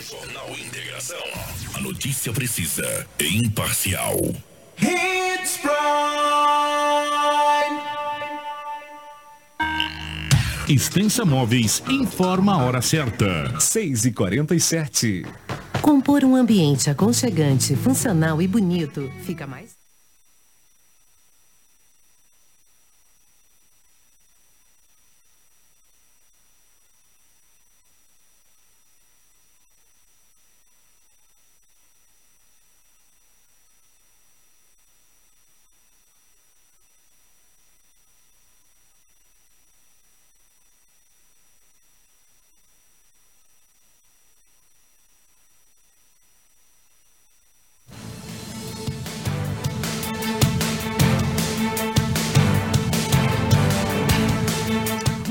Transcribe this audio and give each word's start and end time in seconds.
Jornal 0.00 0.50
Integração. 0.56 1.18
A 1.74 1.80
notícia 1.80 2.32
precisa 2.32 3.04
e 3.18 3.38
imparcial. 3.38 4.16
Hits 4.80 5.58
Prime. 5.58 5.72
Extensa 10.68 11.24
Móveis 11.24 11.82
informa 11.88 12.54
a 12.54 12.64
hora 12.64 12.80
certa. 12.80 13.58
6 13.58 14.04
e 14.04 14.12
47 14.12 15.26
Compor 15.82 16.22
um 16.24 16.36
ambiente 16.36 16.88
aconchegante, 16.88 17.74
funcional 17.74 18.40
e 18.40 18.46
bonito 18.46 19.10
fica 19.24 19.48
mais. 19.48 19.77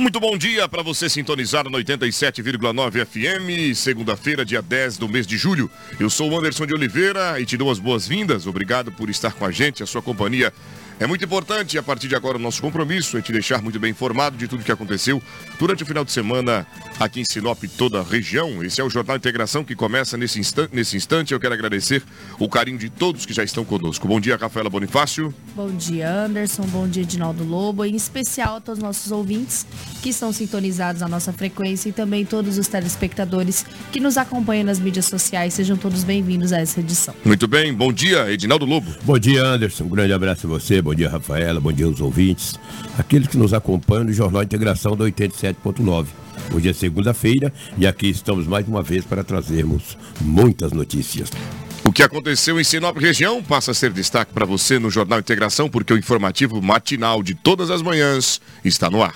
Muito 0.07 0.21
bom 0.21 0.37
dia 0.37 0.69
para 0.69 0.81
você 0.81 1.09
sintonizado 1.09 1.69
no 1.69 1.77
87,9 1.79 3.05
FM, 3.05 3.75
segunda-feira, 3.75 4.45
dia 4.45 4.61
10 4.61 4.97
do 4.97 5.09
mês 5.09 5.27
de 5.27 5.35
julho. 5.37 5.69
Eu 5.99 6.09
sou 6.09 6.31
o 6.31 6.39
Anderson 6.39 6.65
de 6.65 6.73
Oliveira 6.73 7.41
e 7.41 7.45
te 7.45 7.57
dou 7.57 7.69
as 7.69 7.77
boas-vindas. 7.77 8.47
Obrigado 8.47 8.89
por 8.89 9.09
estar 9.09 9.33
com 9.33 9.43
a 9.43 9.51
gente, 9.51 9.83
a 9.83 9.85
sua 9.85 10.01
companhia 10.01 10.53
é 10.99 11.05
muito 11.05 11.23
importante 11.23 11.75
e 11.75 11.77
a 11.77 11.83
partir 11.83 12.07
de 12.07 12.15
agora 12.15 12.37
o 12.37 12.39
nosso 12.39 12.61
compromisso 12.61 13.17
é 13.17 13.21
te 13.21 13.31
deixar 13.31 13.61
muito 13.61 13.79
bem 13.79 13.91
informado 13.91 14.35
de 14.35 14.47
tudo 14.47 14.63
que 14.63 14.71
aconteceu 14.71 15.21
durante 15.59 15.83
o 15.83 15.85
final 15.85 16.03
de 16.03 16.11
semana 16.11 16.65
aqui 16.99 17.21
em 17.21 17.25
Sinop 17.25 17.63
e 17.63 17.67
toda 17.67 17.99
a 17.99 18.03
região. 18.03 18.63
Esse 18.63 18.81
é 18.81 18.83
o 18.83 18.89
Jornal 18.89 19.15
Integração 19.15 19.63
que 19.63 19.75
começa 19.75 20.17
nesse 20.17 20.39
instante. 20.39 20.75
Nesse 20.75 20.97
instante 20.97 21.33
eu 21.33 21.39
quero 21.39 21.53
agradecer 21.53 22.01
o 22.39 22.49
carinho 22.49 22.79
de 22.79 22.89
todos 22.89 23.25
que 23.25 23.33
já 23.33 23.43
estão 23.43 23.63
conosco. 23.63 24.07
Bom 24.07 24.19
dia, 24.19 24.35
Rafaela 24.37 24.69
Bonifácio. 24.69 25.33
Bom 25.55 25.69
dia, 25.69 26.11
Anderson. 26.11 26.63
Bom 26.63 26.87
dia, 26.87 27.03
Edinaldo 27.03 27.43
Lobo. 27.43 27.85
Em 27.85 27.95
especial 27.95 28.55
a 28.55 28.61
todos 28.61 28.79
os 28.79 28.83
nossos 28.83 29.11
ouvintes 29.11 29.67
que 30.01 30.09
estão 30.09 30.33
sintonizados 30.33 31.03
à 31.03 31.07
nossa 31.07 31.31
frequência 31.31 31.89
e 31.89 31.91
também 31.91 32.25
todos 32.25 32.57
os 32.57 32.67
telespectadores 32.67 33.65
que 33.91 33.99
nos 33.99 34.17
acompanham 34.17 34.63
nas 34.63 34.79
mídias 34.79 35.05
sociais. 35.05 35.53
Sejam 35.53 35.77
todos 35.77 36.03
bem-vindos 36.03 36.51
a 36.51 36.59
essa 36.59 36.79
edição. 36.79 37.13
Muito 37.23 37.47
bem. 37.47 37.71
Bom 37.71 37.93
dia, 37.93 38.31
Edinaldo 38.31 38.65
Lobo. 38.65 38.91
Bom 39.03 39.19
dia, 39.19 39.43
Anderson. 39.43 39.83
Um 39.83 39.89
grande 39.89 40.13
abraço 40.13 40.47
a 40.47 40.49
você. 40.49 40.81
Bom 40.87 40.95
dia, 40.95 41.09
Rafaela. 41.09 41.59
Bom 41.59 41.73
dia 41.73 41.85
aos 41.85 41.99
ouvintes. 41.99 42.57
Aqueles 42.97 43.27
que 43.27 43.35
nos 43.35 43.53
acompanham 43.53 44.05
no 44.05 44.13
Jornal 44.13 44.41
Integração 44.41 44.95
da 44.95 45.03
87.9. 45.03 46.05
Hoje 46.55 46.69
é 46.69 46.71
segunda-feira 46.71 47.51
e 47.77 47.85
aqui 47.85 48.07
estamos 48.07 48.47
mais 48.47 48.65
uma 48.65 48.81
vez 48.81 49.03
para 49.03 49.21
trazermos 49.21 49.97
muitas 50.21 50.71
notícias. 50.71 51.29
O 51.83 51.91
que 51.91 52.01
aconteceu 52.01 52.57
em 52.57 52.63
Sinop 52.63 52.95
região 52.99 53.43
passa 53.43 53.71
a 53.71 53.73
ser 53.73 53.91
destaque 53.91 54.31
para 54.31 54.45
você 54.45 54.79
no 54.79 54.89
Jornal 54.89 55.19
Integração, 55.19 55.69
porque 55.69 55.91
o 55.91 55.97
informativo 55.97 56.61
matinal 56.61 57.21
de 57.21 57.35
todas 57.35 57.69
as 57.69 57.81
manhãs 57.81 58.39
está 58.63 58.89
no 58.89 59.03
ar. 59.03 59.15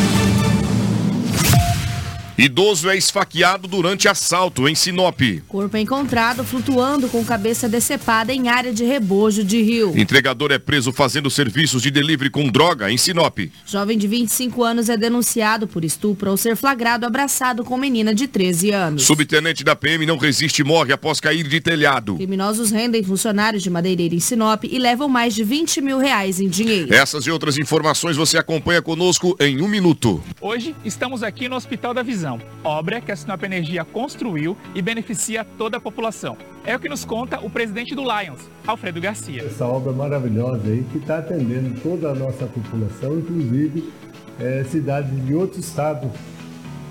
Idoso 2.41 2.89
é 2.89 2.97
esfaqueado 2.97 3.67
durante 3.67 4.07
assalto 4.07 4.67
em 4.67 4.73
Sinop. 4.73 5.21
Corpo 5.47 5.77
encontrado 5.77 6.43
flutuando 6.43 7.07
com 7.07 7.23
cabeça 7.23 7.69
decepada 7.69 8.33
em 8.33 8.49
área 8.49 8.73
de 8.73 8.83
rebojo 8.83 9.43
de 9.43 9.61
rio. 9.61 9.95
Entregador 9.95 10.51
é 10.51 10.57
preso 10.57 10.91
fazendo 10.91 11.29
serviços 11.29 11.83
de 11.83 11.91
delivery 11.91 12.31
com 12.31 12.49
droga 12.49 12.91
em 12.91 12.97
Sinop. 12.97 13.37
Jovem 13.63 13.95
de 13.95 14.07
25 14.07 14.63
anos 14.63 14.89
é 14.89 14.97
denunciado 14.97 15.67
por 15.67 15.85
estupro 15.85 16.31
ao 16.31 16.35
ser 16.35 16.55
flagrado 16.55 17.05
abraçado 17.05 17.63
com 17.63 17.77
menina 17.77 18.11
de 18.11 18.27
13 18.27 18.71
anos. 18.71 19.03
Subtenente 19.03 19.63
da 19.63 19.75
PM 19.75 20.03
não 20.07 20.17
resiste 20.17 20.63
e 20.63 20.65
morre 20.65 20.91
após 20.91 21.19
cair 21.19 21.47
de 21.47 21.61
telhado. 21.61 22.15
Criminosos 22.15 22.71
rendem 22.71 23.03
funcionários 23.03 23.61
de 23.61 23.69
madeireira 23.69 24.15
em 24.15 24.19
Sinop 24.19 24.63
e 24.63 24.79
levam 24.79 25.07
mais 25.07 25.35
de 25.35 25.43
20 25.43 25.79
mil 25.79 25.99
reais 25.99 26.39
em 26.39 26.49
dinheiro. 26.49 26.91
Essas 26.91 27.27
e 27.27 27.29
outras 27.29 27.59
informações 27.59 28.17
você 28.17 28.39
acompanha 28.39 28.81
conosco 28.81 29.37
em 29.39 29.61
um 29.61 29.67
minuto. 29.67 30.23
Hoje 30.41 30.75
estamos 30.83 31.21
aqui 31.21 31.47
no 31.47 31.55
Hospital 31.55 31.93
da 31.93 32.01
Visão, 32.01 32.30
obra 32.63 33.01
que 33.01 33.11
a 33.11 33.15
Sinop 33.15 33.43
Energia 33.43 33.83
construiu 33.83 34.55
e 34.75 34.81
beneficia 34.81 35.43
toda 35.57 35.77
a 35.77 35.81
população. 35.81 36.37
É 36.63 36.75
o 36.75 36.79
que 36.79 36.87
nos 36.87 37.03
conta 37.03 37.39
o 37.39 37.49
presidente 37.49 37.95
do 37.95 38.03
Lions, 38.03 38.41
Alfredo 38.67 39.01
Garcia. 39.01 39.43
Essa 39.43 39.65
obra 39.65 39.91
maravilhosa 39.91 40.67
aí 40.67 40.85
que 40.91 40.99
está 40.99 41.17
atendendo 41.17 41.79
toda 41.81 42.09
a 42.11 42.15
nossa 42.15 42.45
população, 42.45 43.17
inclusive 43.17 43.91
eh, 44.39 44.63
cidades 44.69 45.25
de 45.25 45.33
outros 45.33 45.65
estados, 45.65 46.11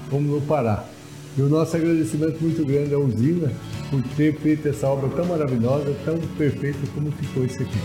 como 0.08 0.34
no 0.34 0.40
Pará. 0.42 0.84
E 1.38 1.42
o 1.42 1.48
nosso 1.48 1.76
agradecimento 1.76 2.42
muito 2.42 2.64
grande 2.64 2.92
à 2.92 2.98
usina 2.98 3.52
por 3.90 4.02
ter 4.16 4.36
feito 4.40 4.68
essa 4.68 4.88
obra 4.88 5.08
tão 5.10 5.24
maravilhosa, 5.26 5.94
tão 6.04 6.18
perfeita 6.36 6.78
como 6.94 7.12
ficou 7.12 7.44
isso 7.44 7.62
aqui. 7.62 7.78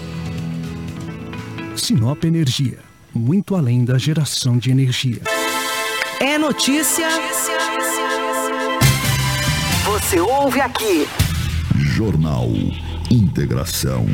Sinop 1.76 2.24
Energia, 2.24 2.80
muito 3.14 3.56
além 3.56 3.86
da 3.86 3.98
geração 3.98 4.58
de 4.58 4.72
energia. 4.72 5.22
É 6.20 6.38
notícia. 6.38 7.08
Você 9.84 10.20
ouve 10.20 10.62
aqui. 10.62 11.08
Jornal 11.76 12.50
Integração. 13.12 14.06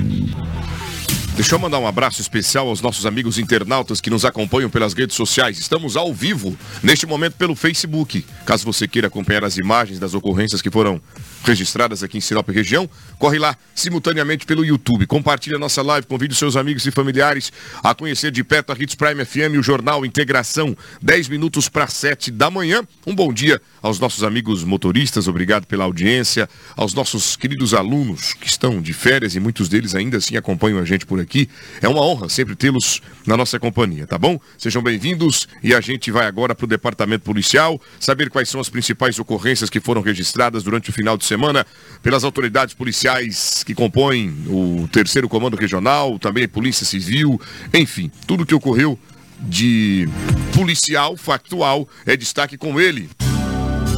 Deixa 1.36 1.56
eu 1.56 1.60
mandar 1.60 1.80
um 1.80 1.88
abraço 1.88 2.20
especial 2.20 2.68
aos 2.68 2.82
nossos 2.82 3.06
amigos 3.06 3.38
internautas 3.38 4.02
que 4.02 4.10
nos 4.10 4.26
acompanham 4.26 4.70
pelas 4.70 4.94
redes 4.94 5.16
sociais. 5.16 5.60
Estamos 5.60 5.96
ao 5.96 6.14
vivo, 6.14 6.58
neste 6.84 7.06
momento, 7.06 7.36
pelo 7.36 7.56
Facebook. 7.56 8.26
Caso 8.46 8.66
você 8.66 8.88
queira 8.88 9.08
acompanhar 9.08 9.44
as 9.44 9.58
imagens 9.58 10.00
das 10.00 10.14
ocorrências 10.14 10.62
que 10.62 10.70
foram 10.70 11.02
registradas 11.44 12.03
aqui 12.03 12.18
em 12.18 12.22
Sinop 12.22 12.47
região, 12.50 12.90
corre 13.18 13.40
lá 13.40 13.56
simultaneamente 13.74 14.46
pelo 14.46 14.63
YouTube. 14.63 15.06
Compartilhe 15.07 15.56
a 15.56 15.59
nossa 15.59 15.81
live, 15.81 16.07
convide 16.07 16.35
seus 16.35 16.56
amigos 16.56 16.85
e 16.85 16.91
familiares 16.91 17.52
a 17.84 17.94
conhecer 17.94 18.31
de 18.31 18.44
perto 18.44 18.72
a 18.72 18.75
Hits 18.78 18.96
Prime 18.96 19.24
FM 19.25 19.56
e 19.56 19.57
o 19.57 19.63
Jornal 19.63 20.06
Integração, 20.06 20.75
10 21.02 21.29
minutos 21.29 21.68
para 21.69 21.88
7 21.88 22.31
da 22.31 22.50
manhã. 22.50 22.84
Um 23.06 23.16
bom 23.16 23.34
dia 23.34 23.62
aos 23.81 24.00
nossos 24.00 24.24
amigos 24.24 24.63
motoristas, 24.63 25.28
obrigado 25.28 25.66
pela 25.66 25.84
audiência, 25.85 26.47
aos 26.75 26.94
nossos 26.94 27.35
queridos 27.35 27.73
alunos 27.73 28.34
que 28.34 28.47
estão 28.47 28.81
de 28.81 28.94
férias 28.94 29.35
e 29.35 29.40
muitos 29.40 29.68
deles 29.68 29.96
ainda 29.96 30.18
assim 30.18 30.38
acompanham 30.38 30.79
a 30.79 30.85
gente 30.85 31.06
por 31.06 31.19
aqui. 31.19 31.50
É 31.81 31.88
uma 31.88 32.02
honra 32.02 32.29
sempre 32.29 32.56
tê-los 32.56 33.02
na 33.25 33.35
nossa 33.35 33.59
companhia, 33.59 34.06
tá 34.06 34.18
bom? 34.18 34.40
Sejam 34.58 34.81
bem-vindos 34.81 35.47
e 35.63 35.73
a 35.73 35.81
gente 35.81 36.12
vai 36.12 36.25
agora 36.25 36.53
para 36.53 36.66
o 36.66 36.68
departamento 36.68 37.23
policial 37.23 37.82
saber 37.99 38.29
quais 38.29 38.49
são 38.49 38.61
as 38.61 38.70
principais 38.70 39.17
ocorrências 39.20 39.70
que 39.70 39.79
foram 39.79 40.02
registradas 40.02 40.64
durante 40.64 40.90
o 40.90 40.94
final 40.94 41.17
de 41.17 41.26
semana 41.32 41.66
pelas 42.04 42.26
autoridades 42.26 42.74
policiais 42.74 43.64
que 43.64 43.74
compõem 43.74 44.34
o 44.48 44.86
terceiro 44.92 45.30
comando 45.30 45.56
regional, 45.56 46.20
também 46.20 46.44
a 46.44 46.50
Polícia 46.50 46.86
Civil, 46.86 47.40
enfim, 47.74 48.12
tudo 48.28 48.46
que 48.46 48.54
ocorreu 48.54 49.00
de 49.40 50.10
policial 50.54 51.16
factual 51.16 51.88
é 52.06 52.18
destaque 52.18 52.58
com 52.58 52.82
ele. 52.82 53.10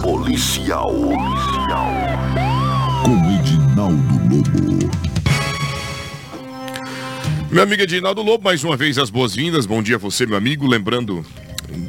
Policial. 0.03 0.93
Policial. 0.93 1.91
Com 3.03 3.15
Edinaldo 3.39 4.35
Lobo. 4.35 4.91
Meu 7.49 7.63
amigo 7.63 7.81
Edinaldo 7.81 8.21
Lobo, 8.21 8.43
mais 8.43 8.63
uma 8.63 8.77
vez 8.77 8.99
as 8.99 9.09
boas-vindas. 9.09 9.65
Bom 9.65 9.81
dia 9.81 9.95
a 9.95 9.99
você, 9.99 10.27
meu 10.27 10.37
amigo. 10.37 10.67
Lembrando 10.67 11.25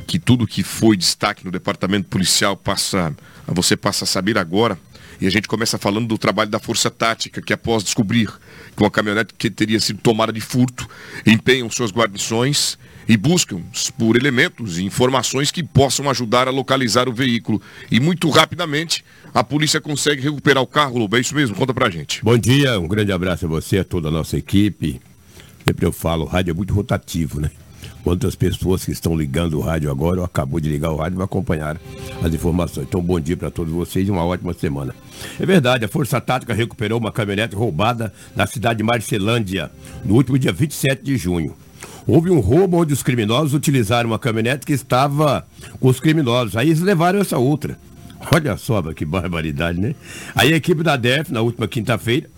que 0.06 0.18
tudo 0.18 0.46
que 0.46 0.62
foi 0.62 0.96
destaque 0.96 1.44
no 1.44 1.50
departamento 1.50 2.08
policial 2.08 2.56
passa, 2.56 3.14
você 3.46 3.76
passa 3.76 4.04
a 4.04 4.06
saber 4.06 4.38
agora 4.38 4.78
E 5.20 5.26
a 5.26 5.30
gente 5.30 5.48
começa 5.48 5.78
falando 5.78 6.06
do 6.06 6.18
trabalho 6.18 6.50
da 6.50 6.58
Força 6.58 6.90
Tática, 6.90 7.40
que 7.40 7.52
após 7.52 7.82
descobrir 7.82 8.28
que 8.76 8.82
uma 8.82 8.90
caminhonete 8.90 9.34
que 9.36 9.50
teria 9.50 9.80
sido 9.80 10.00
tomada 10.00 10.32
de 10.32 10.40
furto, 10.40 10.88
empenham 11.26 11.70
suas 11.70 11.90
guarnições 11.90 12.78
e 13.08 13.16
buscam 13.16 13.60
por 13.98 14.16
elementos 14.16 14.78
e 14.78 14.84
informações 14.84 15.50
que 15.50 15.62
possam 15.62 16.08
ajudar 16.10 16.48
a 16.48 16.50
localizar 16.50 17.08
o 17.08 17.12
veículo. 17.12 17.60
E 17.90 18.00
muito 18.00 18.28
rapidamente 18.30 19.04
a 19.32 19.44
polícia 19.44 19.80
consegue 19.80 20.22
recuperar 20.22 20.62
o 20.62 20.66
carro, 20.66 20.98
Lobo. 20.98 21.16
É 21.16 21.20
isso 21.20 21.34
mesmo? 21.34 21.54
Conta 21.56 21.74
pra 21.74 21.90
gente. 21.90 22.22
Bom 22.24 22.38
dia, 22.38 22.78
um 22.78 22.88
grande 22.88 23.12
abraço 23.12 23.46
a 23.46 23.48
você, 23.48 23.78
a 23.78 23.84
toda 23.84 24.08
a 24.08 24.10
nossa 24.10 24.36
equipe. 24.36 25.00
Sempre 25.66 25.86
eu 25.86 25.92
falo, 25.92 26.24
rádio 26.24 26.50
é 26.50 26.54
muito 26.54 26.74
rotativo, 26.74 27.40
né? 27.40 27.50
Quantas 28.04 28.34
pessoas 28.34 28.84
que 28.84 28.92
estão 28.92 29.16
ligando 29.16 29.54
o 29.54 29.62
rádio 29.62 29.90
agora, 29.90 30.20
ou 30.20 30.26
acabou 30.26 30.60
de 30.60 30.68
ligar 30.68 30.90
o 30.90 30.96
rádio, 30.96 31.16
vão 31.16 31.24
acompanhar 31.24 31.80
as 32.22 32.34
informações. 32.34 32.86
Então, 32.86 33.00
bom 33.00 33.18
dia 33.18 33.34
para 33.34 33.50
todos 33.50 33.72
vocês 33.72 34.06
e 34.06 34.10
uma 34.10 34.22
ótima 34.22 34.52
semana. 34.52 34.94
É 35.40 35.46
verdade, 35.46 35.86
a 35.86 35.88
Força 35.88 36.20
Tática 36.20 36.52
recuperou 36.52 37.00
uma 37.00 37.10
caminhonete 37.10 37.56
roubada 37.56 38.12
na 38.36 38.46
cidade 38.46 38.76
de 38.76 38.82
Marcelândia, 38.84 39.70
no 40.04 40.16
último 40.16 40.38
dia 40.38 40.52
27 40.52 41.02
de 41.02 41.16
junho. 41.16 41.56
Houve 42.06 42.30
um 42.30 42.40
roubo 42.40 42.76
onde 42.76 42.92
os 42.92 43.02
criminosos 43.02 43.54
utilizaram 43.54 44.10
uma 44.10 44.18
caminhonete 44.18 44.66
que 44.66 44.74
estava 44.74 45.46
com 45.80 45.88
os 45.88 45.98
criminosos. 45.98 46.58
Aí 46.58 46.68
eles 46.68 46.80
levaram 46.80 47.20
essa 47.20 47.38
outra. 47.38 47.78
Olha 48.30 48.58
só, 48.58 48.82
que 48.92 49.06
barbaridade, 49.06 49.80
né? 49.80 49.94
Aí 50.34 50.52
a 50.52 50.56
equipe 50.56 50.82
da 50.82 50.96
DEF, 50.96 51.32
na 51.32 51.40
última 51.40 51.66
quinta-feira, 51.66 52.28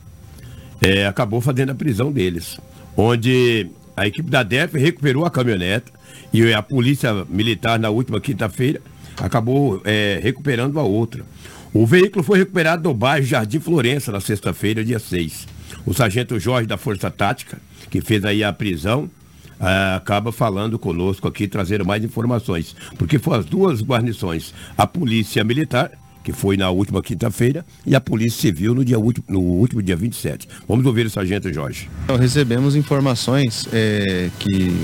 é, 0.80 1.06
acabou 1.06 1.40
fazendo 1.40 1.70
a 1.70 1.74
prisão 1.74 2.12
deles. 2.12 2.56
Onde 2.96 3.68
a 3.96 4.06
equipe 4.06 4.30
da 4.30 4.42
DEF 4.42 4.76
recuperou 4.78 5.24
a 5.24 5.30
caminhonete 5.30 5.92
e 6.32 6.52
a 6.52 6.62
polícia 6.62 7.24
militar, 7.28 7.78
na 7.78 7.88
última 7.88 8.20
quinta-feira, 8.20 8.80
acabou 9.16 9.80
é, 9.84 10.20
recuperando 10.22 10.78
a 10.78 10.82
outra. 10.82 11.24
O 11.72 11.86
veículo 11.86 12.22
foi 12.22 12.38
recuperado 12.38 12.88
no 12.88 12.94
bairro 12.94 13.24
Jardim 13.24 13.60
Florença, 13.60 14.12
na 14.12 14.20
sexta-feira, 14.20 14.84
dia 14.84 14.98
6. 14.98 15.48
O 15.84 15.94
sargento 15.94 16.38
Jorge 16.38 16.66
da 16.66 16.76
Força 16.76 17.10
Tática, 17.10 17.58
que 17.90 18.00
fez 18.00 18.24
aí 18.24 18.44
a 18.44 18.52
prisão, 18.52 19.10
ah, 19.58 19.96
acaba 19.96 20.32
falando 20.32 20.78
conosco 20.78 21.26
aqui, 21.26 21.48
trazendo 21.48 21.84
mais 21.84 22.04
informações. 22.04 22.76
Porque 22.98 23.18
foram 23.18 23.40
as 23.40 23.46
duas 23.46 23.82
guarnições, 23.82 24.52
a 24.76 24.86
Polícia 24.86 25.42
Militar, 25.42 25.90
que 26.26 26.32
foi 26.32 26.56
na 26.56 26.68
última 26.70 27.00
quinta-feira, 27.00 27.64
e 27.86 27.94
a 27.94 28.00
Polícia 28.00 28.40
Civil 28.40 28.74
no, 28.74 28.84
dia 28.84 28.98
último, 28.98 29.24
no 29.28 29.38
último 29.38 29.80
dia 29.80 29.94
27. 29.94 30.48
Vamos 30.66 30.84
ouvir 30.84 31.06
o 31.06 31.10
Sargento 31.10 31.52
Jorge. 31.52 31.88
Nós 32.08 32.18
recebemos 32.18 32.74
informações 32.74 33.68
é, 33.72 34.28
que 34.40 34.74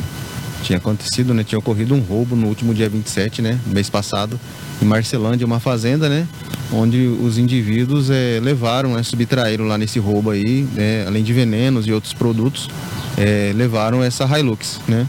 tinha 0.62 0.78
acontecido, 0.78 1.34
né? 1.34 1.42
Tinha 1.42 1.58
ocorrido 1.58 1.96
um 1.96 1.98
roubo 1.98 2.36
no 2.36 2.46
último 2.46 2.72
dia 2.72 2.88
27, 2.88 3.42
né? 3.42 3.58
Mês 3.66 3.90
passado, 3.90 4.38
em 4.80 4.84
Marcelândia, 4.84 5.44
uma 5.44 5.58
fazenda, 5.58 6.08
né? 6.08 6.28
Onde 6.72 7.08
os 7.08 7.38
indivíduos 7.38 8.08
é, 8.08 8.38
levaram, 8.40 8.94
né? 8.94 9.02
subtraíram 9.02 9.66
lá 9.66 9.76
nesse 9.76 9.98
roubo 9.98 10.30
aí, 10.30 10.64
né? 10.74 11.04
além 11.08 11.24
de 11.24 11.32
venenos 11.32 11.88
e 11.88 11.92
outros 11.92 12.12
produtos, 12.12 12.70
é, 13.18 13.52
levaram 13.56 14.00
essa 14.00 14.24
Hilux, 14.38 14.80
né? 14.86 15.08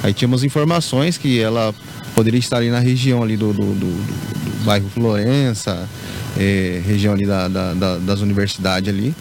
Aí 0.00 0.14
tínhamos 0.14 0.44
informações 0.44 1.18
que 1.18 1.40
ela 1.40 1.74
poderia 2.14 2.38
estar 2.38 2.58
ali 2.58 2.70
na 2.70 2.78
região 2.78 3.22
ali 3.22 3.36
do, 3.36 3.52
do, 3.52 3.74
do, 3.74 3.86
do 3.86 4.64
bairro 4.64 4.88
Florença, 4.88 5.88
é, 6.36 6.80
região 6.86 7.14
ali 7.14 7.26
da, 7.26 7.48
da, 7.48 7.74
da, 7.74 7.98
das 7.98 8.20
universidades 8.20 8.88
ali. 8.88 9.14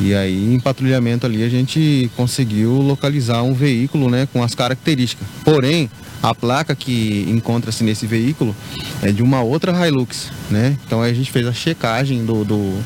E 0.00 0.14
aí, 0.14 0.54
em 0.54 0.58
patrulhamento 0.58 1.26
ali, 1.26 1.44
a 1.44 1.48
gente 1.48 2.10
conseguiu 2.16 2.72
localizar 2.72 3.42
um 3.42 3.52
veículo, 3.52 4.08
né, 4.08 4.26
com 4.32 4.42
as 4.42 4.54
características. 4.54 5.26
Porém, 5.44 5.90
a 6.22 6.34
placa 6.34 6.74
que 6.74 7.26
encontra-se 7.28 7.84
nesse 7.84 8.06
veículo 8.06 8.56
é 9.02 9.12
de 9.12 9.22
uma 9.22 9.42
outra 9.42 9.86
Hilux, 9.86 10.30
né? 10.50 10.76
Então 10.86 11.02
a 11.02 11.12
gente 11.12 11.30
fez 11.30 11.46
a 11.46 11.52
checagem 11.52 12.24
do, 12.24 12.44
do, 12.44 12.80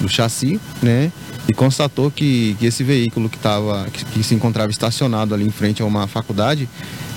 do 0.00 0.08
chassi, 0.08 0.60
né? 0.80 1.12
e 1.48 1.54
constatou 1.54 2.10
que, 2.10 2.56
que 2.58 2.66
esse 2.66 2.82
veículo 2.82 3.28
que, 3.28 3.38
tava, 3.38 3.86
que, 3.92 4.04
que, 4.04 4.22
se 4.22 4.34
encontrava 4.34 4.70
estacionado 4.70 5.34
ali 5.34 5.46
em 5.46 5.50
frente 5.50 5.80
a 5.80 5.84
uma 5.84 6.06
faculdade 6.06 6.68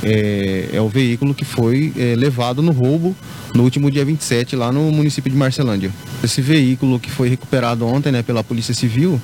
é, 0.03 0.69
é 0.73 0.81
o 0.81 0.87
veículo 0.87 1.33
que 1.33 1.45
foi 1.45 1.93
é, 1.97 2.15
levado 2.15 2.61
no 2.61 2.71
roubo 2.71 3.15
no 3.53 3.63
último 3.63 3.89
dia 3.89 4.05
27 4.05 4.55
lá 4.55 4.71
no 4.71 4.91
município 4.91 5.31
de 5.31 5.37
Marcelândia. 5.37 5.91
Esse 6.23 6.41
veículo 6.41 6.99
que 6.99 7.09
foi 7.09 7.29
recuperado 7.29 7.85
ontem 7.85 8.11
né, 8.11 8.21
pela 8.21 8.43
Polícia 8.43 8.73
Civil, 8.73 9.19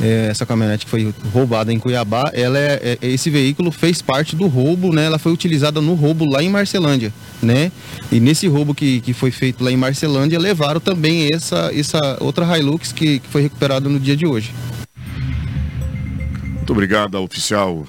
é, 0.00 0.28
essa 0.30 0.44
caminhonete 0.44 0.84
que 0.84 0.90
foi 0.90 1.12
roubada 1.32 1.72
em 1.72 1.78
Cuiabá, 1.78 2.30
ela 2.34 2.58
é, 2.58 2.98
é, 3.00 3.06
esse 3.06 3.30
veículo 3.30 3.70
fez 3.70 4.02
parte 4.02 4.36
do 4.36 4.46
roubo, 4.46 4.92
né, 4.92 5.06
ela 5.06 5.18
foi 5.18 5.32
utilizada 5.32 5.80
no 5.80 5.94
roubo 5.94 6.24
lá 6.24 6.42
em 6.42 6.48
Marcelândia. 6.50 7.12
Né? 7.42 7.72
E 8.10 8.20
nesse 8.20 8.46
roubo 8.46 8.74
que, 8.74 9.00
que 9.00 9.12
foi 9.12 9.30
feito 9.30 9.64
lá 9.64 9.70
em 9.70 9.76
Marcelândia, 9.76 10.38
levaram 10.38 10.80
também 10.80 11.28
essa, 11.32 11.70
essa 11.74 12.18
outra 12.20 12.58
Hilux 12.58 12.92
que, 12.92 13.20
que 13.20 13.28
foi 13.28 13.42
recuperada 13.42 13.88
no 13.88 13.98
dia 13.98 14.16
de 14.16 14.26
hoje. 14.26 14.52
Muito 16.56 16.72
obrigado, 16.72 17.16
oficial 17.16 17.84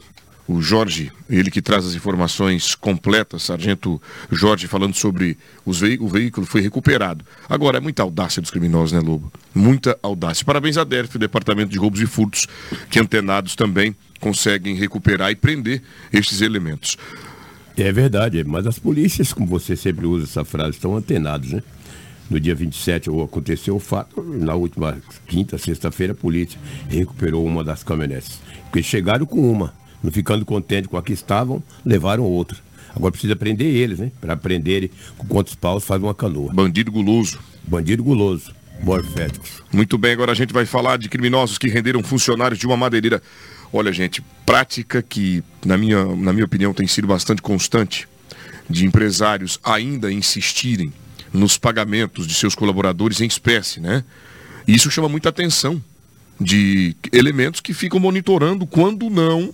o 0.48 0.62
Jorge, 0.62 1.12
ele 1.30 1.50
que 1.50 1.62
traz 1.62 1.86
as 1.86 1.96
informações 1.96 2.76
completas, 2.76 3.44
Sargento 3.44 4.02
Jorge, 4.32 4.68
falando 4.68 4.94
sobre 4.94 5.38
os 5.66 5.80
ve 5.80 5.98
o 6.02 6.08
veículo 6.08 6.46
foi 6.46 6.60
recuperado. 6.62 7.24
Agora, 7.48 7.78
é 7.78 7.82
muita 7.82 8.04
audácia 8.04 8.42
dos 8.42 8.52
criminosos, 8.52 8.92
né, 8.92 9.00
Lobo? 9.00 9.32
Muita 9.56 9.98
audácia. 10.04 10.46
Parabéns 10.46 10.78
à 10.78 10.84
DERF, 10.84 11.18
Departamento 11.18 11.72
de 11.72 11.78
Roubos 11.78 12.02
e 12.02 12.06
Furtos, 12.06 12.48
que 12.90 13.00
antenados 13.00 13.56
também 13.56 13.96
conseguem 14.20 14.76
recuperar 14.76 15.32
e 15.32 15.36
prender 15.36 15.82
estes 16.12 16.42
elementos. 16.42 16.98
É 17.78 17.92
verdade, 17.92 18.44
mas 18.44 18.68
as 18.68 18.78
polícias, 18.78 19.34
como 19.34 19.48
você 19.48 19.76
sempre 19.76 20.06
usa 20.06 20.26
essa 20.26 20.46
frase, 20.46 20.72
estão 20.72 20.96
antenados, 20.96 21.52
né? 21.52 21.64
No 22.30 22.40
dia 22.40 22.56
27 22.56 23.10
aconteceu 23.10 23.76
o 23.76 23.80
fato, 23.80 24.22
na 24.24 24.56
última 24.56 24.98
quinta, 25.28 25.58
sexta-feira, 25.58 26.14
a 26.14 26.16
polícia 26.16 26.60
recuperou 26.90 27.46
uma 27.46 27.64
das 27.64 27.84
caminhonetes. 27.84 28.40
Porque 28.64 28.82
chegaram 28.82 29.26
com 29.26 29.52
uma, 29.52 29.74
não 30.04 30.12
ficando 30.12 30.46
contente 30.46 30.88
com 30.88 30.98
a 30.98 31.02
que 31.02 31.14
estavam, 31.14 31.64
levaram 31.86 32.24
outra. 32.24 32.58
Agora 32.96 33.12
precisa 33.12 33.36
prender 33.36 33.68
eles, 33.68 34.00
né? 34.00 34.12
Para 34.22 34.36
prenderem 34.36 34.90
com 35.18 35.26
quantos 35.26 35.56
paus 35.56 35.84
faz 35.84 36.02
uma 36.02 36.14
canoa. 36.14 36.54
Bandido 36.54 36.92
guloso. 36.92 37.40
Bandido 37.66 38.04
guloso. 38.04 38.54
Morféticos. 38.82 39.64
Muito 39.72 39.98
bem, 39.98 40.12
agora 40.12 40.32
a 40.34 40.36
gente 40.36 40.54
vai 40.54 40.66
falar 40.66 40.98
de 40.98 41.08
criminosos 41.08 41.58
que 41.58 41.68
renderam 41.68 42.04
funcionários 42.04 42.60
de 42.60 42.68
uma 42.68 42.76
madeireira. 42.76 43.22
Olha, 43.72 43.92
gente, 43.92 44.24
prática 44.46 45.02
que, 45.02 45.44
na 45.66 45.78
minha, 45.78 46.06
na 46.16 46.34
minha 46.34 46.46
opinião, 46.46 46.74
tem 46.74 46.86
sido 46.86 47.08
bastante 47.08 47.42
constante 47.42 48.08
de 48.70 48.86
empresários 48.86 49.60
ainda 49.64 50.12
insistirem 50.12 50.94
nos 51.32 51.58
pagamentos 51.58 52.28
de 52.28 52.34
seus 52.34 52.54
colaboradores 52.54 53.22
em 53.22 53.26
espécie, 53.26 53.80
né? 53.80 54.04
E 54.68 54.76
isso 54.76 54.92
chama 54.92 55.10
muita 55.10 55.30
atenção 55.30 55.82
de 56.40 56.96
elementos 57.12 57.62
que 57.62 57.74
ficam 57.74 58.00
monitorando 58.00 58.66
quando 58.68 59.10
não 59.10 59.54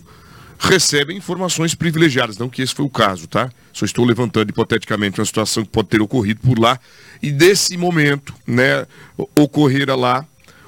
recebem 0.60 1.18
informações 1.18 1.74
privilegiadas. 1.74 2.38
Não 2.38 2.50
que 2.50 2.62
esse 2.62 2.76
foi 2.76 2.86
o 2.86 2.90
caso, 2.90 3.28
tá? 3.28 3.50
Só 3.72 3.86
estou 3.86 4.04
levantando 4.04 4.50
hipoteticamente 4.50 5.20
uma 5.20 5.26
situação 5.26 5.64
que 5.64 5.70
pode 5.70 5.88
ter 5.88 6.02
ocorrido 6.02 6.42
por 6.42 6.60
lá. 6.60 6.78
E 7.24 7.32
desse 7.32 7.78
momento, 7.78 8.34
né, 8.46 8.86
ocorrera 9.36 9.96
lá 9.96 10.26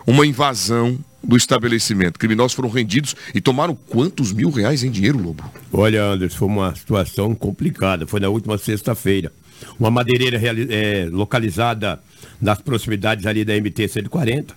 uma 0.08 0.26
invasão 0.26 0.98
do 1.22 1.36
estabelecimento. 1.36 2.18
Criminosos 2.18 2.54
foram 2.54 2.70
rendidos 2.70 3.16
e 3.36 3.42
tomaram 3.42 3.76
quantos 3.76 4.32
mil 4.32 4.50
reais 4.50 4.84
em 4.84 4.90
dinheiro, 4.90 5.22
Lobo? 5.22 5.44
Olha, 5.72 6.04
Anderson, 6.04 6.38
foi 6.38 6.48
uma 6.48 6.74
situação 6.74 7.36
complicada. 7.36 8.08
Foi 8.08 8.20
na 8.20 8.30
última 8.30 8.58
sexta-feira. 8.58 9.32
Uma 9.78 9.92
madeireira 9.92 10.40
é, 10.70 11.08
localizada 11.12 12.02
nas 12.42 12.60
proximidades 12.60 13.28
ali 13.28 13.46
da 13.46 13.54
MT 13.54 13.88
140, 13.88 14.56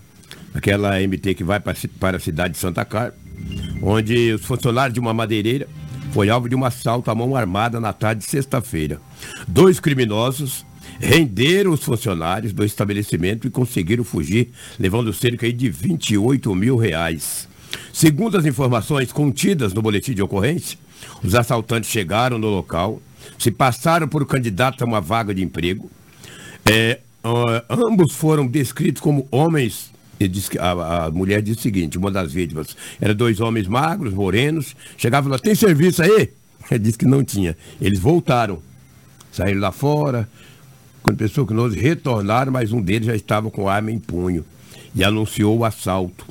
aquela 0.54 0.98
MT 0.98 1.34
que 1.34 1.44
vai 1.44 1.60
para 1.60 2.16
a 2.16 2.20
cidade 2.20 2.54
de 2.54 2.60
Santa 2.60 2.84
Carmen 2.86 3.23
onde 3.82 4.32
os 4.32 4.44
funcionários 4.44 4.94
de 4.94 5.00
uma 5.00 5.14
madeireira 5.14 5.68
foi 6.12 6.30
alvo 6.30 6.48
de 6.48 6.54
um 6.54 6.64
assalto 6.64 7.10
à 7.10 7.14
mão 7.14 7.34
armada 7.34 7.80
na 7.80 7.92
tarde 7.92 8.24
de 8.24 8.30
sexta-feira. 8.30 9.00
Dois 9.48 9.80
criminosos 9.80 10.64
renderam 11.00 11.72
os 11.72 11.82
funcionários 11.82 12.52
do 12.52 12.64
estabelecimento 12.64 13.46
e 13.46 13.50
conseguiram 13.50 14.04
fugir, 14.04 14.50
levando 14.78 15.12
cerca 15.12 15.52
de 15.52 15.68
28 15.68 16.54
mil 16.54 16.76
reais. 16.76 17.48
Segundo 17.92 18.36
as 18.36 18.46
informações 18.46 19.12
contidas 19.12 19.74
no 19.74 19.82
boletim 19.82 20.14
de 20.14 20.22
ocorrência, 20.22 20.78
os 21.22 21.34
assaltantes 21.34 21.90
chegaram 21.90 22.38
no 22.38 22.48
local, 22.48 23.02
se 23.38 23.50
passaram 23.50 24.06
por 24.06 24.24
candidatos 24.26 24.82
a 24.82 24.84
uma 24.84 25.00
vaga 25.00 25.34
de 25.34 25.42
emprego. 25.42 25.90
É, 26.64 27.00
ambos 27.68 28.14
foram 28.14 28.46
descritos 28.46 29.00
como 29.00 29.26
homens 29.30 29.92
a, 30.58 31.04
a, 31.06 31.10
mulher 31.10 31.42
disse 31.42 31.58
o 31.60 31.62
seguinte, 31.62 31.98
uma 31.98 32.10
das 32.10 32.32
vítimas, 32.32 32.76
eram 33.00 33.14
dois 33.14 33.40
homens 33.40 33.66
magros, 33.66 34.12
morenos, 34.12 34.74
chegavam 34.96 35.30
lá, 35.30 35.38
tem 35.38 35.54
serviço 35.54 36.02
aí? 36.02 36.30
Ele 36.70 36.78
disse 36.80 36.98
que 36.98 37.06
não 37.06 37.22
tinha. 37.22 37.56
Eles 37.80 37.98
voltaram, 37.98 38.62
saíram 39.30 39.60
lá 39.60 39.72
fora, 39.72 40.28
quando 41.02 41.18
pensou 41.18 41.46
que 41.46 41.52
nós 41.52 41.74
retornaram, 41.74 42.50
mas 42.50 42.72
um 42.72 42.80
deles 42.80 43.06
já 43.06 43.14
estava 43.14 43.50
com 43.50 43.68
arma 43.68 43.90
em 43.90 43.98
punho 43.98 44.44
e 44.94 45.04
anunciou 45.04 45.58
o 45.58 45.64
assalto. 45.64 46.26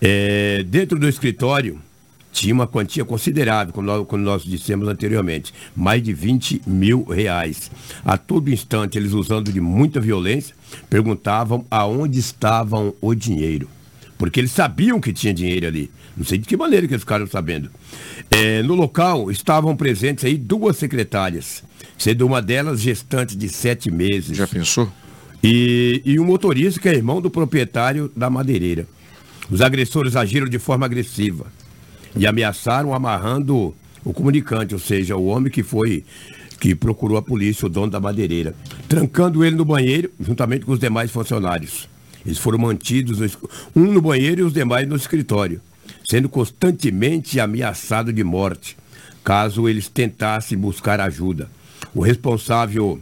É, 0.00 0.62
dentro 0.62 0.98
do 0.98 1.08
escritório 1.08 1.80
tinha 2.30 2.52
uma 2.52 2.66
quantia 2.66 3.04
considerável, 3.04 3.72
como 3.72 3.86
nós, 3.86 4.06
como 4.06 4.22
nós 4.22 4.42
dissemos 4.44 4.88
anteriormente, 4.88 5.54
mais 5.74 6.02
de 6.02 6.12
20 6.12 6.62
mil 6.66 7.04
reais. 7.04 7.70
A 8.04 8.18
todo 8.18 8.50
instante, 8.50 8.98
eles 8.98 9.12
usando 9.12 9.52
de 9.52 9.60
muita 9.60 10.00
violência, 10.00 10.54
perguntavam 10.88 11.64
aonde 11.70 12.18
estavam 12.18 12.94
o 13.00 13.14
dinheiro. 13.14 13.68
Porque 14.16 14.40
eles 14.40 14.52
sabiam 14.52 15.00
que 15.00 15.12
tinha 15.12 15.34
dinheiro 15.34 15.66
ali. 15.66 15.90
Não 16.16 16.24
sei 16.24 16.38
de 16.38 16.46
que 16.46 16.56
maneira 16.56 16.86
que 16.86 16.94
eles 16.94 17.02
ficaram 17.02 17.26
sabendo. 17.26 17.70
É, 18.30 18.62
no 18.62 18.74
local 18.74 19.30
estavam 19.30 19.76
presentes 19.76 20.24
aí 20.24 20.36
duas 20.36 20.76
secretárias, 20.76 21.64
sendo 21.98 22.26
uma 22.26 22.40
delas 22.40 22.80
gestante 22.80 23.36
de 23.36 23.48
sete 23.48 23.90
meses. 23.90 24.36
Já 24.36 24.46
pensou? 24.46 24.90
E, 25.42 26.00
e 26.04 26.18
um 26.18 26.24
motorista 26.24 26.80
que 26.80 26.88
é 26.88 26.94
irmão 26.94 27.20
do 27.20 27.30
proprietário 27.30 28.10
da 28.16 28.30
madeireira. 28.30 28.86
Os 29.50 29.60
agressores 29.60 30.16
agiram 30.16 30.48
de 30.48 30.58
forma 30.58 30.86
agressiva 30.86 31.46
e 32.16 32.26
ameaçaram 32.26 32.94
amarrando 32.94 33.74
o 34.04 34.12
comunicante, 34.12 34.74
ou 34.74 34.80
seja, 34.80 35.16
o 35.16 35.26
homem 35.26 35.50
que 35.50 35.62
foi 35.62 36.04
que 36.64 36.74
procurou 36.74 37.18
a 37.18 37.22
polícia, 37.22 37.66
o 37.66 37.68
dono 37.68 37.90
da 37.90 38.00
madeireira, 38.00 38.54
trancando 38.88 39.44
ele 39.44 39.54
no 39.54 39.66
banheiro 39.66 40.10
juntamente 40.18 40.64
com 40.64 40.72
os 40.72 40.78
demais 40.78 41.10
funcionários. 41.10 41.86
Eles 42.24 42.38
foram 42.38 42.56
mantidos, 42.56 43.36
um 43.76 43.92
no 43.92 44.00
banheiro 44.00 44.40
e 44.40 44.44
os 44.44 44.54
demais 44.54 44.88
no 44.88 44.96
escritório, 44.96 45.60
sendo 46.08 46.26
constantemente 46.26 47.38
ameaçado 47.38 48.10
de 48.14 48.24
morte, 48.24 48.78
caso 49.22 49.68
eles 49.68 49.88
tentassem 49.88 50.56
buscar 50.56 51.00
ajuda. 51.00 51.50
O 51.94 52.00
responsável 52.00 52.98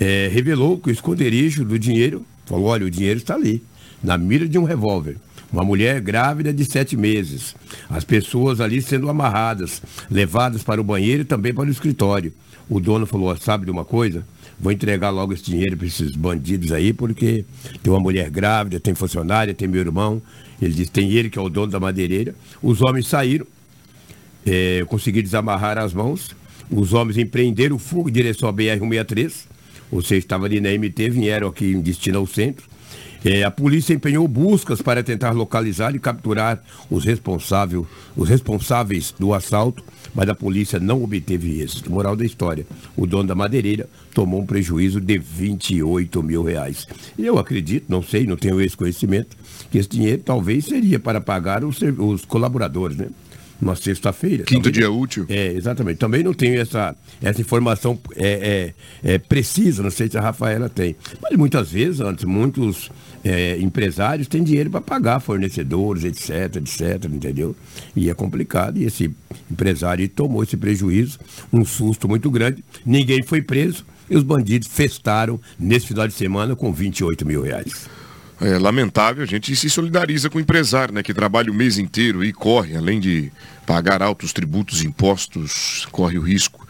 é, 0.00 0.30
revelou 0.32 0.78
que 0.78 0.88
o 0.88 0.90
esconderijo 0.90 1.62
do 1.62 1.78
dinheiro, 1.78 2.24
falou, 2.46 2.68
olha, 2.68 2.86
o 2.86 2.90
dinheiro 2.90 3.18
está 3.18 3.34
ali, 3.34 3.62
na 4.02 4.16
mira 4.16 4.48
de 4.48 4.58
um 4.58 4.64
revólver. 4.64 5.18
Uma 5.52 5.62
mulher 5.62 6.00
grávida 6.00 6.54
de 6.54 6.64
sete 6.64 6.96
meses. 6.96 7.54
As 7.90 8.02
pessoas 8.02 8.62
ali 8.62 8.80
sendo 8.80 9.10
amarradas, 9.10 9.82
levadas 10.10 10.62
para 10.62 10.80
o 10.80 10.84
banheiro 10.84 11.20
e 11.20 11.26
também 11.26 11.52
para 11.52 11.68
o 11.68 11.70
escritório. 11.70 12.32
O 12.68 12.80
dono 12.80 13.06
falou, 13.06 13.36
sabe 13.36 13.66
de 13.66 13.70
uma 13.70 13.84
coisa? 13.84 14.24
Vou 14.58 14.72
entregar 14.72 15.10
logo 15.10 15.32
esse 15.32 15.42
dinheiro 15.42 15.76
para 15.76 15.86
esses 15.86 16.16
bandidos 16.16 16.72
aí, 16.72 16.92
porque 16.92 17.44
tem 17.82 17.92
uma 17.92 18.00
mulher 18.00 18.30
grávida, 18.30 18.80
tem 18.80 18.94
funcionária, 18.94 19.52
tem 19.52 19.68
meu 19.68 19.80
irmão. 19.80 20.22
Ele 20.60 20.72
disse, 20.72 20.90
tem 20.90 21.10
ele 21.10 21.28
que 21.28 21.38
é 21.38 21.42
o 21.42 21.48
dono 21.48 21.70
da 21.70 21.80
madeireira. 21.80 22.34
Os 22.62 22.80
homens 22.82 23.06
saíram, 23.06 23.46
é, 24.46 24.84
desamarrar 25.22 25.78
as 25.78 25.92
mãos. 25.92 26.34
Os 26.70 26.92
homens 26.92 27.18
empreenderam 27.18 27.76
o 27.76 27.78
fogo 27.78 28.08
em 28.08 28.12
direção 28.12 28.48
à 28.48 28.52
BR-163, 28.52 29.32
ou 29.90 30.00
seja, 30.00 30.20
estava 30.20 30.46
ali 30.46 30.60
na 30.60 30.70
MT, 30.70 31.10
vieram 31.10 31.48
aqui 31.48 31.66
em 31.66 31.80
destino 31.80 32.18
ao 32.18 32.26
centro. 32.26 32.64
É, 33.24 33.42
a 33.42 33.50
polícia 33.50 33.94
empenhou 33.94 34.28
buscas 34.28 34.82
para 34.82 35.02
tentar 35.02 35.30
localizar 35.32 35.94
e 35.94 35.98
capturar 35.98 36.62
os, 36.90 37.04
responsável, 37.04 37.86
os 38.14 38.28
responsáveis 38.28 39.14
do 39.18 39.32
assalto, 39.32 39.82
mas 40.14 40.28
a 40.28 40.34
polícia 40.34 40.78
não 40.78 41.02
obteve 41.02 41.60
êxito. 41.60 41.90
Moral 41.90 42.16
da 42.16 42.24
história: 42.24 42.66
o 42.96 43.06
dono 43.06 43.28
da 43.28 43.34
madeireira 43.34 43.88
tomou 44.14 44.40
um 44.40 44.46
prejuízo 44.46 45.00
de 45.00 45.18
28 45.18 46.22
mil 46.22 46.42
reais. 46.42 46.86
Eu 47.18 47.38
acredito, 47.38 47.86
não 47.88 48.02
sei, 48.02 48.26
não 48.26 48.36
tenho 48.36 48.60
esse 48.60 48.76
conhecimento, 48.76 49.36
que 49.70 49.78
esse 49.78 49.88
dinheiro 49.88 50.22
talvez 50.24 50.66
seria 50.66 50.98
para 50.98 51.20
pagar 51.20 51.64
os, 51.64 51.80
os 51.98 52.24
colaboradores, 52.24 52.96
né? 52.96 53.08
uma 53.60 53.74
sexta-feira. 53.74 54.44
Quinto 54.44 54.70
dia 54.70 54.90
útil. 54.90 55.26
É, 55.28 55.52
exatamente. 55.52 55.98
Também 55.98 56.22
não 56.22 56.34
tenho 56.34 56.60
essa, 56.60 56.94
essa 57.22 57.40
informação 57.40 57.98
é, 58.14 58.74
é, 59.02 59.14
é, 59.14 59.18
precisa, 59.18 59.82
não 59.82 59.90
sei 59.90 60.08
se 60.08 60.18
a 60.18 60.20
Rafaela 60.20 60.68
tem. 60.68 60.96
Mas 61.22 61.36
muitas 61.36 61.70
vezes, 61.70 62.00
antes, 62.00 62.24
muitos 62.24 62.90
é, 63.24 63.56
empresários 63.58 64.28
têm 64.28 64.44
dinheiro 64.44 64.70
para 64.70 64.82
pagar 64.82 65.18
fornecedores, 65.18 66.04
etc, 66.04 66.56
etc, 66.56 67.04
entendeu? 67.06 67.56
E 67.96 68.10
é 68.10 68.14
complicado. 68.14 68.76
E 68.76 68.84
esse 68.84 69.10
empresário 69.50 70.06
tomou 70.08 70.42
esse 70.42 70.56
prejuízo, 70.56 71.18
um 71.52 71.64
susto 71.64 72.06
muito 72.06 72.30
grande. 72.30 72.62
Ninguém 72.84 73.22
foi 73.22 73.40
preso 73.40 73.84
e 74.10 74.16
os 74.16 74.22
bandidos 74.22 74.68
festaram 74.68 75.40
nesse 75.58 75.86
final 75.86 76.06
de 76.06 76.12
semana 76.12 76.54
com 76.54 76.72
28 76.72 77.26
mil 77.26 77.42
reais. 77.42 77.88
É 78.40 78.58
lamentável, 78.58 79.22
a 79.22 79.26
gente 79.26 79.54
se 79.56 79.70
solidariza 79.70 80.28
com 80.28 80.38
o 80.38 80.40
empresário, 80.40 80.92
né, 80.92 81.02
que 81.02 81.14
trabalha 81.14 81.50
o 81.50 81.54
mês 81.54 81.78
inteiro 81.78 82.22
e 82.22 82.32
corre, 82.32 82.76
além 82.76 83.00
de 83.00 83.32
pagar 83.64 84.02
altos 84.02 84.32
tributos, 84.32 84.84
impostos, 84.84 85.86
corre 85.90 86.18
o 86.18 86.20
risco 86.20 86.66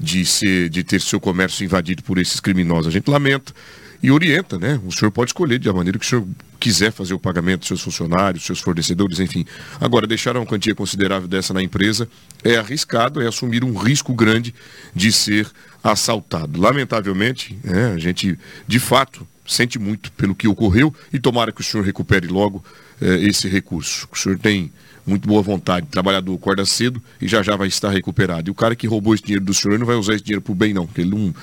de, 0.00 0.24
ser, 0.24 0.70
de 0.70 0.84
ter 0.84 1.00
seu 1.00 1.20
comércio 1.20 1.64
invadido 1.64 2.02
por 2.02 2.18
esses 2.18 2.40
criminosos. 2.40 2.86
A 2.86 2.90
gente 2.90 3.10
lamenta 3.10 3.52
e 4.02 4.10
orienta, 4.10 4.58
né? 4.58 4.80
O 4.86 4.92
senhor 4.92 5.10
pode 5.10 5.30
escolher 5.30 5.58
de 5.58 5.70
maneira 5.72 5.98
que 5.98 6.04
o 6.04 6.08
senhor 6.08 6.26
quiser 6.60 6.92
fazer 6.92 7.14
o 7.14 7.18
pagamento 7.18 7.60
dos 7.60 7.68
seus 7.68 7.80
funcionários, 7.80 8.44
seus 8.44 8.60
fornecedores, 8.60 9.18
enfim. 9.18 9.44
Agora, 9.80 10.06
deixar 10.06 10.36
uma 10.36 10.46
quantia 10.46 10.74
considerável 10.74 11.28
dessa 11.28 11.52
na 11.52 11.62
empresa 11.62 12.08
é 12.44 12.56
arriscado, 12.56 13.20
é 13.20 13.26
assumir 13.26 13.64
um 13.64 13.76
risco 13.76 14.14
grande 14.14 14.54
de 14.94 15.10
ser 15.12 15.48
assaltado. 15.82 16.60
Lamentavelmente, 16.60 17.58
é, 17.64 17.86
a 17.86 17.98
gente, 17.98 18.38
de 18.66 18.78
fato, 18.78 19.26
sente 19.46 19.78
muito 19.78 20.12
pelo 20.12 20.34
que 20.34 20.46
ocorreu 20.46 20.94
e 21.12 21.18
tomara 21.18 21.50
que 21.50 21.60
o 21.60 21.64
senhor 21.64 21.84
recupere 21.84 22.26
logo 22.26 22.62
é, 23.00 23.16
esse 23.24 23.48
recurso. 23.48 24.08
O 24.12 24.16
senhor 24.16 24.38
tem 24.38 24.70
muito 25.08 25.26
boa 25.26 25.40
vontade, 25.40 25.86
trabalhador 25.86 26.34
acorda 26.34 26.66
cedo 26.66 27.02
e 27.20 27.26
já 27.26 27.42
já 27.42 27.56
vai 27.56 27.66
estar 27.66 27.88
recuperado. 27.90 28.50
E 28.50 28.52
o 28.52 28.54
cara 28.54 28.76
que 28.76 28.86
roubou 28.86 29.14
esse 29.14 29.22
dinheiro 29.22 29.44
do 29.44 29.54
senhor 29.54 29.78
não 29.78 29.86
vai 29.86 29.96
usar 29.96 30.14
esse 30.14 30.22
dinheiro 30.22 30.42
pro 30.42 30.54
bem, 30.54 30.74
não, 30.74 30.86
porque 30.86 31.00
ele 31.00 31.10
não, 31.10 31.34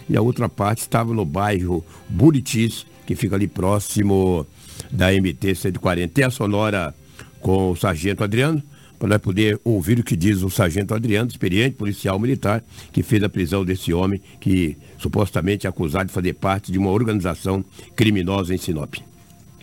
e 0.09 0.17
a 0.17 0.21
outra 0.21 0.49
parte 0.49 0.79
estava 0.79 1.13
no 1.13 1.23
bairro 1.23 1.85
Buritis, 2.09 2.85
que 3.05 3.15
fica 3.15 3.35
ali 3.35 3.47
próximo 3.47 4.45
da 4.91 5.11
MT 5.11 5.55
140. 5.55 6.13
Tem 6.13 6.25
a 6.25 6.31
sonora 6.31 6.93
com 7.39 7.71
o 7.71 7.75
sargento 7.75 8.23
Adriano, 8.23 8.61
para 8.99 9.09
nós 9.09 9.17
poder 9.17 9.59
ouvir 9.63 9.99
o 9.99 10.03
que 10.03 10.15
diz 10.15 10.43
o 10.43 10.49
sargento 10.49 10.93
Adriano, 10.93 11.29
experiente 11.29 11.75
policial 11.75 12.19
militar, 12.19 12.63
que 12.91 13.01
fez 13.01 13.23
a 13.23 13.29
prisão 13.29 13.65
desse 13.65 13.91
homem 13.91 14.21
que 14.39 14.77
supostamente 14.97 15.65
é 15.65 15.69
acusado 15.69 16.07
de 16.07 16.13
fazer 16.13 16.33
parte 16.33 16.71
de 16.71 16.77
uma 16.77 16.91
organização 16.91 17.65
criminosa 17.95 18.53
em 18.53 18.57
Sinop. 18.57 18.95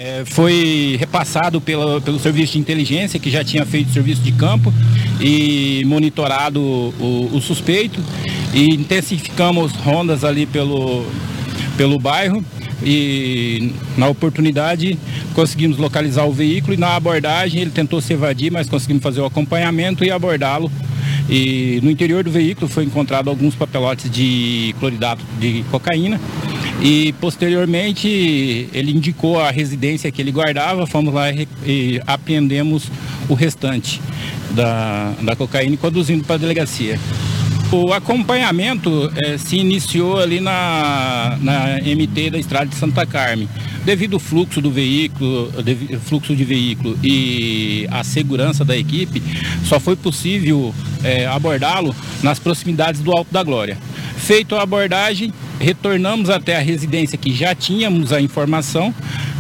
É, 0.01 0.23
foi 0.25 0.97
repassado 0.97 1.61
pela, 1.61 2.01
pelo 2.01 2.21
serviço 2.21 2.53
de 2.53 2.61
inteligência, 2.61 3.19
que 3.19 3.29
já 3.29 3.43
tinha 3.43 3.67
feito 3.67 3.93
serviço 3.93 4.23
de 4.23 4.31
campo 4.31 4.73
e 5.21 5.83
monitorado 5.87 6.61
o, 6.63 7.31
o 7.33 7.41
suspeito. 7.41 8.01
E 8.55 8.75
intensificamos 8.77 9.73
rondas 9.73 10.23
ali 10.23 10.47
pelo, 10.47 11.05
pelo 11.77 11.99
bairro 11.99 12.45
e 12.81 13.73
na 13.97 14.07
oportunidade 14.07 14.97
conseguimos 15.35 15.79
localizar 15.79 16.27
o 16.27 16.33
veículo 16.33 16.75
e 16.75 16.77
na 16.77 16.95
abordagem 16.95 17.61
ele 17.61 17.73
tentou 17.73 18.01
se 18.01 18.13
evadir, 18.13 18.53
mas 18.53 18.69
conseguimos 18.69 19.03
fazer 19.03 19.21
o 19.21 19.25
acompanhamento 19.25 20.05
e 20.05 20.13
abordá-lo. 20.13 20.71
E 21.29 21.81
no 21.83 21.91
interior 21.91 22.23
do 22.23 22.31
veículo 22.31 22.69
foi 22.69 22.85
encontrado 22.85 23.29
alguns 23.29 23.57
papelotes 23.57 24.09
de 24.09 24.75
cloridato 24.79 25.25
de 25.41 25.65
cocaína. 25.73 26.21
E 26.81 27.13
posteriormente 27.21 28.69
ele 28.73 28.93
indicou 28.93 29.41
a 29.41 29.51
residência 29.51 30.11
que 30.13 30.23
ele 30.23 30.31
guardava, 30.31 30.87
fomos 30.87 31.13
lá 31.13 31.31
e, 31.33 31.49
e 31.67 32.01
apreendemos 32.07 32.85
o 33.29 33.35
restante 33.35 34.01
da, 34.53 35.13
da 35.23 35.35
cocaína 35.35 35.75
e 35.75 35.77
conduzindo 35.77 36.23
para 36.25 36.37
a 36.37 36.39
delegacia. 36.39 36.99
O 37.71 37.93
acompanhamento 37.93 39.13
eh, 39.17 39.37
se 39.37 39.57
iniciou 39.59 40.19
ali 40.19 40.41
na, 40.41 41.37
na 41.43 41.79
MT 41.83 42.31
da 42.31 42.39
Estrada 42.39 42.67
de 42.67 42.75
Santa 42.77 43.05
Carmen. 43.05 43.47
Devido 43.85 44.15
ao 44.15 44.21
fluxo 44.21 44.61
do 44.63 44.71
veículo, 44.71 45.51
devi- 45.63 45.99
fluxo 45.99 46.35
de 46.35 46.45
veículo 46.45 46.99
e 47.03 47.87
a 47.91 48.03
segurança 48.05 48.65
da 48.65 48.77
equipe, 48.77 49.23
só 49.65 49.79
foi 49.79 49.97
possível 49.97 50.75
eh, 51.05 51.27
abordá-lo 51.27 51.95
nas 52.23 52.39
proximidades 52.39 53.03
do 53.03 53.13
Alto 53.13 53.31
da 53.33 53.43
Glória. 53.43 53.77
Feito 54.17 54.57
a 54.57 54.63
abordagem, 54.63 55.31
retornamos 55.61 56.31
até 56.31 56.57
a 56.57 56.61
residência 56.61 57.19
que 57.19 57.35
já 57.35 57.55
tínhamos 57.55 58.13
a 58.13 58.21
informação 58.21 58.95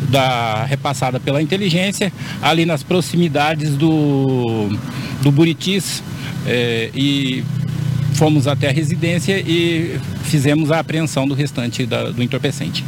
da 0.08 0.64
repassada 0.64 1.20
pela 1.20 1.40
inteligência, 1.42 2.12
ali 2.42 2.64
nas 2.64 2.82
proximidades 2.82 3.76
do, 3.76 4.68
do 5.22 5.30
Buritis, 5.30 6.02
eh, 6.46 6.90
e 6.94 7.44
fomos 8.14 8.46
até 8.48 8.68
a 8.68 8.72
residência 8.72 9.38
e 9.38 9.98
fizemos 10.25 10.70
a 10.72 10.80
apreensão 10.80 11.26
do 11.28 11.34
restante 11.34 11.87
da- 11.87 12.10
do 12.10 12.22
entorpecente. 12.22 12.84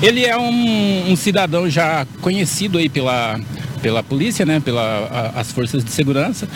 Ele 0.00 0.24
é 0.24 0.36
um, 0.36 1.10
um 1.10 1.16
cidadão 1.16 1.68
já 1.68 2.06
conhecido 2.20 2.78
aí 2.78 2.88
pela, 2.88 3.40
pela 3.82 4.02
polícia, 4.02 4.46
né, 4.46 4.60
pelas 4.60 5.50
forças 5.50 5.84
de 5.84 5.90
segurança, 5.90 6.48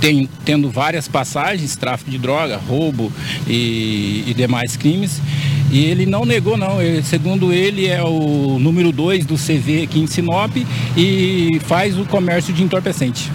tem, 0.00 0.28
tendo 0.44 0.70
várias 0.70 1.08
passagens, 1.08 1.76
tráfico 1.76 2.10
de 2.10 2.18
droga, 2.18 2.56
roubo 2.56 3.12
e, 3.46 4.24
e 4.26 4.34
demais 4.34 4.76
crimes. 4.76 5.20
E 5.70 5.84
ele 5.84 6.06
não 6.06 6.24
negou 6.24 6.56
não, 6.56 6.80
Ele- 6.80 7.02
segundo 7.02 7.52
ele 7.52 7.86
é 7.86 8.02
o 8.02 8.58
número 8.58 8.90
2 8.90 9.26
do 9.26 9.34
CV 9.36 9.82
aqui 9.82 10.00
em 10.00 10.06
Sinop 10.06 10.56
e 10.96 11.60
faz 11.64 11.98
o 11.98 12.04
comércio 12.06 12.54
de 12.54 12.62
entorpecente. 12.62 13.30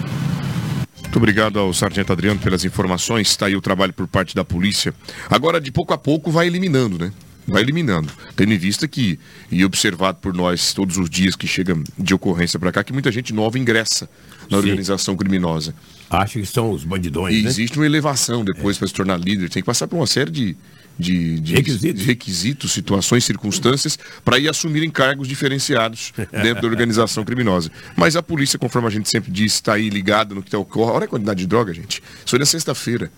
Muito 1.00 1.16
obrigado 1.16 1.60
ao 1.60 1.72
Sargento 1.72 2.12
Adriano 2.12 2.40
pelas 2.40 2.64
informações. 2.64 3.28
Está 3.28 3.46
aí 3.46 3.54
o 3.54 3.60
trabalho 3.60 3.92
por 3.92 4.08
parte 4.08 4.34
da 4.34 4.44
polícia. 4.44 4.92
Agora, 5.30 5.60
de 5.60 5.70
pouco 5.70 5.94
a 5.94 5.98
pouco, 5.98 6.28
vai 6.28 6.48
eliminando, 6.48 6.98
né? 6.98 7.12
Vai 7.46 7.62
eliminando. 7.62 8.10
Tendo 8.34 8.52
em 8.52 8.58
vista 8.58 8.88
que, 8.88 9.16
e 9.48 9.64
observado 9.64 10.18
por 10.20 10.34
nós 10.34 10.72
todos 10.72 10.96
os 10.98 11.08
dias 11.08 11.36
que 11.36 11.46
chega 11.46 11.76
de 11.96 12.14
ocorrência 12.14 12.58
para 12.58 12.72
cá, 12.72 12.82
que 12.82 12.92
muita 12.92 13.12
gente 13.12 13.32
nova 13.32 13.56
ingressa 13.58 14.08
na 14.50 14.56
Sim. 14.60 14.70
organização 14.70 15.14
criminosa. 15.14 15.72
Acho 16.10 16.38
que 16.38 16.46
são 16.46 16.70
os 16.70 16.84
bandidões, 16.84 17.34
E 17.36 17.42
né? 17.42 17.48
existe 17.48 17.76
uma 17.78 17.86
elevação 17.86 18.44
depois 18.44 18.78
para 18.78 18.86
se 18.86 18.94
tornar 18.94 19.18
líder. 19.18 19.48
Tem 19.50 19.62
que 19.62 19.66
passar 19.66 19.88
por 19.88 19.96
uma 19.96 20.06
série 20.06 20.30
de, 20.30 20.56
de, 20.98 21.40
de- 21.40 21.54
Requisitos. 21.54 22.00
de 22.00 22.06
requisitos, 22.06 22.72
situações, 22.72 23.24
circunstâncias, 23.24 23.98
para 24.24 24.38
ir 24.38 24.48
assumirem 24.48 24.90
cargos 24.90 25.26
diferenciados 25.26 26.12
dentro 26.30 26.62
da 26.62 26.68
organização 26.68 27.24
criminosa. 27.24 27.70
Mas 27.96 28.14
a 28.16 28.22
polícia, 28.22 28.58
conforme 28.58 28.86
a 28.88 28.90
gente 28.90 29.08
sempre 29.08 29.32
diz, 29.32 29.54
está 29.54 29.74
aí 29.74 29.88
ligada 29.88 30.34
no 30.34 30.42
que 30.42 30.54
ocorre. 30.54 30.92
Olha 30.92 31.04
a 31.06 31.08
quantidade 31.08 31.40
de 31.40 31.46
droga, 31.46 31.72
gente. 31.74 32.02
Isso 32.24 32.38
na 32.38 32.46
sexta-feira. 32.46 33.10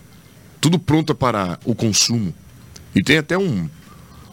Tudo 0.60 0.78
pronto 0.78 1.14
para 1.14 1.58
o 1.64 1.74
consumo. 1.74 2.32
E 2.94 3.02
tem 3.02 3.18
até 3.18 3.36
um, 3.36 3.68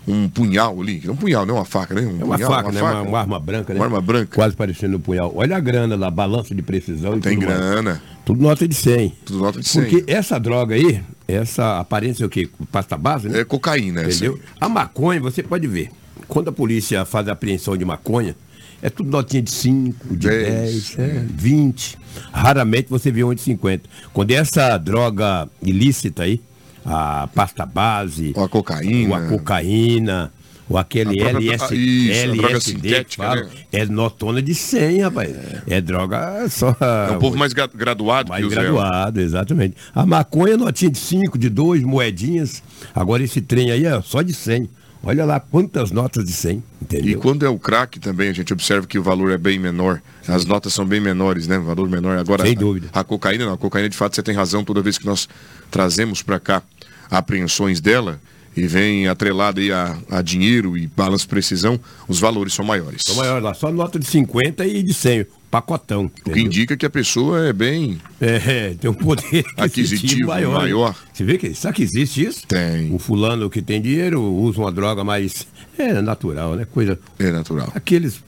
um 0.07 0.29
punhal 0.29 0.79
ali. 0.81 1.03
Um 1.09 1.15
punhal, 1.17 1.45
não 1.45 1.55
é 1.55 1.59
uma 1.59 1.65
faca, 1.65 1.93
né? 1.93 2.01
Um 2.01 2.21
É 2.21 2.23
uma 2.23 2.35
punhal, 2.37 2.51
faca, 2.51 2.71
né? 2.71 2.81
Uma, 2.81 3.01
uma 3.01 3.19
arma 3.19 3.39
branca, 3.39 3.73
né? 3.73 3.79
Uma 3.79 3.85
arma 3.87 4.01
branca. 4.01 4.33
Quase 4.35 4.55
parecendo 4.55 4.95
um 4.97 5.01
punhal. 5.01 5.33
Olha 5.35 5.57
a 5.57 5.59
grana 5.59 5.95
lá, 5.97 6.09
balança 6.09 6.55
de 6.55 6.61
precisão 6.61 7.17
e 7.17 7.19
Tem 7.19 7.37
tudo 7.37 7.47
mais. 7.47 7.99
Tudo 8.25 8.41
nota 8.41 8.67
de 8.67 8.75
100. 8.75 9.09
Tudo 9.25 9.39
nota 9.39 9.59
de 9.59 9.67
100. 9.67 9.81
Porque 9.81 10.11
essa 10.11 10.39
droga 10.39 10.75
aí, 10.75 11.01
essa 11.27 11.79
aparência 11.79 12.23
é 12.23 12.27
o 12.27 12.29
quê? 12.29 12.49
Pasta 12.71 12.97
base, 12.97 13.27
né? 13.27 13.41
É 13.41 13.45
cocaína, 13.45 14.01
essa 14.01 14.25
Entendeu? 14.25 14.39
A 14.59 14.69
maconha, 14.69 15.19
você 15.19 15.43
pode 15.43 15.67
ver. 15.67 15.89
Quando 16.27 16.49
a 16.49 16.51
polícia 16.51 17.03
faz 17.05 17.27
a 17.27 17.33
apreensão 17.33 17.75
de 17.75 17.83
maconha, 17.83 18.35
é 18.81 18.89
tudo 18.89 19.09
notinha 19.09 19.41
de 19.41 19.51
5, 19.51 20.15
de 20.15 20.27
10, 20.27 20.99
é, 20.99 21.25
20. 21.29 21.97
Raramente 22.31 22.89
você 22.89 23.11
vê 23.11 23.23
um 23.23 23.33
de 23.33 23.41
50. 23.41 23.89
Quando 24.13 24.31
é 24.31 24.35
essa 24.35 24.77
droga 24.77 25.49
ilícita 25.61 26.23
aí, 26.23 26.41
a 26.85 27.27
pasta 27.33 27.65
base, 27.65 28.33
ou 28.35 28.43
a 28.43 28.49
cocaína, 28.49 29.09
ou 29.09 29.15
a 29.15 29.27
cocaína, 29.29 30.33
ou 30.69 30.77
aquele 30.77 31.21
A 31.21 31.29
própria- 31.29 31.53
LS, 31.53 31.75
isso, 31.75 32.23
a 32.23 32.33
droga 32.33 32.49
LSD, 32.49 32.73
que 32.73 32.87
sintética, 32.87 33.35
né? 33.35 33.49
é 33.71 33.85
notona 33.85 34.41
de 34.41 34.55
100, 34.55 35.01
rapaz. 35.01 35.35
É, 35.67 35.81
droga 35.81 36.47
só... 36.49 36.75
É 37.09 37.11
um 37.11 37.19
povo 37.19 37.37
mais 37.37 37.53
gra- 37.53 37.69
graduado 37.73 38.29
Mais 38.29 38.47
graduado, 38.47 39.19
exatamente. 39.19 39.75
A 39.93 40.05
maconha 40.05 40.55
notinha 40.57 40.89
de 40.91 40.97
5, 40.97 41.37
de 41.37 41.49
2, 41.49 41.83
moedinhas. 41.83 42.63
Agora 42.95 43.23
esse 43.23 43.41
trem 43.41 43.71
aí 43.71 43.85
é 43.85 44.01
só 44.01 44.21
de 44.21 44.33
100. 44.33 44.69
Olha 45.05 45.25
lá 45.25 45.37
quantas 45.37 45.91
notas 45.91 46.23
de 46.23 46.31
100, 46.31 46.51
E 46.55 46.63
entendeu? 46.81 47.19
quando 47.19 47.45
é 47.45 47.49
o 47.49 47.59
crack 47.59 47.99
também, 47.99 48.29
a 48.29 48.33
gente 48.33 48.53
observa 48.53 48.87
que 48.87 48.97
o 48.97 49.03
valor 49.03 49.31
é 49.33 49.37
bem 49.37 49.59
menor. 49.59 50.01
As 50.25 50.45
notas 50.45 50.73
são 50.73 50.85
bem 50.85 51.01
menores, 51.01 51.45
né? 51.45 51.59
Valor 51.59 51.89
menor. 51.89 52.17
Agora, 52.17 52.43
Sem 52.45 52.53
a- 52.55 52.59
dúvida. 52.59 52.87
A, 52.93 53.03
cocaína 53.03 53.45
não. 53.45 53.51
A 53.53 53.57
cocaína, 53.57 53.89
de 53.89 53.97
fato, 53.97 54.15
você 54.15 54.23
tem 54.23 54.33
razão. 54.33 54.63
Toda 54.63 54.81
vez 54.81 54.97
que 54.97 55.05
nós 55.05 55.27
trazemos 55.69 56.21
para 56.21 56.39
cá 56.39 56.63
apreensões 57.11 57.81
dela 57.81 58.17
e 58.55 58.67
vem 58.67 59.07
atrelada 59.07 59.59
aí 59.59 59.71
a, 59.71 59.97
a 60.09 60.21
dinheiro 60.21 60.77
e 60.77 60.87
balanço 60.87 61.27
precisão, 61.27 61.79
os 62.07 62.19
valores 62.19 62.53
são 62.53 62.63
maiores. 62.65 63.01
Então, 63.03 63.15
maior 63.15 63.41
lá, 63.41 63.53
só 63.53 63.71
nota 63.71 63.97
de 63.99 64.05
50 64.05 64.65
e 64.65 64.83
de 64.83 64.93
100, 64.93 65.25
pacotão. 65.49 66.11
O 66.25 66.31
que 66.31 66.39
indica 66.39 66.75
que 66.75 66.85
a 66.85 66.89
pessoa 66.89 67.47
é 67.47 67.53
bem 67.53 67.99
É, 68.19 68.73
tem 68.79 68.89
um 68.89 68.93
poder 68.93 69.43
aquisitivo 69.57 70.27
maior. 70.27 70.53
maior. 70.61 70.95
Você 71.13 71.23
vê 71.23 71.37
que 71.37 71.53
sabe 71.53 71.75
que 71.75 71.83
existe 71.83 72.25
isso? 72.25 72.47
Tem. 72.47 72.93
O 72.93 72.99
fulano 72.99 73.49
que 73.49 73.61
tem 73.61 73.81
dinheiro 73.81 74.21
usa 74.21 74.59
uma 74.59 74.71
droga 74.71 75.03
mais 75.03 75.47
é 75.77 76.01
natural, 76.01 76.55
né? 76.55 76.65
Coisa. 76.71 76.99
É 77.19 77.31
natural. 77.31 77.71
Aqueles 77.75 78.21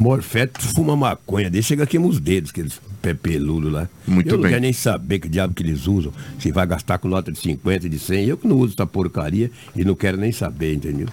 morfetos 0.00 0.72
fumam 0.72 0.96
maconha, 0.96 1.50
deixa 1.50 1.68
chega 1.68 1.84
aqui 1.84 1.98
nos 1.98 2.18
dedos, 2.18 2.50
aqueles 2.50 2.80
pé 3.02 3.14
peludo 3.14 3.68
lá. 3.68 3.88
Muito 4.06 4.28
eu 4.28 4.36
não 4.36 4.42
bem. 4.42 4.50
quero 4.50 4.62
nem 4.62 4.72
saber 4.72 5.18
que 5.18 5.28
diabo 5.28 5.54
que 5.54 5.62
eles 5.62 5.86
usam. 5.86 6.12
Se 6.38 6.50
vai 6.50 6.66
gastar 6.66 6.98
com 6.98 7.06
nota 7.06 7.30
de 7.30 7.38
50, 7.38 7.88
de 7.88 7.98
100. 7.98 8.26
Eu 8.26 8.36
que 8.36 8.48
não 8.48 8.56
uso 8.56 8.74
essa 8.74 8.86
porcaria 8.86 9.50
e 9.76 9.84
não 9.84 9.94
quero 9.94 10.16
nem 10.16 10.32
saber, 10.32 10.74
entendeu? 10.74 11.06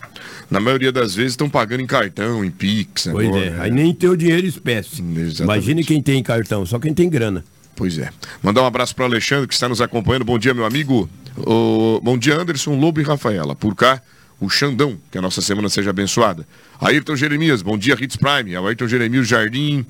Na 0.49 0.59
maioria 0.59 0.91
das 0.91 1.13
vezes 1.13 1.33
estão 1.33 1.49
pagando 1.49 1.81
em 1.81 1.85
cartão, 1.85 2.43
em 2.43 2.49
Pix. 2.49 3.07
Pois 3.11 3.27
agora, 3.27 3.45
é, 3.45 3.49
né? 3.51 3.57
aí 3.61 3.71
nem 3.71 3.93
tem 3.93 4.09
o 4.09 4.17
dinheiro 4.17 4.47
espécie. 4.47 5.01
Imagine 5.41 5.83
quem 5.83 6.01
tem 6.01 6.23
cartão, 6.23 6.65
só 6.65 6.79
quem 6.79 6.93
tem 6.93 7.09
grana. 7.09 7.43
Pois 7.75 7.97
é. 7.97 8.09
Mandar 8.41 8.63
um 8.63 8.65
abraço 8.65 8.95
para 8.95 9.03
o 9.03 9.05
Alexandre 9.05 9.47
que 9.47 9.53
está 9.53 9.69
nos 9.69 9.81
acompanhando. 9.81 10.25
Bom 10.25 10.39
dia, 10.39 10.53
meu 10.53 10.65
amigo. 10.65 11.09
Bom 12.01 12.17
dia, 12.17 12.35
Anderson, 12.35 12.75
Lobo 12.75 12.99
e 12.99 13.03
Rafaela. 13.03 13.55
Por 13.55 13.75
cá, 13.75 14.01
o 14.39 14.49
Xandão. 14.49 14.97
Que 15.11 15.17
a 15.17 15.21
nossa 15.21 15.41
semana 15.41 15.69
seja 15.69 15.89
abençoada. 15.89 16.47
Ayrton 16.79 17.15
Jeremias, 17.15 17.61
bom 17.61 17.77
dia, 17.77 17.95
Hits 17.99 18.15
Prime. 18.15 18.55
Ao 18.55 18.67
Ayrton 18.67 18.87
Jeremias 18.87 19.27
Jardim. 19.27 19.85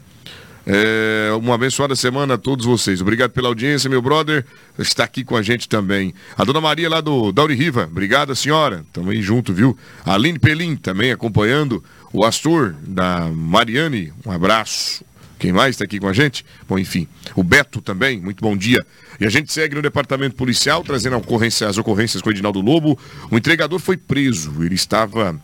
É, 0.70 1.30
uma 1.40 1.56
abençoada 1.56 1.96
semana 1.96 2.34
a 2.34 2.38
todos 2.38 2.66
vocês. 2.66 3.00
Obrigado 3.00 3.32
pela 3.32 3.48
audiência, 3.48 3.90
meu 3.90 4.02
brother. 4.02 4.46
Está 4.78 5.06
aqui 5.06 5.24
com 5.24 5.38
a 5.38 5.42
gente 5.42 5.70
também. 5.70 6.14
A 6.38 6.44
dona 6.44 6.60
Maria 6.60 6.90
lá 6.90 7.00
do 7.00 7.32
Dauri 7.32 7.56
Riva. 7.56 7.88
Obrigado, 7.90 8.36
senhora. 8.36 8.86
Tamo 8.92 9.12
aí 9.12 9.22
junto, 9.22 9.54
viu? 9.54 9.78
A 10.06 10.16
Aline 10.16 10.38
Pelim 10.38 10.76
também 10.76 11.12
acompanhando. 11.12 11.82
O 12.12 12.26
Astor 12.26 12.76
da 12.86 13.30
Mariane. 13.34 14.12
Um 14.26 14.32
abraço. 14.32 15.06
Quem 15.40 15.54
mais 15.54 15.76
está 15.76 15.86
aqui 15.86 16.00
com 16.00 16.08
a 16.08 16.14
gente? 16.14 16.46
Bom, 16.68 16.80
enfim, 16.80 17.08
o 17.36 17.44
Beto 17.44 17.80
também, 17.80 18.20
muito 18.20 18.42
bom 18.42 18.58
dia. 18.58 18.84
E 19.20 19.26
a 19.26 19.30
gente 19.30 19.52
segue 19.52 19.76
no 19.76 19.82
departamento 19.82 20.36
policial, 20.36 20.84
trazendo 20.84 21.18
ocorrência- 21.18 21.68
as 21.68 21.78
ocorrências 21.78 22.22
com 22.22 22.30
o 22.30 22.32
Edinaldo 22.32 22.62
Lobo. 22.62 22.98
O 23.32 23.38
entregador 23.38 23.80
foi 23.80 23.98
preso, 23.98 24.54
ele 24.64 24.76
estava... 24.76 25.40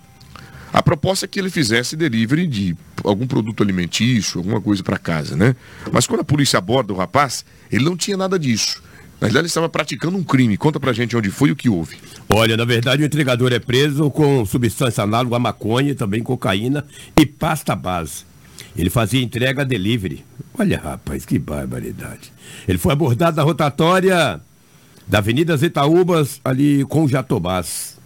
A 0.72 0.82
proposta 0.82 1.26
é 1.26 1.28
que 1.28 1.40
ele 1.40 1.52
fizesse 1.52 1.96
delivery 1.96 2.48
de 2.48 2.76
algum 3.04 3.28
produto 3.28 3.62
alimentício, 3.62 4.40
alguma 4.40 4.60
coisa 4.60 4.82
para 4.82 4.98
casa, 4.98 5.36
né? 5.36 5.56
Mas 5.92 6.08
quando 6.08 6.22
a 6.22 6.24
polícia 6.24 6.58
aborda 6.58 6.92
o 6.92 6.96
rapaz, 6.96 7.46
ele 7.72 7.86
não 7.86 7.96
tinha 7.96 8.18
nada 8.18 8.40
disso. 8.40 8.82
Na 9.22 9.28
verdade, 9.28 9.42
ele 9.42 9.48
estava 9.48 9.70
praticando 9.70 10.18
um 10.18 10.24
crime. 10.24 10.58
Conta 10.58 10.80
pra 10.80 10.92
gente 10.92 11.16
onde 11.16 11.30
foi 11.30 11.50
e 11.50 11.52
o 11.52 11.56
que 11.56 11.70
houve. 11.70 11.98
Olha, 12.28 12.58
na 12.58 12.66
verdade 12.66 13.04
o 13.04 13.06
entregador 13.06 13.54
é 13.54 13.60
preso 13.60 14.10
com 14.10 14.44
substância 14.46 15.04
análoga 15.04 15.36
à 15.36 15.40
maconha, 15.40 15.94
também 15.94 16.24
cocaína 16.24 16.84
e 17.18 17.26
pasta 17.26 17.76
base. 17.76 18.26
Ele 18.76 18.90
fazia 18.90 19.22
entrega 19.22 19.64
delivery. 19.64 20.26
Olha, 20.58 20.80
rapaz, 20.80 21.26
que 21.26 21.38
barbaridade. 21.38 22.32
Ele 22.68 22.78
foi 22.78 22.94
abordado 22.94 23.38
na 23.38 23.44
rotatória 23.44 24.42
da 25.08 25.18
Avenida 25.20 25.56
Itaúbas, 25.56 26.40
ali 26.44 26.84
com 26.86 27.08
Jatobás. 27.08 28.00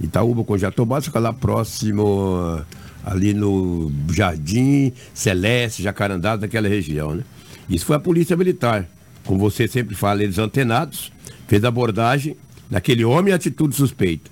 Itaúba 0.00 0.44
com 0.44 0.56
Jatobás 0.56 1.04
fica 1.04 1.18
lá 1.18 1.32
próximo, 1.32 2.60
ali 3.04 3.34
no 3.34 3.92
Jardim 4.12 4.92
Celeste, 5.12 5.82
Jacarandá, 5.82 6.36
daquela 6.36 6.68
região, 6.68 7.14
né? 7.14 7.24
Isso 7.68 7.84
foi 7.84 7.96
a 7.96 8.00
Polícia 8.00 8.36
Militar. 8.36 8.88
Como 9.24 9.38
você 9.38 9.68
sempre 9.68 9.94
fala, 9.94 10.22
eles 10.22 10.38
antenados, 10.38 11.12
fez 11.46 11.64
abordagem 11.64 12.36
daquele 12.70 13.04
homem 13.04 13.32
e 13.32 13.34
atitude 13.34 13.74
suspeita. 13.74 14.30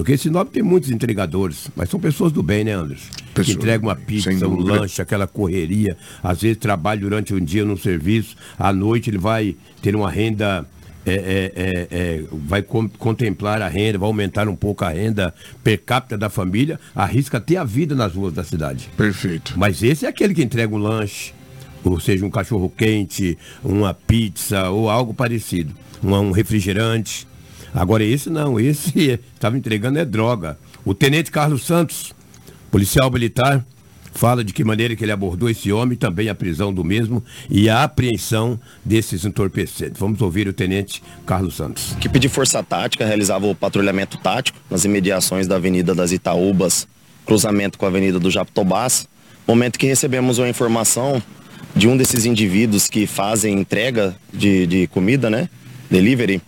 Porque 0.00 0.16
Sinop 0.16 0.48
tem 0.50 0.62
muitos 0.62 0.88
entregadores, 0.90 1.68
mas 1.76 1.90
são 1.90 2.00
pessoas 2.00 2.32
do 2.32 2.42
bem, 2.42 2.64
né, 2.64 2.72
Anderson? 2.72 3.04
que 3.12 3.32
Pessoa- 3.34 3.54
entregam 3.54 3.88
uma 3.90 3.94
pizza, 3.94 4.48
um 4.48 4.58
lanche, 4.58 5.02
aquela 5.02 5.26
correria. 5.26 5.94
Às 6.22 6.40
vezes 6.40 6.56
trabalha 6.56 7.02
durante 7.02 7.34
um 7.34 7.38
dia 7.44 7.66
no 7.66 7.76
serviço, 7.76 8.34
à 8.58 8.72
noite 8.72 9.10
ele 9.10 9.18
vai 9.18 9.54
ter 9.82 9.94
uma 9.94 10.10
renda. 10.10 10.66
é, 11.04 11.12
é, 11.12 11.52
é, 11.54 11.88
é, 11.90 12.24
vai 12.32 12.62
contemplar 12.62 13.60
a 13.60 13.68
renda, 13.68 13.98
vai 13.98 14.06
aumentar 14.06 14.48
um 14.48 14.56
pouco 14.56 14.84
a 14.86 14.88
renda 14.90 15.34
per 15.62 15.82
capita 15.84 16.16
da 16.16 16.30
família, 16.30 16.80
arrisca 16.94 17.36
até 17.36 17.56
a 17.56 17.64
vida 17.64 17.94
nas 17.94 18.14
ruas 18.14 18.32
da 18.32 18.42
cidade. 18.42 18.88
Perfeito. 18.96 19.52
Mas 19.56 19.82
esse 19.82 20.06
é 20.06 20.08
aquele 20.08 20.32
que 20.34 20.42
entrega 20.42 20.74
um 20.74 20.78
lanche, 20.78 21.32
ou 21.84 22.00
seja, 22.00 22.24
um 22.24 22.30
cachorro 22.30 22.72
quente, 22.74 23.36
uma 23.62 23.92
pizza 23.92 24.70
ou 24.70 24.88
algo 24.88 25.12
parecido, 25.12 25.74
um, 26.02 26.14
um 26.14 26.30
refrigerante. 26.32 27.26
Agora 27.74 28.04
esse 28.04 28.28
não, 28.30 28.58
esse 28.58 29.20
estava 29.34 29.56
entregando 29.56 29.98
é 29.98 30.04
droga. 30.04 30.58
O 30.84 30.94
tenente 30.94 31.30
Carlos 31.30 31.64
Santos, 31.64 32.12
policial 32.70 33.10
militar, 33.10 33.64
fala 34.12 34.42
de 34.42 34.52
que 34.52 34.64
maneira 34.64 34.96
que 34.96 35.04
ele 35.04 35.12
abordou 35.12 35.48
esse 35.48 35.72
homem, 35.72 35.96
também 35.96 36.28
a 36.28 36.34
prisão 36.34 36.72
do 36.72 36.84
mesmo 36.84 37.22
e 37.48 37.68
a 37.68 37.84
apreensão 37.84 38.58
desses 38.84 39.24
entorpecentes. 39.24 39.98
Vamos 39.98 40.20
ouvir 40.20 40.48
o 40.48 40.52
tenente 40.52 41.02
Carlos 41.26 41.56
Santos. 41.56 41.92
equipe 41.92 42.18
de 42.18 42.28
força 42.28 42.62
tática 42.62 43.04
realizava 43.04 43.46
o 43.46 43.54
patrulhamento 43.54 44.18
tático 44.18 44.58
nas 44.70 44.84
imediações 44.84 45.46
da 45.46 45.56
Avenida 45.56 45.94
das 45.94 46.12
Itaúbas, 46.12 46.88
cruzamento 47.24 47.78
com 47.78 47.86
a 47.86 47.88
Avenida 47.88 48.18
do 48.18 48.30
Japitobás. 48.30 49.08
Momento 49.46 49.78
que 49.78 49.86
recebemos 49.86 50.38
uma 50.38 50.48
informação 50.48 51.22
de 51.74 51.88
um 51.88 51.96
desses 51.96 52.24
indivíduos 52.24 52.88
que 52.88 53.06
fazem 53.06 53.58
entrega 53.58 54.16
de, 54.32 54.66
de 54.66 54.86
comida, 54.88 55.30
né? 55.30 55.48
Delivery, 55.90 56.40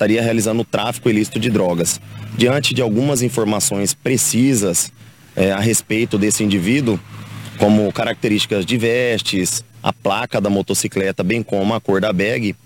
estaria 0.00 0.22
realizando 0.22 0.62
o 0.62 0.64
tráfico 0.64 1.10
ilícito 1.10 1.38
de 1.38 1.50
drogas. 1.50 2.00
Diante 2.34 2.72
de 2.72 2.80
algumas 2.80 3.20
informações 3.20 3.92
precisas 3.92 4.90
eh, 5.36 5.52
a 5.52 5.60
respeito 5.60 6.16
desse 6.16 6.42
indivíduo, 6.42 6.98
como 7.58 7.92
características 7.92 8.64
de 8.64 8.78
vestes, 8.78 9.62
a 9.82 9.92
placa 9.92 10.40
da 10.40 10.48
motocicleta, 10.48 11.22
bem 11.22 11.42
como 11.42 11.74
a 11.74 11.80
cor 11.80 12.00
da 12.00 12.14
bag, 12.14 12.56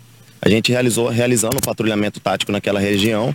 a 0.40 0.48
gente 0.48 0.70
realizou 0.70 1.08
realizando 1.08 1.58
o 1.58 1.60
patrulhamento 1.60 2.20
tático 2.20 2.52
naquela 2.52 2.78
região, 2.78 3.34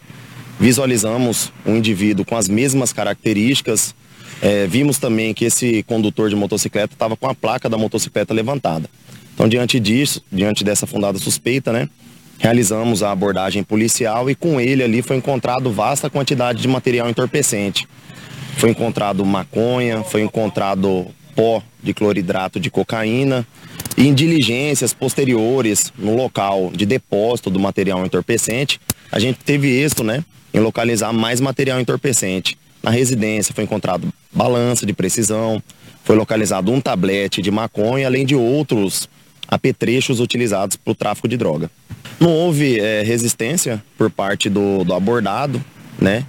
visualizamos 0.58 1.52
um 1.66 1.76
indivíduo 1.76 2.24
com 2.24 2.38
as 2.38 2.48
mesmas 2.48 2.94
características, 2.94 3.94
eh, 4.42 4.66
vimos 4.66 4.98
também 4.98 5.34
que 5.34 5.44
esse 5.44 5.84
condutor 5.84 6.30
de 6.30 6.38
motocicleta 6.38 6.94
estava 6.94 7.18
com 7.18 7.28
a 7.28 7.36
placa 7.36 7.68
da 7.68 7.78
motocicleta 7.78 8.34
levantada. 8.34 8.90
Então, 9.34 9.50
diante 9.50 9.78
disso, 9.78 10.24
diante 10.32 10.64
dessa 10.64 10.88
fundada 10.88 11.20
suspeita, 11.20 11.74
né, 11.74 11.90
realizamos 12.39 13.04
a 13.04 13.12
abordagem 13.12 13.63
policial 13.63 14.30
e 14.30 14.36
com 14.36 14.60
ele 14.60 14.82
ali 14.82 15.02
foi 15.02 15.17
encontrado 15.17 15.71
vasta 15.71 16.10
quantidade 16.10 16.62
de 16.62 16.67
material 16.67 17.10
entorpecente. 17.10 17.88
Foi 18.58 18.71
encontrado 18.71 19.23
maconha, 19.25 20.04
foi 20.04 20.21
encontrado 20.21 21.08
pó 21.36 21.62
de 21.84 21.93
cloridrato 21.93 22.60
de 22.60 22.71
cocaína 22.71 23.45
e 23.97 24.08
em 24.08 24.13
diligências 24.13 24.93
posteriores 24.93 25.91
no 25.97 26.15
local 26.15 26.71
de 26.73 26.86
depósito 26.86 27.49
do 27.49 27.60
material 27.60 28.06
entorpecente, 28.06 28.80
a 29.12 29.19
gente 29.19 29.39
teve 29.39 29.67
êxito, 29.67 30.04
né, 30.04 30.23
em 30.54 30.60
localizar 30.60 31.12
mais 31.12 31.41
material 31.41 31.80
entorpecente. 31.80 32.58
Na 32.82 32.91
residência 32.91 33.54
foi 33.54 33.65
encontrado 33.65 34.08
balança 34.32 34.86
de 34.86 34.93
precisão, 34.93 35.62
foi 36.04 36.15
localizado 36.15 36.71
um 36.71 36.80
tablete 36.80 37.41
de 37.41 37.52
maconha, 37.52 38.08
além 38.08 38.25
de 38.25 38.36
outros 38.36 39.10
apetrechos 39.50 40.20
utilizados 40.20 40.78
para 40.78 40.92
o 40.92 40.96
tráfico 40.96 41.28
de 41.28 41.36
droga. 41.36 41.70
Não 42.20 42.32
houve 42.32 42.80
eh, 42.80 43.02
resistência 43.04 43.84
por 43.98 44.10
parte 44.10 44.50
do, 44.50 44.84
do 44.84 44.94
abordado, 44.94 45.64
né? 45.98 46.26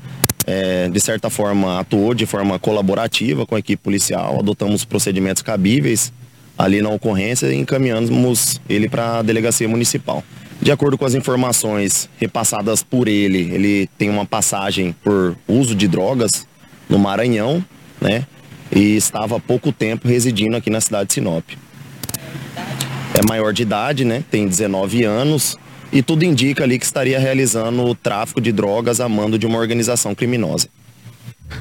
Eh, 0.47 0.89
de 0.89 1.01
certa 1.01 1.29
forma 1.29 1.79
atuou 1.79 2.15
de 2.15 2.25
forma 2.25 2.59
colaborativa 2.59 3.45
com 3.45 3.55
a 3.55 3.59
equipe 3.59 3.83
policial, 3.83 4.39
adotamos 4.41 4.85
procedimentos 4.85 5.43
cabíveis 5.43 6.13
ali 6.57 6.81
na 6.81 6.89
ocorrência 6.89 7.47
e 7.49 7.57
encaminhamos 7.57 8.61
ele 8.69 8.89
para 8.89 9.19
a 9.19 9.23
delegacia 9.23 9.69
municipal. 9.69 10.25
De 10.61 10.71
acordo 10.71 10.99
com 10.99 11.05
as 11.05 11.15
informações 11.15 12.09
repassadas 12.19 12.83
por 12.83 13.09
ele, 13.09 13.51
ele 13.53 13.89
tem 13.97 14.11
uma 14.11 14.27
passagem 14.27 14.95
por 15.03 15.37
uso 15.49 15.75
de 15.75 15.89
drogas 15.89 16.47
no 16.89 16.99
Maranhão, 16.99 17.65
né? 18.01 18.27
E 18.75 18.95
estava 18.97 19.37
há 19.37 19.41
pouco 19.41 19.73
tempo 19.73 20.07
residindo 20.07 20.57
aqui 20.57 20.69
na 20.69 20.81
cidade 20.81 21.09
de 21.09 21.15
Sinop. 21.15 21.45
É 23.21 23.29
maior 23.29 23.53
de 23.53 23.61
idade, 23.61 24.03
né? 24.03 24.25
Tem 24.31 24.49
19 24.49 25.05
anos 25.05 25.59
e 25.93 26.03
tudo 26.03 26.25
indica 26.25 26.65
ali 26.65 26.79
que 26.79 26.87
estaria 26.87 27.19
realizando 27.19 27.85
o 27.85 27.95
tráfico 27.95 28.41
de 28.41 28.51
drogas 28.51 28.99
a 28.99 29.11
mando 29.11 29.39
de 29.39 29.45
uma 29.45 29.59
organização 29.59 30.15
criminosa. 30.15 30.69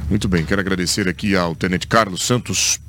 Muito 0.10 0.30
bem, 0.30 0.46
quero 0.46 0.62
agradecer 0.62 1.10
aqui 1.10 1.36
ao 1.36 1.54
Tenente 1.54 1.86
Carlos 1.86 2.24
Santos 2.24 2.80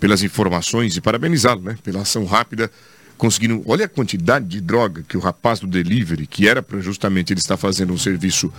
pelas 0.00 0.22
informações 0.22 0.96
e 0.96 1.00
parabenizá-lo, 1.02 1.60
né? 1.60 1.76
Pela 1.84 2.00
ação 2.00 2.24
rápida, 2.24 2.70
conseguindo. 3.18 3.62
Olha 3.66 3.84
a 3.84 3.88
quantidade 3.88 4.46
de 4.46 4.62
droga 4.62 5.04
que 5.06 5.18
o 5.18 5.20
rapaz 5.20 5.60
do 5.60 5.66
delivery, 5.66 6.26
que 6.26 6.48
era 6.48 6.62
para 6.62 6.80
justamente 6.80 7.34
ele 7.34 7.40
estar 7.40 7.58
fazendo 7.58 7.92
um 7.92 7.98
serviço 7.98 8.50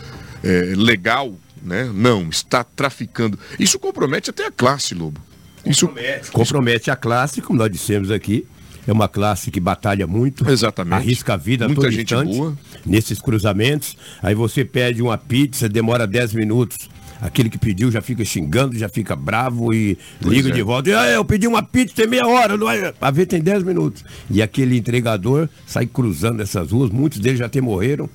eh, 0.43 0.73
legal, 0.75 1.33
né? 1.63 1.89
Não, 1.91 2.29
está 2.29 2.63
traficando. 2.63 3.39
Isso 3.57 3.79
compromete 3.79 4.29
até 4.29 4.45
a 4.45 4.51
classe, 4.51 4.93
Lobo. 4.93 5.19
Isso 5.65 5.89
Compromete 6.31 6.91
a 6.91 6.95
classe, 6.95 7.41
como 7.41 7.57
nós 7.57 7.71
dissemos 7.71 8.11
aqui. 8.11 8.45
É 8.87 8.91
uma 8.93 9.07
classe 9.09 9.51
que 9.51 9.59
batalha 9.59 10.07
muito. 10.07 10.49
Exatamente. 10.49 10.93
Arrisca 10.95 11.33
a 11.33 11.37
vida 11.37 11.67
Muita 11.67 11.81
todo 11.81 11.91
gente 11.91 12.13
instante, 12.13 12.35
boa. 12.37 12.57
Nesses 12.85 13.19
cruzamentos. 13.19 13.97
Aí 14.23 14.33
você 14.33 14.63
pede 14.63 15.01
uma 15.01 15.17
pizza, 15.17 15.67
demora 15.67 16.07
10 16.07 16.33
minutos. 16.33 16.89
Aquele 17.19 17.49
que 17.49 17.57
pediu 17.57 17.91
já 17.91 17.99
fica 17.99 18.23
xingando, 18.23 18.77
já 18.77 18.87
fica 18.87 19.15
bravo 19.15 19.73
e 19.73 19.97
Pois 20.21 20.33
liga 20.35 20.49
é. 20.49 20.51
de 20.51 20.61
volta. 20.61 20.89
E, 20.89 20.93
"Ah, 20.93 21.07
eu 21.09 21.25
pedi 21.25 21.47
uma 21.47 21.63
pizza, 21.63 21.95
tem 21.95 22.07
meia 22.07 22.25
hora, 22.27 22.55
não 22.55 22.69
é? 22.69 22.93
A 23.01 23.09
ver 23.11 23.25
tem 23.25 23.41
10 23.41 23.63
minutos. 23.63 24.05
E 24.29 24.39
aquele 24.41 24.77
entregador 24.77 25.49
sai 25.65 25.87
cruzando 25.87 26.41
essas 26.41 26.71
ruas, 26.71 26.91
muitos 26.91 27.19
deles 27.19 27.39
já 27.39 27.47
até 27.47 27.59
morreram. 27.59 28.07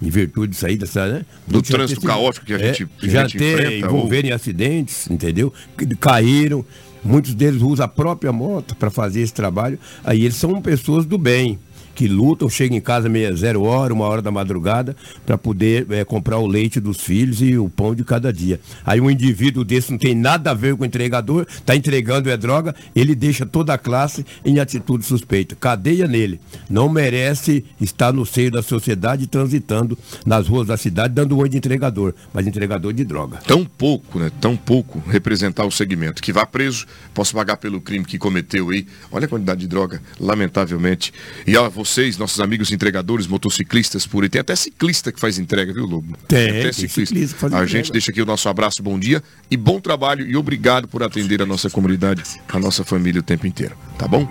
Em 0.00 0.08
virtude 0.10 0.52
disso 0.52 0.64
aí, 0.64 0.76
dessa, 0.76 1.08
né? 1.08 1.26
Do 1.48 1.60
trânsito 1.60 2.00
sido- 2.00 2.08
caótico 2.08 2.46
que 2.46 2.54
a 2.54 2.60
é, 2.60 2.72
gente- 2.72 2.86
que 3.00 3.06
a 3.06 3.08
já 3.08 3.22
gente 3.26 3.38
ter 3.38 3.54
enfrenta, 3.54 3.86
envolverem 3.88 4.30
em 4.30 4.32
acidentes, 4.32 5.10
entendeu? 5.10 5.52
Que 5.76 5.84
Caíram. 5.96 6.64
Muitos 7.04 7.34
deles 7.34 7.62
usam 7.62 7.84
a 7.84 7.88
própria 7.88 8.32
moto 8.32 8.74
para 8.76 8.90
fazer 8.90 9.20
esse 9.20 9.32
trabalho. 9.32 9.78
Aí 10.04 10.22
eles 10.22 10.36
são 10.36 10.60
pessoas 10.60 11.06
do 11.06 11.18
bem, 11.18 11.58
que 11.98 12.06
lutam, 12.06 12.48
chegam 12.48 12.76
em 12.76 12.80
casa 12.80 13.08
meia 13.08 13.34
zero 13.34 13.64
hora, 13.64 13.92
uma 13.92 14.04
hora 14.04 14.22
da 14.22 14.30
madrugada, 14.30 14.94
para 15.26 15.36
poder 15.36 15.84
eh, 15.90 16.04
comprar 16.04 16.38
o 16.38 16.46
leite 16.46 16.78
dos 16.78 17.00
filhos 17.00 17.42
e 17.42 17.58
o 17.58 17.68
pão 17.68 17.92
de 17.92 18.04
cada 18.04 18.32
dia. 18.32 18.60
Aí 18.86 19.00
um 19.00 19.10
indivíduo 19.10 19.64
desse 19.64 19.90
não 19.90 19.98
tem 19.98 20.14
nada 20.14 20.52
a 20.52 20.54
ver 20.54 20.76
com 20.76 20.84
o 20.84 20.86
entregador, 20.86 21.44
está 21.48 21.74
entregando 21.74 22.30
é 22.30 22.36
droga, 22.36 22.72
ele 22.94 23.16
deixa 23.16 23.44
toda 23.44 23.74
a 23.74 23.78
classe 23.78 24.24
em 24.44 24.60
atitude 24.60 25.04
suspeita. 25.04 25.56
Cadeia 25.56 26.06
nele. 26.06 26.40
Não 26.70 26.88
merece 26.88 27.64
estar 27.80 28.12
no 28.12 28.24
seio 28.24 28.52
da 28.52 28.62
sociedade 28.62 29.26
transitando 29.26 29.98
nas 30.24 30.46
ruas 30.46 30.68
da 30.68 30.76
cidade 30.76 31.14
dando 31.14 31.36
oi 31.36 31.48
de 31.48 31.56
entregador, 31.56 32.14
mas 32.32 32.46
entregador 32.46 32.92
de 32.92 33.04
droga. 33.04 33.38
Tão 33.38 33.64
pouco, 33.64 34.20
né? 34.20 34.30
Tão 34.40 34.56
pouco 34.56 35.02
representar 35.08 35.64
o 35.64 35.70
segmento. 35.72 36.22
Que 36.22 36.32
vá 36.32 36.46
preso, 36.46 36.86
posso 37.12 37.34
pagar 37.34 37.56
pelo 37.56 37.80
crime 37.80 38.04
que 38.04 38.18
cometeu 38.18 38.70
aí. 38.70 38.86
Olha 39.10 39.24
a 39.24 39.28
quantidade 39.28 39.62
de 39.62 39.66
droga, 39.66 40.00
lamentavelmente. 40.20 41.12
E 41.44 41.56
a 41.56 41.66
vocês, 41.88 42.18
nossos 42.18 42.40
amigos 42.40 42.70
entregadores, 42.70 43.26
motociclistas 43.26 44.06
por 44.06 44.22
aí. 44.22 44.28
Tem 44.28 44.40
até 44.40 44.54
ciclista 44.54 45.10
que 45.10 45.18
faz 45.18 45.38
entrega, 45.38 45.72
viu, 45.72 45.86
Lobo? 45.86 46.16
Tem, 46.26 46.50
até 46.50 46.62
tem 46.62 46.72
ciclista. 46.72 47.06
ciclista 47.06 47.34
que 47.34 47.40
faz 47.40 47.52
a 47.52 47.56
entrega. 47.56 47.78
gente 47.78 47.92
deixa 47.92 48.10
aqui 48.10 48.22
o 48.22 48.26
nosso 48.26 48.48
abraço, 48.48 48.82
bom 48.82 48.98
dia 48.98 49.22
e 49.50 49.56
bom 49.56 49.80
trabalho 49.80 50.26
e 50.26 50.36
obrigado 50.36 50.86
por 50.86 51.02
atender 51.02 51.42
a 51.42 51.46
nossa 51.46 51.70
comunidade, 51.70 52.22
a 52.48 52.58
nossa 52.58 52.84
família 52.84 53.20
o 53.20 53.22
tempo 53.22 53.46
inteiro. 53.46 53.76
Tá 53.98 54.06
bom? 54.06 54.28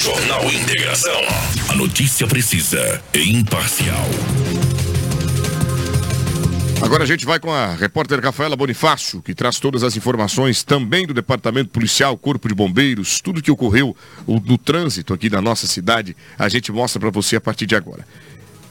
Jornal 0.00 0.50
Integração. 0.50 1.20
A 1.68 1.74
notícia 1.74 2.26
precisa 2.26 3.02
e 3.14 3.30
imparcial. 3.30 4.08
Agora 6.82 7.04
a 7.04 7.06
gente 7.06 7.24
vai 7.24 7.38
com 7.38 7.50
a 7.50 7.74
repórter 7.74 8.20
Rafaela 8.20 8.56
Bonifácio, 8.56 9.22
que 9.22 9.34
traz 9.34 9.60
todas 9.60 9.84
as 9.84 9.96
informações 9.96 10.64
também 10.64 11.06
do 11.06 11.14
Departamento 11.14 11.70
Policial, 11.70 12.18
Corpo 12.18 12.48
de 12.48 12.54
Bombeiros, 12.54 13.20
tudo 13.20 13.40
que 13.40 13.52
ocorreu 13.52 13.96
no 14.26 14.58
trânsito 14.58 15.14
aqui 15.14 15.30
da 15.30 15.40
nossa 15.40 15.68
cidade, 15.68 16.16
a 16.36 16.48
gente 16.48 16.72
mostra 16.72 16.98
para 16.98 17.10
você 17.10 17.36
a 17.36 17.40
partir 17.40 17.66
de 17.66 17.76
agora. 17.76 18.04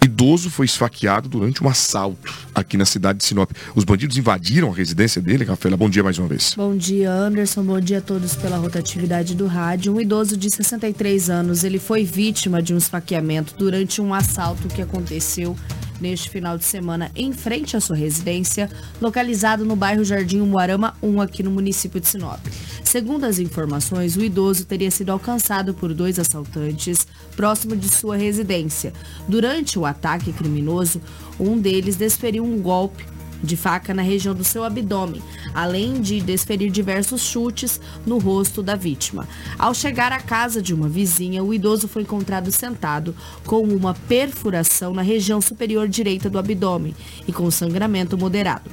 Idoso 0.04 0.50
foi 0.50 0.66
esfaqueado 0.66 1.30
durante 1.30 1.64
um 1.64 1.70
assalto 1.70 2.34
aqui 2.54 2.76
na 2.76 2.86
cidade 2.86 3.20
de 3.20 3.24
Sinop. 3.26 3.52
Os 3.76 3.84
bandidos 3.84 4.18
invadiram 4.18 4.72
a 4.72 4.76
residência 4.76 5.22
dele, 5.22 5.46
Rafaela. 5.46 5.78
Bom 5.78 5.90
dia 5.90 6.04
mais 6.04 6.18
uma 6.18 6.28
vez. 6.28 6.54
Bom 6.58 6.76
dia, 6.76 7.12
Anderson. 7.12 7.64
Bom 7.64 7.80
dia 7.80 8.00
a 8.00 8.02
todos 8.02 8.36
pela 8.36 8.58
rotatividade 8.58 9.36
do 9.36 9.46
rádio. 9.48 9.96
Um 9.96 10.02
idoso 10.02 10.36
de 10.36 10.50
63 10.50 11.30
anos, 11.30 11.64
ele 11.64 11.80
foi 11.80 12.04
vítima 12.04 12.62
de 12.62 12.74
um 12.74 12.78
esfaqueamento 12.78 13.54
durante 13.58 14.02
um 14.02 14.14
assalto 14.14 14.68
que 14.68 14.82
aconteceu 14.82 15.56
neste 16.02 16.30
final 16.30 16.58
de 16.58 16.66
semana 16.66 17.12
em 17.16 17.32
frente 17.32 17.78
à 17.78 17.80
sua 17.80 17.96
residência, 17.96 18.70
localizado 19.00 19.64
no 19.64 19.76
bairro 19.76 20.04
Jardim 20.04 20.42
Umuarama 20.42 20.96
1, 21.02 21.22
aqui 21.22 21.44
no 21.44 21.52
município 21.52 22.02
de 22.02 22.08
Sinop. 22.08 22.40
Segundo 22.84 23.26
as 23.26 23.40
informações, 23.40 24.18
o 24.18 24.22
idoso 24.24 24.66
teria 24.66 24.92
sido 24.92 25.12
alcançado 25.12 25.74
por 25.74 25.94
dois 25.94 26.20
assaltantes 26.20 27.08
próximo 27.36 27.76
de 27.76 27.88
sua 27.88 28.18
residência. 28.18 28.92
Durante 29.28 29.80
o 29.80 29.86
ataque 29.86 30.34
criminoso, 30.34 31.02
um 31.40 31.58
deles 31.58 31.96
desferiu 31.96 32.44
um 32.44 32.62
golpe 32.62 33.06
de 33.44 33.58
faca 33.58 33.94
na 33.94 34.02
região 34.02 34.34
do 34.34 34.44
seu 34.44 34.64
abdômen, 34.64 35.22
além 35.54 36.02
de 36.02 36.22
desferir 36.22 36.70
diversos 36.70 37.22
chutes 37.22 37.80
no 38.06 38.18
rosto 38.18 38.62
da 38.62 38.76
vítima. 38.76 39.28
Ao 39.58 39.74
chegar 39.74 40.12
à 40.12 40.20
casa 40.20 40.62
de 40.62 40.74
uma 40.74 40.88
vizinha, 40.88 41.44
o 41.44 41.54
idoso 41.54 41.88
foi 41.88 42.04
encontrado 42.04 42.52
sentado 42.52 43.16
com 43.46 43.62
uma 43.64 43.94
perfuração 43.94 44.94
na 44.94 45.02
região 45.02 45.42
superior 45.42 45.88
direita 45.88 46.30
do 46.30 46.40
abdômen 46.40 46.96
e 47.28 47.34
com 47.34 47.50
sangramento 47.50 48.18
moderado. 48.18 48.70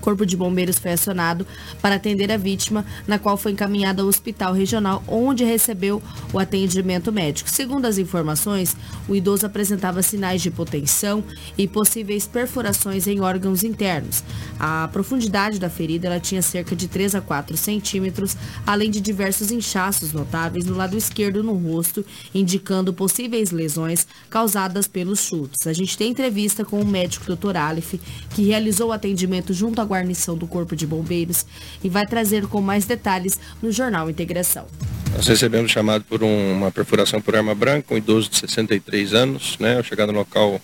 Corpo 0.00 0.24
de 0.24 0.36
Bombeiros 0.36 0.78
foi 0.78 0.92
acionado 0.92 1.46
para 1.80 1.96
atender 1.96 2.30
a 2.32 2.36
vítima, 2.36 2.84
na 3.06 3.18
qual 3.18 3.36
foi 3.36 3.52
encaminhada 3.52 4.02
ao 4.02 4.08
hospital 4.08 4.52
regional, 4.52 5.02
onde 5.06 5.44
recebeu 5.44 6.02
o 6.32 6.38
atendimento 6.38 7.12
médico. 7.12 7.48
Segundo 7.48 7.86
as 7.86 7.98
informações, 7.98 8.76
o 9.08 9.14
idoso 9.14 9.46
apresentava 9.46 10.02
sinais 10.02 10.42
de 10.42 10.48
hipotensão 10.48 11.24
e 11.56 11.66
possíveis 11.66 12.26
perfurações 12.26 13.06
em 13.06 13.20
órgãos 13.20 13.62
internos. 13.64 14.22
A 14.58 14.88
profundidade 14.92 15.58
da 15.58 15.70
ferida 15.70 16.06
ela 16.06 16.20
tinha 16.20 16.42
cerca 16.42 16.74
de 16.74 16.88
3 16.88 17.14
a 17.14 17.20
4 17.20 17.56
centímetros, 17.56 18.36
além 18.66 18.90
de 18.90 19.00
diversos 19.00 19.50
inchaços 19.50 20.12
notáveis 20.12 20.64
no 20.64 20.76
lado 20.76 20.96
esquerdo 20.96 21.42
no 21.42 21.54
rosto, 21.54 22.04
indicando 22.34 22.92
possíveis 22.92 23.50
lesões 23.50 24.06
causadas 24.28 24.86
pelos 24.86 25.20
chutes. 25.20 25.66
A 25.66 25.72
gente 25.72 25.96
tem 25.96 26.10
entrevista 26.10 26.64
com 26.64 26.80
o 26.80 26.86
médico 26.86 27.34
Dr. 27.34 27.56
Aleph, 27.56 27.94
que 28.34 28.42
realizou 28.42 28.88
o 28.88 28.92
atendimento 28.92 29.52
junto 29.52 29.80
à 29.80 29.84
guarnição 29.88 30.36
do 30.36 30.46
Corpo 30.46 30.76
de 30.76 30.86
Bombeiros 30.86 31.44
e 31.82 31.88
vai 31.88 32.06
trazer 32.06 32.46
com 32.46 32.60
mais 32.60 32.84
detalhes 32.84 33.38
no 33.60 33.72
Jornal 33.72 34.08
Integração. 34.08 34.66
Nós 35.14 35.26
recebemos 35.26 35.70
chamado 35.70 36.04
por 36.04 36.22
um, 36.22 36.52
uma 36.52 36.70
perfuração 36.70 37.20
por 37.20 37.34
arma 37.34 37.54
branca, 37.54 37.92
um 37.92 37.96
idoso 37.96 38.30
de 38.30 38.36
63 38.36 39.14
anos, 39.14 39.56
né? 39.58 39.78
Ao 39.78 39.82
chegar 39.82 40.06
no 40.06 40.12
local, 40.12 40.60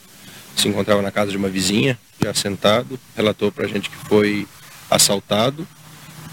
se 0.54 0.68
encontrava 0.68 1.02
na 1.02 1.10
casa 1.10 1.30
de 1.30 1.36
uma 1.36 1.48
vizinha, 1.48 1.98
já 2.22 2.32
sentado, 2.32 2.98
relatou 3.16 3.50
para 3.50 3.64
a 3.64 3.68
gente 3.68 3.90
que 3.90 3.96
foi 3.96 4.46
assaltado 4.90 5.66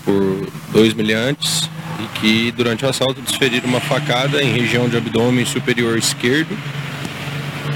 por 0.04 0.47
dois 0.71 0.93
miliantes 0.93 1.69
e 1.99 2.19
que 2.19 2.51
durante 2.51 2.86
o 2.86 2.89
assalto 2.89 3.21
desferiram 3.21 3.67
uma 3.67 3.80
facada 3.80 4.43
em 4.43 4.51
região 4.51 4.89
de 4.89 4.97
abdômen 4.97 5.45
superior 5.45 5.97
esquerdo 5.97 6.58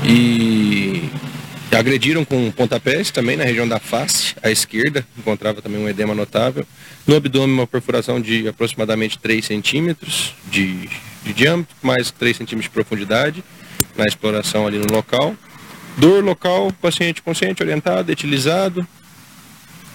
e 0.04 1.10
Agrediram 1.76 2.24
com 2.24 2.50
pontapés 2.52 3.12
também 3.12 3.36
na 3.36 3.44
região 3.44 3.68
da 3.68 3.80
face, 3.80 4.34
à 4.42 4.50
esquerda, 4.50 5.06
encontrava 5.18 5.62
também 5.62 5.82
um 5.82 5.90
edema 5.90 6.16
notável. 6.16 6.66
No 7.06 7.18
abdômen, 7.18 7.54
uma 7.54 7.68
perfuração 7.68 8.22
de 8.22 8.48
aproximadamente 8.48 9.20
3 9.20 9.44
centímetros 9.44 10.34
de, 10.50 10.90
de 11.24 11.34
diâmetro, 11.34 11.76
mais 11.82 12.12
3 12.12 12.38
centímetros 12.38 12.70
de 12.70 12.74
profundidade, 12.74 13.44
na 13.98 14.06
exploração 14.06 14.66
ali 14.66 14.78
no 14.78 14.88
local. 14.90 15.36
Dor 15.98 16.24
local, 16.24 16.72
paciente 16.82 17.22
consciente, 17.22 17.62
orientado, 17.62 18.10
etilizado. 18.10 18.88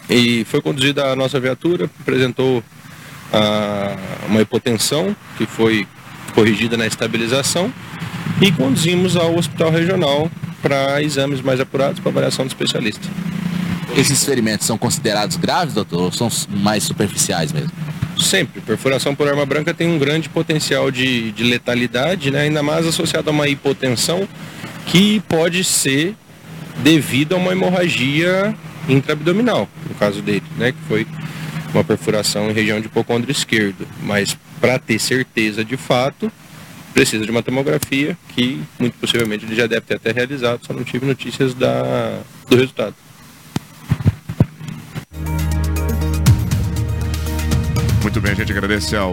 E 0.08 0.44
foi 0.44 0.60
conduzido 0.60 1.02
à 1.02 1.16
nossa 1.16 1.40
viatura, 1.40 1.88
apresentou 2.00 2.62
a, 3.32 3.96
uma 4.26 4.42
hipotensão, 4.42 5.16
que 5.38 5.46
foi 5.46 5.88
corrigida 6.34 6.76
na 6.76 6.86
estabilização, 6.86 7.72
e 8.42 8.52
conduzimos 8.52 9.16
ao 9.16 9.34
hospital 9.38 9.70
regional 9.70 10.30
para 10.62 11.02
exames 11.02 11.40
mais 11.40 11.60
apurados, 11.60 12.00
para 12.00 12.10
avaliação 12.10 12.44
do 12.44 12.48
especialista. 12.48 13.08
Esses 13.96 14.24
ferimentos 14.24 14.66
são 14.66 14.78
considerados 14.78 15.36
graves, 15.36 15.74
doutor, 15.74 16.02
ou 16.02 16.12
são 16.12 16.28
mais 16.48 16.84
superficiais 16.84 17.52
mesmo? 17.52 17.72
Sempre. 18.18 18.60
Perfuração 18.60 19.14
por 19.14 19.26
arma 19.28 19.44
branca 19.46 19.72
tem 19.72 19.88
um 19.88 19.98
grande 19.98 20.28
potencial 20.28 20.90
de, 20.90 21.32
de 21.32 21.42
letalidade, 21.42 22.30
né? 22.30 22.42
ainda 22.42 22.62
mais 22.62 22.86
associado 22.86 23.30
a 23.30 23.32
uma 23.32 23.48
hipotensão 23.48 24.28
que 24.86 25.20
pode 25.20 25.64
ser 25.64 26.14
devido 26.78 27.34
a 27.34 27.38
uma 27.38 27.52
hemorragia 27.52 28.54
intraabdominal, 28.88 29.68
no 29.88 29.94
caso 29.94 30.22
dele, 30.22 30.44
né? 30.56 30.72
que 30.72 30.78
foi 30.86 31.06
uma 31.72 31.82
perfuração 31.82 32.50
em 32.50 32.52
região 32.52 32.80
de 32.80 32.86
hipocôndrio 32.86 33.32
esquerdo. 33.32 33.86
Mas 34.02 34.36
para 34.60 34.78
ter 34.78 34.98
certeza 34.98 35.64
de 35.64 35.76
fato, 35.76 36.30
precisa 36.92 37.24
de 37.24 37.30
uma 37.30 37.42
tomografia 37.42 38.16
que 38.28 38.60
muito 38.78 38.98
possivelmente 38.98 39.44
ele 39.44 39.54
já 39.54 39.66
deve 39.66 39.82
ter 39.82 39.94
até 39.94 40.12
realizado, 40.12 40.64
só 40.66 40.72
não 40.72 40.84
tive 40.84 41.06
notícias 41.06 41.54
da, 41.54 42.20
do 42.48 42.56
resultado. 42.56 42.94
Muito 48.02 48.20
bem, 48.20 48.32
a 48.32 48.34
gente 48.34 48.50
agradece 48.50 48.96
ao 48.96 49.12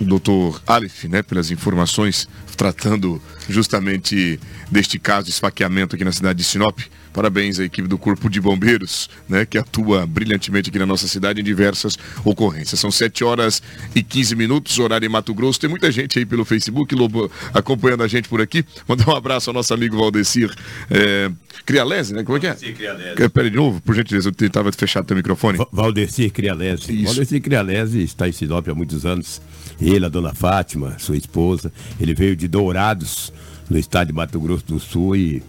doutor 0.00 0.62
Aleph, 0.66 1.04
né, 1.04 1.22
pelas 1.22 1.50
informações 1.50 2.28
tratando 2.56 3.20
justamente 3.48 4.38
deste 4.70 4.98
caso 4.98 5.26
de 5.26 5.32
esfaqueamento 5.32 5.94
aqui 5.94 6.04
na 6.04 6.12
cidade 6.12 6.38
de 6.38 6.44
Sinop. 6.44 6.78
Parabéns 7.12 7.58
à 7.58 7.64
equipe 7.64 7.88
do 7.88 7.98
Corpo 7.98 8.28
de 8.30 8.40
Bombeiros, 8.40 9.10
né, 9.28 9.44
que 9.44 9.58
atua 9.58 10.06
brilhantemente 10.06 10.70
aqui 10.70 10.78
na 10.78 10.86
nossa 10.86 11.08
cidade 11.08 11.40
em 11.40 11.44
diversas 11.44 11.98
ocorrências. 12.24 12.78
São 12.78 12.90
7 12.90 13.24
horas 13.24 13.62
e 13.94 14.02
15 14.02 14.36
minutos, 14.36 14.78
horário 14.78 15.06
em 15.06 15.08
Mato 15.08 15.34
Grosso. 15.34 15.58
Tem 15.58 15.68
muita 15.68 15.90
gente 15.90 16.18
aí 16.18 16.26
pelo 16.26 16.44
Facebook, 16.44 16.94
Lobo, 16.94 17.30
acompanhando 17.52 18.02
a 18.02 18.08
gente 18.08 18.28
por 18.28 18.40
aqui. 18.40 18.64
Mandar 18.86 19.08
um 19.08 19.16
abraço 19.16 19.50
ao 19.50 19.54
nosso 19.54 19.74
amigo 19.74 19.96
Valdecir 19.96 20.54
é, 20.90 21.30
Crialese, 21.66 22.14
né? 22.14 22.22
Como 22.22 22.38
é 22.38 22.40
que 22.40 22.46
é? 22.46 22.50
Valdecir 22.50 22.76
Crialese. 22.76 23.28
Pera 23.28 23.50
de 23.50 23.56
novo, 23.56 23.80
por 23.80 23.94
gentileza, 23.94 24.30
eu 24.30 24.46
estava 24.46 24.70
fechado 24.72 25.06
teu 25.06 25.16
microfone. 25.16 25.58
Valdecir 25.72 26.32
Crialese. 26.32 26.92
Isso. 26.92 27.06
Valdecir 27.06 27.40
Crialese 27.40 28.02
está 28.02 28.28
em 28.28 28.32
Sinop 28.32 28.68
há 28.68 28.74
muitos 28.74 29.04
anos. 29.04 29.40
Ele, 29.80 30.04
a 30.04 30.08
dona 30.08 30.34
Fátima, 30.34 30.96
sua 30.98 31.16
esposa, 31.16 31.72
ele 32.00 32.14
veio 32.14 32.36
de 32.36 32.46
Dourados, 32.46 33.32
no 33.68 33.78
estado 33.78 34.08
de 34.08 34.12
Mato 34.12 34.38
Grosso 34.40 34.64
do 34.66 34.78
Sul 34.78 35.16
e 35.16 35.42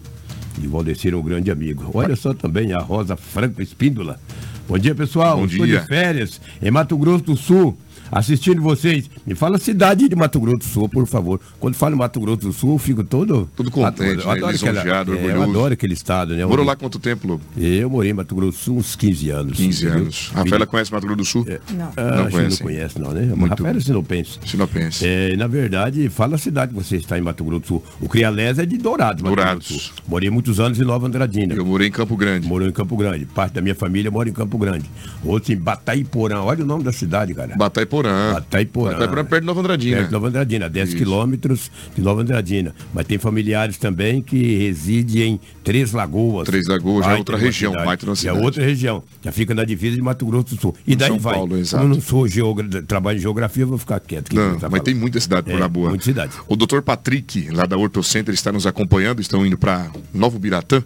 e 0.62 0.68
Valdecir 0.68 1.14
é 1.14 1.18
um 1.18 1.22
grande 1.22 1.52
amigo. 1.52 1.90
Olha 1.94 2.16
só 2.16 2.34
também 2.34 2.74
a 2.74 2.80
Rosa 2.80 3.16
Franco 3.16 3.62
Espíndola. 3.62 4.20
Bom 4.68 4.78
dia, 4.78 4.96
pessoal. 4.96 5.38
Bom 5.38 5.46
Estou 5.46 5.66
dia. 5.66 5.82
de 5.82 5.88
férias 5.88 6.42
em 6.62 6.72
Mato 6.72 6.98
Grosso 6.98 7.24
do 7.26 7.36
Sul. 7.36 7.78
Assistindo 8.12 8.62
vocês. 8.62 9.10
Me 9.26 9.36
fala 9.36 9.56
a 9.56 9.60
cidade 9.60 10.08
de 10.10 10.16
Mato 10.16 10.40
Grosso 10.40 10.58
do 10.58 10.64
Sul, 10.66 10.90
por 10.90 11.08
favor. 11.08 11.40
Quando 11.60 11.76
falo 11.76 11.96
Mato 11.96 12.20
Grosso 12.20 12.42
do 12.42 12.54
Sul, 12.54 12.74
eu 12.74 12.78
fico 12.78 13.04
todo... 13.04 13.50
Tudo 13.56 13.72
contente, 13.72 14.24
eu 14.24 14.30
adoro, 14.30 14.52
né? 14.52 14.56
aquela, 14.56 15.18
é, 15.18 15.36
eu 15.36 15.44
adoro 15.44 15.74
aquele 15.74 15.94
estado, 15.94 16.36
né? 16.36 16.46
Morou 16.46 16.66
lá 16.66 16.76
quanto 16.76 17.00
tempo, 17.00 17.28
Lobo? 17.28 17.44
Eu 17.58 17.90
morei 17.90 18.12
em 18.12 18.14
Mato 18.14 18.36
Grosso 18.36 18.52
do 18.58 18.64
Sul 18.64 18.78
uns 18.78 18.96
15 18.96 19.30
anos. 19.30 19.58
15 19.58 19.86
entendeu? 19.86 20.02
anos. 20.04 20.32
Rafaela 20.34 20.68
conhece 20.68 20.92
Mato 20.92 21.08
Grosso 21.08 21.18
do 21.18 21.26
Sul? 21.26 21.46
Não. 21.74 21.92
Ah, 21.96 22.02
Não 22.04 22.12
acho 22.12 22.26
que 22.26 22.32
conhece. 22.32 22.50
não 22.60 22.68
conhece, 22.68 23.00
não, 23.00 23.12
né? 23.12 23.22
Muito 23.36 23.52
Rafaela. 23.52 23.80
Sinopense. 23.80 24.40
Sinopense. 24.46 25.06
É, 25.06 25.36
na 25.38 25.48
verdade, 25.48 26.10
fala 26.10 26.36
a 26.36 26.38
cidade 26.38 26.74
que 26.74 26.84
você 26.84 26.98
está 26.98 27.18
em 27.18 27.22
Mato 27.22 27.44
Grosso 27.44 27.62
do 27.62 27.68
Sul. 27.68 27.84
O 28.02 28.10
Crialés 28.10 28.60
é 28.60 28.66
de 28.66 28.78
Dourados, 28.78 29.22
Mato 29.22 29.36
Dourados. 29.36 29.68
Grosso 29.68 29.80
do 29.92 29.96
Sul. 29.96 30.04
Morei 30.08 30.30
muitos 30.30 30.60
anos 30.60 30.80
em 30.80 30.84
Nova 30.84 31.08
Andradina. 31.08 31.54
Eu 31.54 31.66
morei 31.66 31.88
em 31.88 31.92
Campo 31.92 32.16
Grande. 32.18 32.48
Morou 32.48 32.68
em 32.68 32.72
Campo 32.72 32.98
Grande. 32.98 33.26
Parte 33.26 33.54
da 33.54 33.62
minha 33.62 33.76
família 33.76 34.10
mora 34.12 34.28
em 34.30 34.34
Campo 34.34 34.58
Grande. 34.58 34.90
Outros 35.24 35.50
em 35.50 35.58
Bataiporã. 35.58 36.42
Olha 36.42 36.64
o 36.64 36.68
nome 36.68 36.84
da 36.84 36.92
cidade, 36.92 37.34
cara. 37.34 37.56
Bataiporã. 37.56 38.01
Bataiporã. 38.10 38.92
Bataiporã 38.94 39.26
perto 39.26 39.42
de 39.42 39.48
Nova 39.48 39.60
Andradina. 39.60 39.98
Perto 39.98 40.08
de 40.08 40.14
Nova 40.14 40.28
Andradina, 40.28 40.70
10 40.70 40.94
quilômetros 40.94 41.72
de 41.96 42.02
Nova 42.02 42.22
Andradina. 42.22 42.74
Mas 42.94 43.06
tem 43.06 43.18
familiares 43.18 43.78
também 43.78 44.22
que 44.22 44.58
residem 44.58 45.34
em 45.34 45.40
Três 45.64 45.92
Lagoas. 45.92 46.48
Três 46.48 46.68
Lagoas, 46.68 47.06
já 47.06 47.14
é 47.14 47.18
outra 47.18 47.38
região, 47.38 47.74
baita 47.74 48.06
é 48.26 48.34
outra 48.34 48.64
região. 48.64 49.04
Já 49.24 49.32
fica 49.32 49.54
na 49.54 49.64
divisa 49.64 49.96
de 49.96 50.02
Mato 50.02 50.26
Grosso 50.26 50.56
do 50.56 50.62
Sul. 50.62 50.76
E 50.86 50.96
daí 50.96 51.10
São 51.10 51.20
vai. 51.20 51.36
Paulo, 51.36 51.58
exato. 51.58 51.84
Eu 51.84 51.90
não 51.90 52.02
sou 52.02 52.28
geógrafo, 52.28 52.82
trabalho 52.84 53.18
em 53.18 53.22
geografia, 53.22 53.66
vou 53.66 53.78
ficar 53.78 54.00
quieto. 54.00 54.34
Não, 54.34 54.42
não 54.44 54.52
mas 54.54 54.62
tá 54.62 54.70
falando. 54.70 54.84
tem 54.84 54.96
muita 54.96 55.20
cidade 55.20 55.50
por 55.50 55.56
É, 55.56 55.60
lá 55.60 55.68
boa. 55.68 55.90
muita 55.90 56.04
cidade. 56.04 56.34
O 56.48 56.56
doutor 56.56 56.82
Patrick, 56.82 57.50
lá 57.52 57.66
da 57.66 57.78
Ortocenter, 57.78 58.34
está 58.34 58.52
nos 58.52 58.66
acompanhando, 58.66 59.22
estão 59.22 59.46
indo 59.46 59.58
para 59.58 59.92
Novo 60.14 60.40
Biratã 60.40 60.84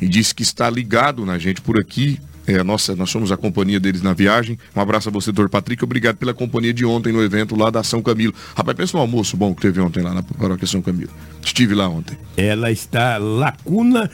e 0.00 0.08
disse 0.08 0.34
que 0.34 0.42
está 0.42 0.68
ligado 0.70 1.24
na 1.24 1.38
gente 1.38 1.60
por 1.60 1.78
aqui. 1.80 2.18
É, 2.48 2.64
nossa, 2.64 2.96
nós 2.96 3.10
somos 3.10 3.30
a 3.30 3.36
companhia 3.36 3.78
deles 3.78 4.00
na 4.00 4.14
viagem. 4.14 4.58
Um 4.74 4.80
abraço 4.80 5.10
a 5.10 5.12
você, 5.12 5.30
doutor 5.30 5.50
Patrick. 5.50 5.84
Obrigado 5.84 6.16
pela 6.16 6.32
companhia 6.32 6.72
de 6.72 6.82
ontem 6.82 7.12
no 7.12 7.22
evento 7.22 7.54
lá 7.54 7.68
da 7.68 7.82
São 7.82 8.00
Camilo. 8.00 8.32
Rapaz, 8.56 8.74
pensa 8.74 8.96
no 8.96 9.02
almoço 9.02 9.36
bom 9.36 9.54
que 9.54 9.60
teve 9.60 9.78
ontem 9.80 10.02
lá 10.02 10.14
na 10.14 10.22
paróquia 10.22 10.66
São 10.66 10.80
Camilo. 10.80 11.10
Estive 11.44 11.74
lá 11.74 11.86
ontem. 11.88 12.16
Ela 12.38 12.70
está 12.72 13.18
Lacuna 13.18 14.10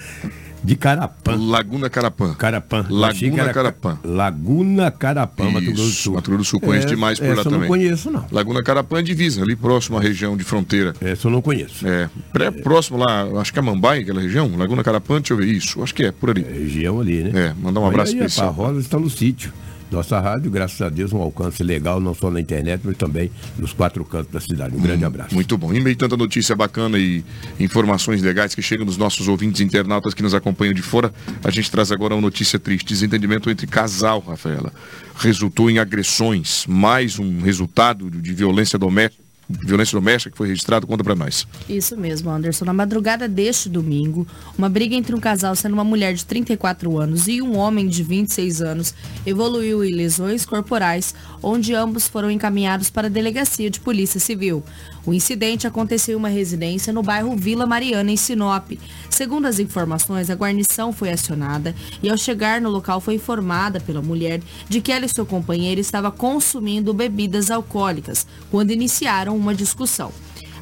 de 0.65 0.75
Carapã. 0.77 1.37
Laguna 1.37 1.91
Carapã. 1.91 2.35
Carapã. 2.35 2.87
Laguna 2.89 3.53
Carapã. 3.53 3.99
Laguna 4.03 4.91
Carapã, 4.91 5.51
Mato 5.51 5.67
Grosso 5.67 5.83
do 5.83 5.91
Sul. 5.91 6.15
Mato 6.15 6.31
Grosso 6.31 6.43
do 6.43 6.45
Sul. 6.47 6.61
Conheço 6.61 6.87
Essa- 6.87 6.95
demais 6.95 7.19
por 7.21 7.29
lá 7.29 7.35
eu 7.35 7.45
também. 7.45 7.61
não 7.61 7.69
conheço, 7.69 8.11
não. 8.11 8.27
Laguna 8.33 8.63
Carapã 8.63 8.99
é 8.99 9.03
divisa, 9.03 9.43
ali 9.43 9.55
próximo 9.55 9.99
à 9.99 10.01
região 10.01 10.37
de 10.37 10.43
fronteira. 10.45 10.95
Essa 11.01 11.27
eu 11.29 11.31
não 11.31 11.43
conheço. 11.43 11.87
É, 11.87 12.09
pré- 12.33 12.51
próximo 12.51 12.99
lá, 12.99 13.25
acho 13.41 13.53
que 13.53 13.59
é 13.59 13.63
Mambai, 13.63 14.01
aquela 14.01 14.21
região, 14.21 14.51
Laguna 14.57 14.83
Carapã, 14.83 15.17
deixa 15.21 15.35
eu 15.35 15.37
ver 15.37 15.47
isso, 15.49 15.83
acho 15.83 15.95
que 15.95 16.05
é, 16.05 16.11
por 16.13 16.31
ali. 16.31 16.43
região 16.43 17.01
ali, 17.01 17.23
né? 17.25 17.49
É, 17.49 17.55
mandar 17.63 17.81
um 17.81 17.87
abraço 17.87 18.13
aí, 18.13 18.19
especial. 18.19 18.49
A 18.49 18.51
Rosa 18.53 18.81
está 18.81 18.99
no 18.99 19.11
sítio. 19.11 19.53
Nossa 19.95 20.19
rádio, 20.19 20.51
graças 20.51 20.83
a 20.83 20.89
Deus, 20.89 21.13
um 21.13 21.19
alcance 21.19 21.63
legal, 21.63 22.01
não 22.01 22.15
só 22.15 22.29
na 22.29 22.41
internet, 22.41 22.81
mas 22.83 22.97
também 22.97 23.31
nos 23.57 23.73
quatro 23.73 24.05
cantos 24.05 24.33
da 24.33 24.41
cidade. 24.41 24.75
Um 24.75 24.81
grande 24.81 25.05
abraço. 25.05 25.33
Muito 25.33 25.57
bom. 25.57 25.73
Em 25.73 25.81
meio 25.81 25.95
tanta 25.95 26.17
notícia 26.17 26.57
bacana 26.57 26.99
e 26.99 27.25
informações 27.61 28.21
legais 28.21 28.57
que 28.57 28.61
chegam 28.61 28.85
dos 28.85 28.97
nossos 28.97 29.29
ouvintes 29.29 29.61
internautas 29.61 30.13
que 30.13 30.21
nos 30.21 30.35
acompanham 30.35 30.75
de 30.75 30.83
fora, 30.83 31.15
a 31.45 31.51
gente 31.51 31.71
traz 31.71 31.93
agora 31.93 32.13
uma 32.13 32.21
notícia 32.21 32.59
triste. 32.59 32.89
Desentendimento 32.89 33.49
entre 33.49 33.69
casal, 33.69 34.19
Rafaela, 34.19 34.73
resultou 35.17 35.71
em 35.71 35.79
agressões. 35.79 36.67
Mais 36.69 37.21
um 37.21 37.41
resultado 37.41 38.11
de 38.11 38.33
violência 38.35 38.77
doméstica. 38.77 39.24
Violência 39.49 39.97
doméstica 39.97 40.31
que 40.31 40.37
foi 40.37 40.49
registrado, 40.49 40.87
conta 40.87 41.05
pra 41.05 41.15
nós. 41.15 41.47
Isso 41.69 41.97
mesmo, 41.97 42.31
Anderson. 42.31 42.65
Na 42.65 42.73
madrugada 42.73 43.29
deste 43.29 43.69
domingo, 43.69 44.27
uma 44.57 44.69
briga 44.69 44.95
entre 44.95 45.15
um 45.15 45.21
casal, 45.21 45.55
sendo 45.55 45.75
uma 45.75 45.85
mulher 45.85 46.15
de 46.15 46.25
34 46.25 46.99
anos 46.99 47.29
e 47.29 47.43
um 47.43 47.57
homem 47.57 47.87
de 47.87 48.03
26 48.03 48.63
anos, 48.63 48.95
evoluiu 49.27 49.85
em 49.85 49.93
lesões 49.93 50.47
corporais, 50.47 51.15
onde 51.43 51.75
ambos 51.75 52.09
foram 52.09 52.31
encaminhados 52.31 52.91
para 52.91 53.07
a 53.07 53.11
delegacia 53.11 53.71
de 53.71 53.81
polícia 53.81 54.19
civil. 54.19 54.63
O 55.07 55.13
incidente 55.13 55.67
aconteceu 55.67 56.15
em 56.15 56.17
uma 56.17 56.29
residência 56.29 56.93
no 56.93 57.03
bairro 57.03 57.37
Vila 57.37 57.67
Mariana, 57.67 58.11
em 58.11 58.17
Sinop. 58.17 58.73
Segundo 59.11 59.47
as 59.47 59.59
informações, 59.59 60.31
a 60.31 60.35
guarnição 60.35 60.93
foi 60.93 61.11
acionada 61.11 61.75
e, 62.03 62.09
ao 62.09 62.17
chegar 62.17 62.61
no 62.61 62.71
local, 62.71 63.01
foi 63.01 63.15
informada 63.15 63.81
pela 63.81 64.01
mulher 64.01 64.41
de 64.67 64.81
que 64.81 64.91
ela 64.91 65.05
e 65.05 65.09
seu 65.09 65.27
companheiro 65.27 65.81
estavam 65.81 66.11
consumindo 66.11 66.95
bebidas 66.95 67.51
alcoólicas 67.51 68.27
quando 68.51 68.71
iniciaram 68.71 69.37
uma 69.37 69.55
discussão. 69.55 70.11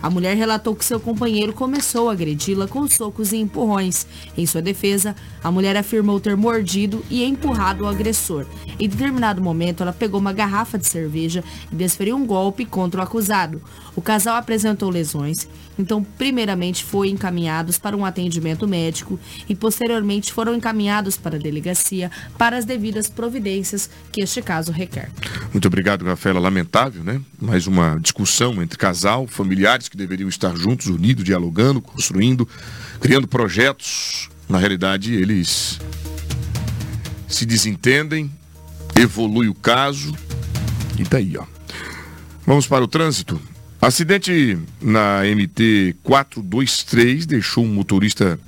A 0.02 0.10
mulher 0.10 0.36
relatou 0.36 0.74
que 0.74 0.84
seu 0.84 0.98
companheiro 0.98 1.52
começou 1.52 2.08
a 2.08 2.12
agredi-la 2.12 2.66
com 2.66 2.88
socos 2.88 3.30
e 3.32 3.36
empurrões. 3.36 4.04
Em 4.36 4.44
sua 4.44 4.60
defesa, 4.60 5.14
a 5.44 5.48
mulher 5.48 5.76
afirmou 5.76 6.18
ter 6.18 6.36
mordido 6.36 7.04
e 7.08 7.22
empurrado 7.22 7.84
o 7.84 7.86
agressor. 7.86 8.44
Em 8.80 8.88
determinado 8.88 9.40
momento, 9.40 9.80
ela 9.84 9.92
pegou 9.92 10.18
uma 10.18 10.32
garrafa 10.32 10.76
de 10.76 10.88
cerveja 10.88 11.44
e 11.70 11.76
desferiu 11.76 12.16
um 12.16 12.26
golpe 12.26 12.64
contra 12.64 13.00
o 13.00 13.04
acusado. 13.04 13.62
O 13.94 14.00
casal 14.00 14.36
apresentou 14.36 14.88
lesões, 14.88 15.46
então 15.78 16.02
primeiramente 16.02 16.82
foi 16.82 17.08
encaminhados 17.10 17.78
para 17.78 17.96
um 17.96 18.04
atendimento 18.04 18.66
médico 18.66 19.20
e 19.48 19.54
posteriormente 19.54 20.32
foram 20.32 20.54
encaminhados 20.54 21.16
para 21.16 21.36
a 21.36 21.38
delegacia 21.38 22.10
para 22.38 22.56
as 22.56 22.64
devidas 22.64 23.10
providências 23.10 23.90
que 24.10 24.22
este 24.22 24.40
caso 24.40 24.72
requer. 24.72 25.10
Muito 25.52 25.66
obrigado, 25.66 26.04
Rafaela. 26.04 26.40
Lamentável, 26.40 27.04
né? 27.04 27.20
Mais 27.40 27.66
uma 27.66 27.98
discussão 27.98 28.62
entre 28.62 28.78
casal, 28.78 29.26
familiares 29.26 29.88
que 29.88 29.96
deveriam 29.96 30.28
estar 30.28 30.56
juntos, 30.56 30.86
unidos, 30.86 31.24
dialogando, 31.24 31.80
construindo, 31.80 32.48
criando 33.00 33.28
projetos. 33.28 34.30
Na 34.48 34.58
realidade, 34.58 35.14
eles 35.14 35.78
se 37.28 37.46
desentendem, 37.46 38.30
evolui 38.96 39.48
o 39.48 39.54
caso 39.54 40.14
e 40.98 41.04
tá 41.04 41.18
aí, 41.18 41.36
ó. 41.36 41.44
Vamos 42.46 42.66
para 42.66 42.84
o 42.84 42.88
trânsito. 42.88 43.40
Acidente 43.82 44.56
na 44.80 45.22
MT 45.24 45.96
423 46.04 47.26
deixou 47.26 47.64
um 47.64 47.74
motorista 47.74 48.38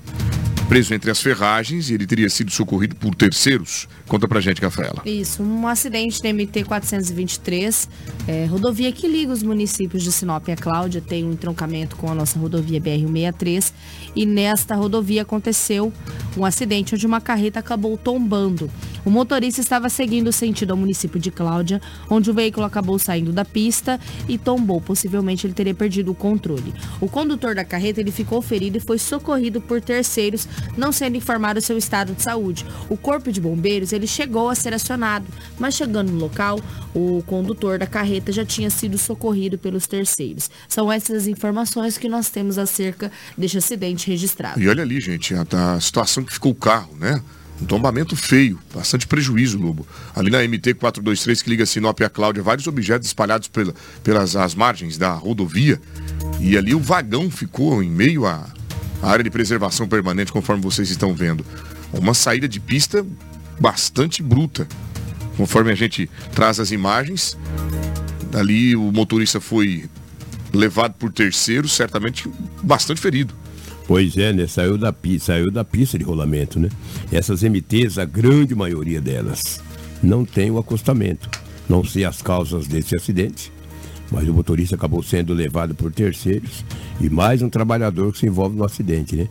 preso 0.68 0.94
entre 0.94 1.10
as 1.10 1.20
ferragens 1.20 1.90
e 1.90 1.94
ele 1.94 2.06
teria 2.06 2.30
sido 2.30 2.52
socorrido 2.52 2.94
por 2.94 3.16
terceiros. 3.16 3.88
Conta 4.06 4.28
pra 4.28 4.40
gente, 4.40 4.62
Rafaela. 4.62 5.02
Isso, 5.04 5.42
um 5.42 5.66
acidente 5.66 6.22
na 6.22 6.32
MT 6.32 6.62
423, 6.62 7.88
é, 8.28 8.44
rodovia 8.46 8.92
que 8.92 9.08
liga 9.08 9.32
os 9.32 9.42
municípios 9.42 10.04
de 10.04 10.12
Sinop 10.12 10.46
e 10.46 10.52
a 10.52 10.56
Cláudia, 10.56 11.00
tem 11.00 11.24
um 11.24 11.32
entroncamento 11.32 11.96
com 11.96 12.08
a 12.08 12.14
nossa 12.14 12.38
rodovia 12.38 12.80
BR-163 12.80 13.72
e 14.14 14.24
nesta 14.24 14.76
rodovia 14.76 15.22
aconteceu 15.22 15.92
um 16.36 16.44
acidente 16.44 16.94
onde 16.94 17.06
uma 17.08 17.20
carreta 17.20 17.58
acabou 17.58 17.98
tombando. 17.98 18.70
O 19.04 19.10
motorista 19.10 19.60
estava 19.60 19.88
seguindo 19.88 20.28
o 20.28 20.32
sentido 20.32 20.70
ao 20.70 20.76
município 20.76 21.20
de 21.20 21.30
Cláudia, 21.30 21.80
onde 22.08 22.30
o 22.30 22.34
veículo 22.34 22.64
acabou 22.64 22.98
saindo 22.98 23.32
da 23.32 23.44
pista 23.44 24.00
e 24.28 24.38
tombou. 24.38 24.80
Possivelmente 24.80 25.46
ele 25.46 25.54
teria 25.54 25.74
perdido 25.74 26.12
o 26.12 26.14
controle. 26.14 26.74
O 27.00 27.08
condutor 27.08 27.54
da 27.54 27.64
carreta 27.64 28.00
ele 28.00 28.10
ficou 28.10 28.40
ferido 28.40 28.78
e 28.78 28.80
foi 28.80 28.98
socorrido 28.98 29.60
por 29.60 29.80
terceiros, 29.80 30.48
não 30.76 30.90
sendo 30.92 31.16
informado 31.16 31.60
seu 31.60 31.76
estado 31.76 32.14
de 32.14 32.22
saúde. 32.22 32.64
O 32.88 32.96
corpo 32.96 33.30
de 33.30 33.40
bombeiros 33.40 33.92
ele 33.92 34.06
chegou 34.06 34.48
a 34.48 34.54
ser 34.54 34.72
acionado, 34.72 35.26
mas 35.58 35.74
chegando 35.74 36.10
no 36.10 36.18
local, 36.18 36.58
o 36.94 37.22
condutor 37.26 37.78
da 37.78 37.86
carreta 37.86 38.32
já 38.32 38.44
tinha 38.44 38.70
sido 38.70 38.96
socorrido 38.96 39.58
pelos 39.58 39.86
terceiros. 39.86 40.50
São 40.68 40.90
essas 40.90 41.26
informações 41.26 41.98
que 41.98 42.08
nós 42.08 42.30
temos 42.30 42.58
acerca 42.58 43.12
deste 43.36 43.58
acidente 43.58 44.08
registrado. 44.08 44.60
E 44.60 44.68
olha 44.68 44.82
ali, 44.82 45.00
gente, 45.00 45.34
a, 45.34 45.74
a 45.74 45.80
situação 45.80 46.24
que 46.24 46.32
ficou 46.32 46.52
o 46.52 46.54
carro, 46.54 46.94
né? 46.98 47.22
Um 47.62 47.66
tombamento 47.66 48.16
feio, 48.16 48.58
bastante 48.74 49.06
prejuízo, 49.06 49.58
Lobo. 49.58 49.86
Ali 50.14 50.28
na 50.30 50.38
MT 50.42 50.74
423, 50.74 51.40
que 51.42 51.50
liga 51.50 51.64
Sinop 51.64 52.00
a 52.02 52.10
Cláudia, 52.10 52.42
vários 52.42 52.66
objetos 52.66 53.06
espalhados 53.06 53.48
pela- 53.48 53.74
pelas 54.02 54.34
as 54.34 54.54
margens 54.54 54.98
da 54.98 55.12
rodovia. 55.12 55.80
E 56.40 56.56
ali 56.58 56.74
o 56.74 56.80
vagão 56.80 57.30
ficou 57.30 57.82
em 57.82 57.88
meio 57.88 58.26
à, 58.26 58.46
à 59.00 59.08
área 59.10 59.22
de 59.22 59.30
preservação 59.30 59.86
permanente, 59.86 60.32
conforme 60.32 60.62
vocês 60.62 60.90
estão 60.90 61.14
vendo. 61.14 61.46
Uma 61.92 62.12
saída 62.12 62.48
de 62.48 62.58
pista 62.58 63.06
bastante 63.60 64.20
bruta. 64.22 64.66
Conforme 65.36 65.70
a 65.70 65.74
gente 65.76 66.10
traz 66.34 66.58
as 66.58 66.72
imagens, 66.72 67.36
ali 68.34 68.74
o 68.74 68.90
motorista 68.92 69.40
foi 69.40 69.88
levado 70.52 70.94
por 70.94 71.12
terceiros, 71.12 71.72
certamente 71.72 72.28
bastante 72.62 73.00
ferido. 73.00 73.32
Pois 73.86 74.16
é, 74.16 74.32
né? 74.32 74.46
Saiu 74.46 74.78
da, 74.78 74.94
saiu 75.20 75.50
da 75.50 75.64
pista 75.64 75.98
de 75.98 76.04
rolamento, 76.04 76.58
né? 76.58 76.68
Essas 77.12 77.42
MTs, 77.42 77.98
a 77.98 78.04
grande 78.04 78.54
maioria 78.54 79.00
delas, 79.00 79.60
não 80.02 80.24
tem 80.24 80.50
o 80.50 80.58
acostamento. 80.58 81.28
Não 81.68 81.84
sei 81.84 82.04
as 82.04 82.20
causas 82.22 82.66
desse 82.66 82.96
acidente, 82.96 83.52
mas 84.10 84.28
o 84.28 84.32
motorista 84.34 84.76
acabou 84.76 85.02
sendo 85.02 85.32
levado 85.32 85.74
por 85.74 85.90
terceiros 85.92 86.64
e 87.00 87.08
mais 87.10 87.42
um 87.42 87.48
trabalhador 87.48 88.12
que 88.12 88.18
se 88.18 88.26
envolve 88.26 88.56
no 88.56 88.64
acidente, 88.64 89.16
né? 89.16 89.28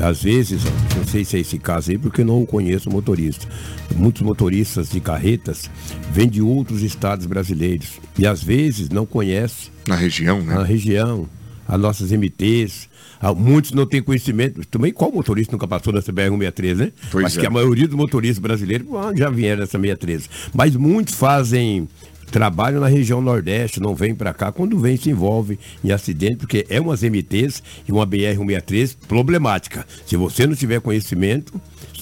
Às 0.00 0.22
vezes, 0.22 0.62
não 0.96 1.06
sei 1.06 1.24
se 1.24 1.36
é 1.36 1.40
esse 1.40 1.58
caso 1.58 1.90
aí, 1.90 1.98
porque 1.98 2.22
eu 2.22 2.26
não 2.26 2.44
conheço 2.44 2.90
o 2.90 2.92
motorista. 2.92 3.46
Muitos 3.94 4.22
motoristas 4.22 4.90
de 4.90 5.00
carretas 5.00 5.70
vêm 6.10 6.28
de 6.28 6.42
outros 6.42 6.82
estados 6.82 7.26
brasileiros 7.26 8.00
e 8.18 8.26
às 8.26 8.42
vezes 8.42 8.88
não 8.88 9.06
conhecem 9.06 9.70
Na 9.86 9.94
região, 9.94 10.42
né? 10.42 10.56
a 10.56 10.64
região, 10.64 11.28
as 11.68 11.80
nossas 11.80 12.10
MTs, 12.10 12.88
Muitos 13.32 13.72
não 13.72 13.86
têm 13.86 14.02
conhecimento. 14.02 14.64
Também 14.66 14.92
qual 14.92 15.12
motorista 15.12 15.52
nunca 15.52 15.68
passou 15.68 15.92
nessa 15.92 16.12
BR-163, 16.12 16.74
né? 16.74 16.92
Pois 17.10 17.26
Acho 17.26 17.38
é. 17.38 17.40
que 17.40 17.46
a 17.46 17.50
maioria 17.50 17.86
dos 17.86 17.96
motoristas 17.96 18.38
brasileiros 18.38 18.86
ah, 18.94 19.12
já 19.14 19.30
vieram 19.30 19.60
nessa 19.60 19.78
63. 19.78 20.28
Mas 20.52 20.74
muitos 20.76 21.14
fazem 21.14 21.88
trabalho 22.30 22.80
na 22.80 22.88
região 22.88 23.20
Nordeste, 23.20 23.78
não 23.80 23.94
vem 23.94 24.14
para 24.14 24.34
cá. 24.34 24.50
Quando 24.50 24.78
vem, 24.78 24.96
se 24.96 25.08
envolve 25.08 25.58
em 25.84 25.92
acidente, 25.92 26.38
porque 26.38 26.66
é 26.68 26.80
umas 26.80 27.02
MTs 27.02 27.62
e 27.86 27.92
uma 27.92 28.04
BR-163 28.04 28.96
problemática. 29.06 29.86
Se 30.04 30.16
você 30.16 30.44
não 30.46 30.56
tiver 30.56 30.80
conhecimento, 30.80 31.52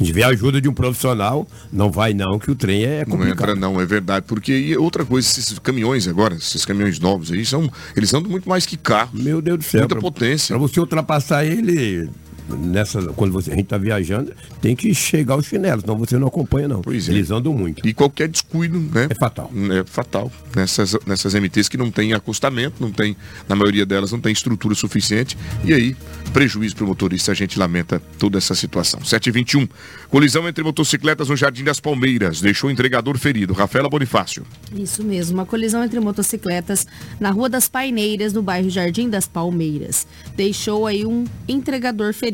se 0.05 0.11
não 0.11 0.15
tiver 0.15 0.23
a 0.25 0.29
ajuda 0.29 0.61
de 0.61 0.69
um 0.69 0.73
profissional, 0.75 1.47
não 1.73 1.91
vai 1.91 2.13
não, 2.15 2.39
que 2.39 2.51
o 2.51 2.55
trem 2.55 2.85
é 2.85 3.01
Não 3.01 3.17
complicado. 3.17 3.33
entra 3.51 3.55
não, 3.55 3.81
é 3.81 3.87
verdade. 3.87 4.25
Porque 4.27 4.53
e 4.53 4.77
outra 4.77 5.05
coisa, 5.05 5.27
esses 5.29 5.59
caminhões 5.59 6.07
agora, 6.09 6.35
esses 6.35 6.65
caminhões 6.65 6.99
novos 6.99 7.31
aí, 7.33 7.45
são, 7.45 7.71
eles 7.97 8.13
andam 8.15 8.31
muito 8.31 8.49
mais 8.49 8.67
que 8.67 8.77
carros. 8.77 9.21
Meu 9.23 9.41
Deus 9.41 9.59
do 9.59 9.65
céu. 9.65 9.81
Muita 9.81 9.95
pra- 9.95 10.03
potência. 10.03 10.55
Para 10.57 10.59
você 10.67 10.81
ultrapassar 10.81 11.45
ele, 11.45 12.09
nessa, 12.49 13.01
quando 13.15 13.33
você, 13.33 13.51
a 13.51 13.55
gente 13.55 13.65
está 13.65 13.79
viajando, 13.79 14.33
tem 14.61 14.75
que 14.75 14.95
chegar 14.95 15.35
aos 15.35 15.47
chinelos, 15.47 15.83
senão 15.83 15.97
você 15.97 16.19
não 16.19 16.29
acompanha 16.29 16.69
não. 16.69 16.83
Pois 16.83 17.09
é. 17.09 17.13
Eles 17.13 17.31
andam 17.31 17.53
muito. 17.53 17.87
E 17.87 17.95
qualquer 17.95 18.29
descuido, 18.29 18.79
né? 18.79 19.09
É 19.11 19.15
fatal. 19.15 19.51
É 19.71 19.85
fatal. 19.85 20.31
Nessas, 20.55 20.97
nessas 21.07 21.35
MTs 21.35 21.69
que 21.69 21.77
não 21.77 21.91
tem 21.91 22.13
acostamento, 22.13 22.77
não 22.81 22.91
tem, 22.91 23.17
na 23.49 23.55
maioria 23.55 23.87
delas, 23.87 24.13
não 24.13 24.21
tem 24.21 24.33
estrutura 24.33 24.75
suficiente. 24.75 25.37
E 25.65 25.73
aí, 25.73 25.97
prejuízo 26.33 26.77
para 26.77 26.85
o 26.85 26.89
motorista, 26.89 27.33
a 27.33 27.35
gente 27.35 27.59
lamenta 27.59 28.01
toda 28.19 28.39
essa 28.39 28.55
situação. 28.55 29.05
721. 29.05 29.69
Colisão 30.09 30.49
entre 30.49 30.63
motocicletas 30.65 31.29
no 31.29 31.37
Jardim 31.37 31.65
das 31.65 31.81
Palmeiras. 31.81 32.41
Deixou 32.41 32.69
o 32.69 32.73
entregador 32.73 33.17
ferido. 33.19 33.53
Rafaela 33.53 33.89
Bonifácio. 33.89 34.45
Isso 34.75 35.05
mesmo, 35.05 35.39
uma 35.39 35.47
colisão 35.47 35.85
entre 35.85 36.01
motocicletas 36.01 36.87
na 37.21 37.31
Rua 37.31 37.49
das 37.49 37.69
Paineiras, 37.69 38.33
no 38.33 38.43
bairro 38.43 38.69
Jardim 38.69 39.09
das 39.09 39.27
Palmeiras. 39.27 40.07
Deixou 40.35 40.87
aí 40.87 41.05
um 41.05 41.25
entregador 41.49 42.13
ferido. 42.13 42.32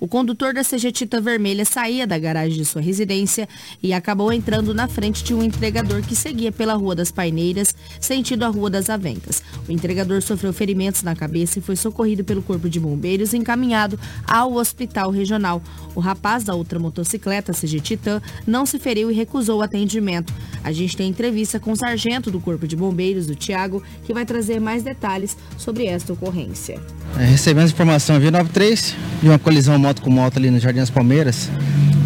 O 0.00 0.08
condutor 0.08 0.52
da 0.52 0.62
CG 0.62 0.90
Tita 0.92 1.20
Vermelha 1.20 1.64
saía 1.64 2.06
da 2.06 2.18
garagem 2.18 2.56
de 2.56 2.64
sua 2.64 2.82
residência 2.82 3.48
e 3.82 3.92
acabou 3.92 4.32
entrando 4.32 4.74
na 4.74 4.88
frente 4.88 5.22
de 5.22 5.32
um 5.32 5.42
entregador 5.42 6.02
que 6.02 6.16
seguia 6.16 6.50
pela 6.50 6.74
Rua 6.74 6.94
das 6.94 7.12
Paineiras, 7.12 7.74
sentido 8.00 8.44
a 8.44 8.48
Rua 8.48 8.70
das 8.70 8.90
Avencas. 8.90 9.42
O 9.68 9.72
entregador 9.72 10.20
sofreu 10.22 10.52
ferimentos 10.52 11.02
na 11.02 11.14
cabeça 11.14 11.58
e 11.58 11.62
foi 11.62 11.76
socorrido 11.76 12.24
pelo 12.24 12.42
Corpo 12.42 12.68
de 12.68 12.80
Bombeiros 12.80 13.32
e 13.32 13.36
encaminhado 13.36 13.98
ao 14.26 14.54
Hospital 14.54 15.10
Regional. 15.10 15.62
O 15.94 16.00
rapaz 16.00 16.44
da 16.44 16.54
outra 16.54 16.78
motocicleta, 16.78 17.52
CG 17.52 17.80
Titã, 17.80 18.20
não 18.46 18.66
se 18.66 18.78
feriu 18.78 19.10
e 19.10 19.14
recusou 19.14 19.60
o 19.60 19.62
atendimento. 19.62 20.32
A 20.62 20.72
gente 20.72 20.96
tem 20.96 21.08
entrevista 21.08 21.60
com 21.60 21.72
o 21.72 21.76
sargento 21.76 22.30
do 22.30 22.40
Corpo 22.40 22.66
de 22.66 22.76
Bombeiros, 22.76 23.28
o 23.28 23.34
Tiago, 23.34 23.82
que 24.04 24.12
vai 24.12 24.26
trazer 24.26 24.60
mais 24.60 24.82
detalhes 24.82 25.36
sobre 25.56 25.86
esta 25.86 26.12
ocorrência. 26.12 26.80
É, 27.18 27.24
recebemos 27.24 27.70
informação 27.70 28.18
via 28.18 28.30
93 28.30 28.94
de 29.22 29.28
uma 29.28 29.35
colisão 29.38 29.78
moto 29.78 30.02
com 30.02 30.10
moto 30.10 30.38
ali 30.38 30.50
no 30.50 30.58
Jardim 30.58 30.80
das 30.80 30.90
Palmeiras. 30.90 31.50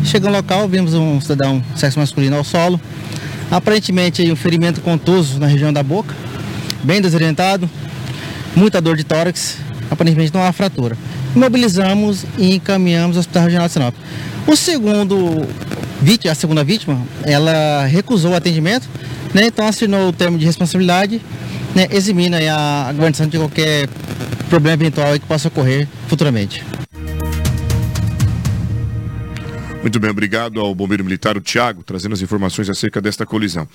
Chegando 0.04 0.34
ao 0.34 0.40
local, 0.40 0.68
vimos 0.68 0.94
um 0.94 1.20
cidadão 1.20 1.62
sexo 1.76 1.98
masculino 1.98 2.36
ao 2.36 2.44
solo. 2.44 2.80
Aparentemente 3.50 4.30
um 4.30 4.36
ferimento 4.36 4.80
contuso 4.80 5.38
na 5.38 5.46
região 5.46 5.72
da 5.72 5.82
boca, 5.82 6.14
bem 6.84 7.00
desorientado, 7.00 7.68
muita 8.54 8.80
dor 8.80 8.96
de 8.96 9.04
tórax, 9.04 9.58
aparentemente 9.90 10.32
não 10.32 10.42
há 10.42 10.52
fratura. 10.52 10.96
Imobilizamos 11.34 12.24
e 12.38 12.54
encaminhamos 12.54 13.16
ao 13.16 13.20
Hospital 13.20 13.44
Regional 13.44 13.66
de 13.66 13.72
Sinop. 13.72 13.94
O 14.46 14.56
segundo 14.56 15.46
vítima, 16.00 16.32
a 16.32 16.34
segunda 16.34 16.64
vítima, 16.64 17.00
ela 17.24 17.84
recusou 17.86 18.32
o 18.32 18.36
atendimento, 18.36 18.88
né, 19.34 19.46
então 19.46 19.66
assinou 19.66 20.08
o 20.08 20.12
termo 20.12 20.38
de 20.38 20.44
responsabilidade, 20.44 21.20
né, 21.74 21.86
eximindo 21.90 22.36
a, 22.36 22.92
guarnição 22.92 23.26
de 23.26 23.38
qualquer 23.38 23.88
problema 24.48 24.82
eventual 24.82 25.12
que 25.12 25.26
possa 25.26 25.48
ocorrer 25.48 25.86
futuramente. 26.08 26.64
Muito 29.82 29.98
bem, 29.98 30.10
obrigado 30.10 30.60
ao 30.60 30.74
bombeiro 30.74 31.02
militar, 31.02 31.38
o 31.38 31.40
Tiago, 31.40 31.82
trazendo 31.82 32.12
as 32.12 32.20
informações 32.20 32.68
acerca 32.68 33.00
desta 33.00 33.24
colisão. 33.24 33.66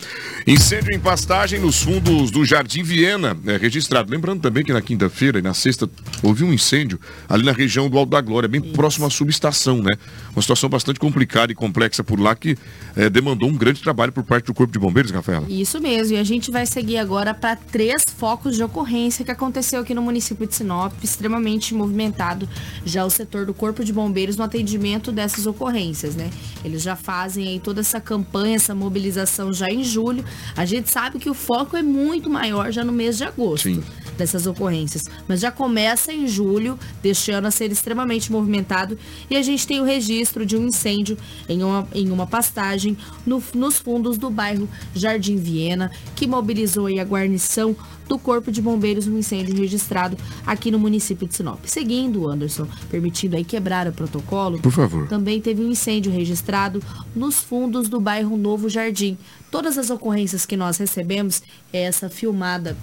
Incêndio 0.45 0.93
em 0.93 0.99
pastagem 0.99 1.59
nos 1.59 1.81
fundos 1.81 2.29
do 2.29 2.45
Jardim 2.45 2.83
Viena, 2.83 3.35
é, 3.47 3.57
registrado. 3.57 4.11
Lembrando 4.11 4.39
também 4.39 4.63
que 4.63 4.71
na 4.71 4.83
quinta-feira 4.83 5.39
e 5.39 5.41
na 5.41 5.55
sexta 5.55 5.89
houve 6.21 6.43
um 6.43 6.53
incêndio 6.53 6.99
ali 7.27 7.43
na 7.43 7.51
região 7.51 7.89
do 7.89 7.97
Alto 7.97 8.11
da 8.11 8.21
Glória, 8.21 8.47
bem 8.47 8.61
próximo 8.61 9.07
à 9.07 9.09
subestação, 9.09 9.81
né? 9.81 9.95
Uma 10.35 10.43
situação 10.43 10.69
bastante 10.69 10.99
complicada 10.99 11.51
e 11.51 11.55
complexa 11.55 12.03
por 12.03 12.19
lá 12.19 12.35
que 12.35 12.55
é, 12.95 13.09
demandou 13.09 13.49
um 13.49 13.57
grande 13.57 13.81
trabalho 13.81 14.11
por 14.11 14.23
parte 14.23 14.45
do 14.45 14.53
Corpo 14.53 14.71
de 14.71 14.77
Bombeiros, 14.77 15.11
Rafaela. 15.11 15.47
Isso 15.49 15.81
mesmo, 15.81 16.15
e 16.15 16.19
a 16.19 16.23
gente 16.23 16.51
vai 16.51 16.67
seguir 16.67 16.97
agora 16.97 17.33
para 17.33 17.55
três 17.55 18.03
focos 18.15 18.55
de 18.55 18.63
ocorrência 18.63 19.25
que 19.25 19.31
aconteceu 19.31 19.81
aqui 19.81 19.95
no 19.95 20.03
município 20.03 20.45
de 20.45 20.53
Sinop, 20.53 20.93
extremamente 21.03 21.73
movimentado 21.73 22.47
já 22.85 23.03
o 23.03 23.09
setor 23.09 23.45
do 23.47 23.55
Corpo 23.55 23.83
de 23.83 23.91
Bombeiros 23.91 24.37
no 24.37 24.43
atendimento 24.43 25.11
dessas 25.11 25.47
ocorrências, 25.47 25.94
né? 26.15 26.29
Eles 26.63 26.81
já 26.81 26.95
fazem 26.95 27.47
aí 27.47 27.59
toda 27.59 27.81
essa 27.81 27.99
campanha, 28.01 28.55
essa 28.55 28.75
mobilização 28.75 29.53
já 29.53 29.69
em 29.69 29.83
julho. 29.83 30.23
A 30.55 30.65
gente 30.65 30.89
sabe 30.89 31.19
que 31.19 31.29
o 31.29 31.33
foco 31.33 31.77
é 31.77 31.81
muito 31.83 32.29
maior 32.29 32.71
já 32.71 32.83
no 32.83 32.91
mês 32.91 33.17
de 33.17 33.23
agosto. 33.23 33.63
Sim. 33.63 33.83
Dessas 34.17 34.47
ocorrências. 34.47 35.03
Mas 35.27 35.39
já 35.41 35.51
começa 35.51 36.13
em 36.13 36.27
julho 36.27 36.79
deste 37.03 37.31
ano 37.31 37.47
a 37.47 37.51
ser 37.51 37.71
extremamente 37.71 38.31
movimentado 38.31 38.97
e 39.29 39.35
a 39.35 39.41
gente 39.41 39.67
tem 39.67 39.81
o 39.81 39.83
registro 39.83 40.45
de 40.45 40.55
um 40.55 40.67
incêndio 40.67 41.17
em 41.49 41.63
uma, 41.63 41.87
em 41.93 42.09
uma 42.11 42.25
pastagem 42.25 42.97
no- 43.25 43.43
nos 43.53 43.77
fundos 43.77 44.17
do 44.17 44.29
bairro 44.29 44.69
Jardim 44.93 45.35
Viena, 45.35 45.91
que 46.15 46.25
mobilizou 46.27 46.85
aí 46.85 46.99
a 46.99 47.03
guarnição 47.03 47.75
do 48.07 48.17
Corpo 48.19 48.51
de 48.51 48.61
Bombeiros 48.61 49.07
no 49.07 49.17
incêndio 49.17 49.55
registrado 49.55 50.15
aqui 50.45 50.69
no 50.71 50.77
município 50.79 51.27
de 51.27 51.35
Sinop. 51.35 51.59
Seguindo, 51.65 52.29
Anderson, 52.29 52.67
permitindo 52.89 53.35
aí 53.35 53.43
quebrar 53.43 53.87
o 53.87 53.91
protocolo. 53.91 54.59
Por 54.61 54.71
favor. 54.71 55.07
Também 55.07 55.41
teve 55.41 55.63
um 55.63 55.71
incêndio 55.71 56.11
registrado 56.11 56.81
nos 57.15 57.37
fundos 57.39 57.89
do 57.89 57.99
bairro 57.99 58.37
Novo 58.37 58.69
Jardim. 58.69 59.17
Todas 59.51 59.77
as 59.77 59.89
ocorrências 59.89 60.45
que 60.45 60.55
nós 60.55 60.77
recebemos, 60.77 61.41
essa 61.73 62.07
filmada 62.09 62.77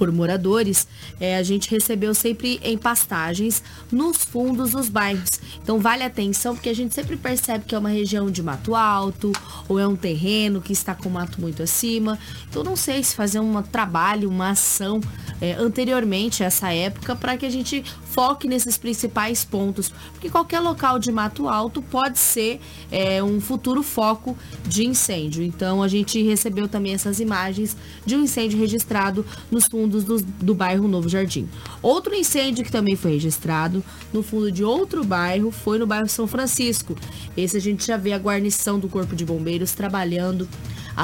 por 0.00 0.10
moradores, 0.10 0.88
é, 1.20 1.36
a 1.36 1.42
gente 1.42 1.70
recebeu 1.70 2.14
sempre 2.14 2.58
em 2.64 2.78
pastagens 2.78 3.62
nos 3.92 4.24
fundos 4.24 4.70
dos 4.70 4.88
bairros. 4.88 5.28
Então 5.62 5.78
vale 5.78 6.02
atenção, 6.02 6.54
porque 6.54 6.70
a 6.70 6.74
gente 6.74 6.94
sempre 6.94 7.18
percebe 7.18 7.66
que 7.66 7.74
é 7.74 7.78
uma 7.78 7.90
região 7.90 8.30
de 8.30 8.42
mato 8.42 8.74
alto, 8.74 9.30
ou 9.68 9.78
é 9.78 9.86
um 9.86 9.94
terreno 9.94 10.62
que 10.62 10.72
está 10.72 10.94
com 10.94 11.10
mato 11.10 11.38
muito 11.38 11.62
acima. 11.62 12.18
Então 12.48 12.64
não 12.64 12.76
sei 12.76 13.04
se 13.04 13.14
fazer 13.14 13.40
um 13.40 13.60
trabalho, 13.60 14.30
uma 14.30 14.52
ação 14.52 15.00
é, 15.38 15.52
anteriormente 15.52 16.42
a 16.42 16.46
essa 16.46 16.72
época, 16.72 17.14
para 17.14 17.36
que 17.36 17.44
a 17.44 17.50
gente 17.50 17.84
foque 18.06 18.48
nesses 18.48 18.78
principais 18.78 19.44
pontos. 19.44 19.92
Porque 20.12 20.30
qualquer 20.30 20.60
local 20.60 20.98
de 20.98 21.12
mato 21.12 21.46
alto 21.46 21.82
pode 21.82 22.18
ser 22.18 22.58
é, 22.90 23.22
um 23.22 23.38
futuro 23.38 23.82
foco 23.82 24.34
de 24.66 24.86
incêndio. 24.86 25.42
Então 25.42 25.82
a 25.82 25.88
gente 25.88 26.22
recebeu 26.22 26.66
também 26.66 26.94
essas 26.94 27.20
imagens 27.20 27.76
de 28.06 28.16
um 28.16 28.22
incêndio 28.22 28.58
registrado 28.58 29.26
nos 29.50 29.66
fundos 29.66 29.89
dos- 29.90 30.22
do 30.22 30.54
bairro 30.54 30.86
Novo 30.88 31.08
Jardim. 31.08 31.48
Outro 31.82 32.14
incêndio 32.14 32.64
que 32.64 32.70
também 32.72 32.96
foi 32.96 33.12
registrado 33.12 33.82
no 34.12 34.22
fundo 34.22 34.50
de 34.52 34.62
outro 34.64 35.04
bairro 35.04 35.50
foi 35.50 35.78
no 35.78 35.86
bairro 35.86 36.08
São 36.08 36.26
Francisco. 36.26 36.96
Esse 37.36 37.56
a 37.56 37.60
gente 37.60 37.86
já 37.86 37.96
vê 37.96 38.12
a 38.12 38.18
guarnição 38.18 38.78
do 38.78 38.88
Corpo 38.88 39.14
de 39.16 39.24
Bombeiros 39.24 39.72
trabalhando 39.72 40.48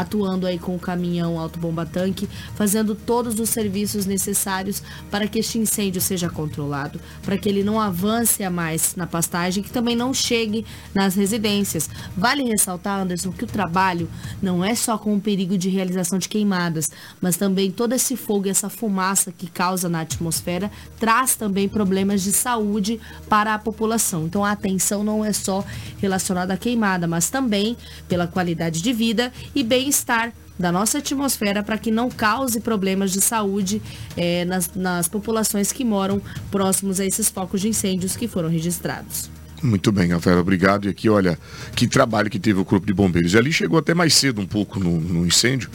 atuando 0.01 0.47
aí 0.47 0.59
com 0.59 0.77
o 0.77 0.79
caminhão 0.79 1.39
autobomba 1.39 1.87
tanque, 1.87 2.29
fazendo 2.55 2.95
todos 2.95 3.39
os 3.41 3.49
serviços 3.49 4.07
necessários 4.07 4.83
para 5.11 5.27
que 5.27 5.39
este 5.39 5.59
incêndio 5.59 6.01
seja 6.01 6.29
controlado, 6.29 7.01
para 7.23 7.39
que 7.39 7.49
ele 7.49 7.65
não 7.65 7.81
avance 7.81 8.43
a 8.43 8.51
mais 8.51 8.95
na 8.95 9.07
pastagem, 9.07 9.63
que 9.63 9.71
também 9.71 9.97
não 9.97 10.13
chegue 10.13 10.67
nas 10.95 11.15
residências. 11.15 11.89
Vale 12.17 12.45
ressaltar, 12.45 13.01
Anderson, 13.01 13.33
que 13.33 13.45
o 13.45 13.47
trabalho 13.47 14.09
não 14.43 14.65
é 14.65 14.75
só 14.75 14.99
com 14.99 15.15
o 15.15 15.21
perigo 15.21 15.57
de 15.57 15.69
realização 15.69 16.19
de 16.19 16.29
queimadas, 16.29 16.91
mas 17.21 17.37
também 17.37 17.71
todo 17.71 17.95
esse 17.95 18.17
fogo 18.17 18.47
e 18.47 18.51
essa 18.51 18.69
fumaça 18.69 19.33
que 19.33 19.49
causa 19.49 19.89
na 19.89 20.01
atmosfera 20.01 20.71
traz 20.99 21.37
também 21.37 21.69
problemas 21.69 22.23
de 22.23 22.33
saúde 22.33 23.01
para 23.29 23.55
a 23.55 23.59
população. 23.59 24.27
Então 24.27 24.45
a 24.45 24.53
atenção 24.53 25.03
não 25.03 25.25
é 25.25 25.33
só 25.33 25.65
relacionada 25.99 26.55
à 26.55 26.57
queimada, 26.57 27.07
mas 27.07 27.31
também 27.31 27.77
pela 28.09 28.27
qualidade 28.27 28.83
de 28.83 28.93
vida 28.93 29.33
e 29.55 29.63
bem-estar 29.87 30.33
da 30.59 30.73
nossa 30.73 30.99
atmosfera 30.99 31.63
para 31.63 31.79
que 31.79 31.91
não 31.91 32.11
cause 32.11 32.61
problemas 32.61 33.13
de 33.13 33.21
saúde 33.21 33.81
eh, 34.17 34.45
nas, 34.45 34.71
nas 34.75 35.07
populações 35.07 35.71
que 35.71 35.85
moram 35.85 36.21
próximos 36.51 36.99
a 36.99 37.05
esses 37.05 37.29
focos 37.29 37.61
de 37.61 37.69
incêndios 37.69 38.17
que 38.17 38.27
foram 38.27 38.49
registrados. 38.49 39.31
Muito 39.63 39.93
bem, 39.93 40.11
Rafaela, 40.11 40.41
obrigado. 40.41 40.87
E 40.87 40.89
aqui, 40.89 41.09
olha, 41.09 41.39
que 41.75 41.87
trabalho 41.87 42.29
que 42.29 42.39
teve 42.39 42.59
o 42.59 42.65
Corpo 42.65 42.87
de 42.87 42.93
Bombeiros. 42.93 43.35
E 43.35 43.39
ali 43.39 43.53
chegou 43.53 43.79
até 43.79 43.95
mais 43.95 44.15
cedo 44.15 44.41
um 44.41 44.47
pouco 44.47 44.81
no, 44.81 45.01
no 45.01 45.27
incêndio. 45.27 45.71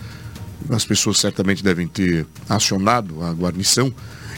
As 0.69 0.83
pessoas 0.83 1.17
certamente 1.19 1.63
devem 1.63 1.87
ter 1.87 2.25
acionado 2.49 3.23
a 3.23 3.31
guarnição. 3.31 3.93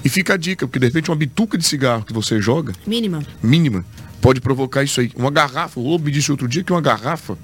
E 0.06 0.10
fica 0.10 0.34
a 0.34 0.38
dica, 0.38 0.68
porque 0.68 0.80
de 0.80 0.86
repente 0.86 1.10
uma 1.10 1.18
bituca 1.18 1.58
de 1.58 1.66
cigarro 1.66 2.04
que 2.04 2.14
você 2.14 2.40
joga, 2.40 2.74
Mínima. 2.86 3.24
mínima, 3.42 3.86
pode 4.22 4.40
provocar 4.42 4.84
isso 4.84 5.00
aí. 5.00 5.12
Uma 5.16 5.32
garrafa, 5.32 5.80
o 5.80 5.84
Lobo 5.84 6.06
me 6.06 6.12
disse 6.12 6.30
outro 6.30 6.48
dia 6.48 6.64
que 6.64 6.72
uma 6.74 6.82
garrafa 6.82 7.38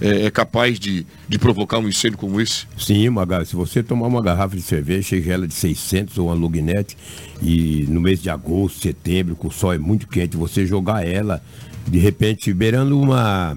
é, 0.00 0.26
é 0.26 0.30
capaz 0.30 0.78
de, 0.78 1.06
de 1.28 1.38
provocar 1.38 1.78
um 1.78 1.88
incêndio 1.88 2.18
como 2.18 2.40
esse? 2.40 2.66
Sim, 2.78 3.08
uma, 3.08 3.24
gar- 3.24 3.44
se 3.46 3.54
você 3.56 3.82
tomar 3.82 4.06
uma 4.06 4.22
garrafa 4.22 4.56
de 4.56 4.62
cerveja, 4.62 5.08
seja 5.08 5.32
ela 5.32 5.46
de 5.46 5.54
600 5.54 6.18
ou 6.18 6.26
uma 6.26 6.34
lugnete, 6.34 6.96
e 7.42 7.84
no 7.88 8.00
mês 8.00 8.20
de 8.22 8.30
agosto, 8.30 8.80
setembro, 8.80 9.36
com 9.36 9.48
o 9.48 9.52
sol 9.52 9.72
é 9.72 9.78
muito 9.78 10.06
quente, 10.08 10.36
você 10.36 10.66
jogar 10.66 11.06
ela, 11.06 11.42
de 11.86 11.98
repente, 11.98 12.52
beirando 12.52 12.98
uma... 13.00 13.56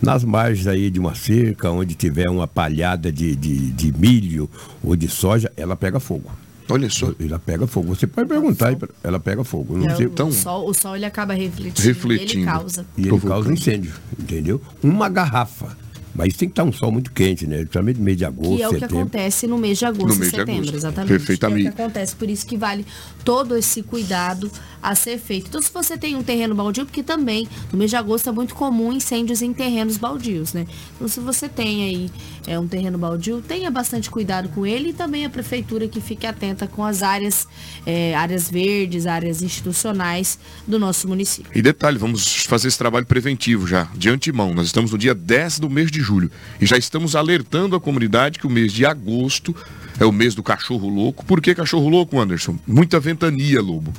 Nas 0.00 0.22
margens 0.22 0.66
aí 0.68 0.90
de 0.90 1.00
uma 1.00 1.14
cerca, 1.14 1.70
onde 1.70 1.94
tiver 1.96 2.28
uma 2.30 2.46
palhada 2.46 3.10
de, 3.10 3.34
de, 3.34 3.72
de 3.72 3.92
milho 3.98 4.48
ou 4.82 4.94
de 4.94 5.08
soja, 5.08 5.50
ela 5.56 5.74
pega 5.74 5.98
fogo. 5.98 6.30
Olha 6.70 6.90
só. 6.90 7.12
Ela 7.18 7.38
pega 7.38 7.66
fogo. 7.66 7.94
Você 7.94 8.06
pode 8.06 8.28
perguntar, 8.28 8.76
ela 9.02 9.18
pega 9.18 9.42
fogo. 9.44 9.78
É, 9.86 9.94
sei, 9.96 10.06
o, 10.06 10.32
sol, 10.32 10.68
o 10.68 10.74
sol 10.74 10.96
ele 10.96 11.06
acaba 11.06 11.34
refletindo. 11.34 11.86
refletindo. 11.88 12.32
E 12.32 12.36
ele 12.38 12.44
causa. 12.44 12.86
E 12.96 13.08
ele 13.08 13.20
causa 13.20 13.52
incêndio, 13.52 13.92
entendeu? 14.18 14.60
Uma 14.82 15.08
garrafa. 15.08 15.76
Mas 16.14 16.34
tem 16.36 16.48
que 16.48 16.52
estar 16.52 16.64
um 16.64 16.72
sol 16.72 16.90
muito 16.90 17.12
quente, 17.12 17.46
né? 17.46 17.58
Principalmente 17.58 17.98
no 17.98 18.04
mês 18.04 18.16
de 18.16 18.24
agosto, 18.24 18.56
Que 18.56 18.62
é 18.62 18.66
o 18.68 18.70
que 18.72 18.80
setembro. 18.80 18.98
acontece 18.98 19.46
no 19.46 19.56
mês 19.58 19.78
de 19.78 19.84
agosto 19.84 20.08
No 20.08 20.14
e 20.14 20.18
mês 20.18 20.30
de 20.32 20.36
setembro, 20.36 20.60
agosto. 20.62 20.74
exatamente. 20.76 21.08
Perfeitamente. 21.10 21.66
É 21.66 21.70
o 21.70 21.72
que 21.74 21.82
acontece, 21.82 22.16
por 22.16 22.28
isso 22.28 22.44
que 22.46 22.56
vale 22.56 22.84
todo 23.24 23.56
esse 23.56 23.82
cuidado 23.84 24.50
a 24.82 24.96
ser 24.96 25.18
feito. 25.18 25.46
Então, 25.48 25.62
se 25.62 25.70
você 25.72 25.96
tem 25.96 26.16
um 26.16 26.22
terreno 26.24 26.56
baldio, 26.56 26.86
porque 26.86 27.04
também 27.04 27.46
no 27.70 27.78
mês 27.78 27.90
de 27.90 27.96
agosto 27.96 28.28
é 28.28 28.32
muito 28.32 28.56
comum 28.56 28.92
incêndios 28.92 29.42
em 29.42 29.52
terrenos 29.52 29.96
baldios, 29.96 30.52
né? 30.54 30.66
Então, 30.96 31.06
se 31.06 31.20
você 31.20 31.48
tem 31.48 31.84
aí 31.84 32.10
é, 32.48 32.58
um 32.58 32.66
terreno 32.66 32.96
baldio, 32.96 33.42
tenha 33.46 33.70
bastante 33.70 34.10
cuidado 34.10 34.48
com 34.48 34.66
ele 34.66 34.88
e 34.88 34.92
também 34.94 35.26
a 35.26 35.30
prefeitura 35.30 35.86
que 35.86 36.00
fique 36.00 36.26
atenta 36.26 36.66
com 36.66 36.82
as 36.82 37.02
áreas, 37.02 37.46
é, 37.84 38.14
áreas 38.14 38.50
verdes, 38.50 39.06
áreas 39.06 39.42
institucionais 39.42 40.38
do 40.66 40.78
nosso 40.78 41.06
município. 41.06 41.52
E 41.54 41.60
detalhe, 41.60 41.98
vamos 41.98 42.46
fazer 42.46 42.68
esse 42.68 42.78
trabalho 42.78 43.04
preventivo 43.04 43.66
já, 43.66 43.84
de 43.94 44.08
antemão. 44.08 44.54
Nós 44.54 44.66
estamos 44.66 44.90
no 44.90 44.96
dia 44.96 45.14
10 45.14 45.60
do 45.60 45.68
mês 45.68 45.90
de 45.90 46.00
julho 46.00 46.30
e 46.58 46.64
já 46.64 46.78
estamos 46.78 47.14
alertando 47.14 47.76
a 47.76 47.80
comunidade 47.80 48.38
que 48.38 48.46
o 48.46 48.50
mês 48.50 48.72
de 48.72 48.86
agosto 48.86 49.54
é 50.00 50.06
o 50.06 50.12
mês 50.12 50.34
do 50.34 50.42
cachorro 50.42 50.88
louco. 50.88 51.26
Por 51.26 51.42
que 51.42 51.54
cachorro 51.54 51.88
louco, 51.88 52.18
Anderson? 52.18 52.58
Muita 52.66 52.98
ventania, 52.98 53.60
lobo. 53.60 53.92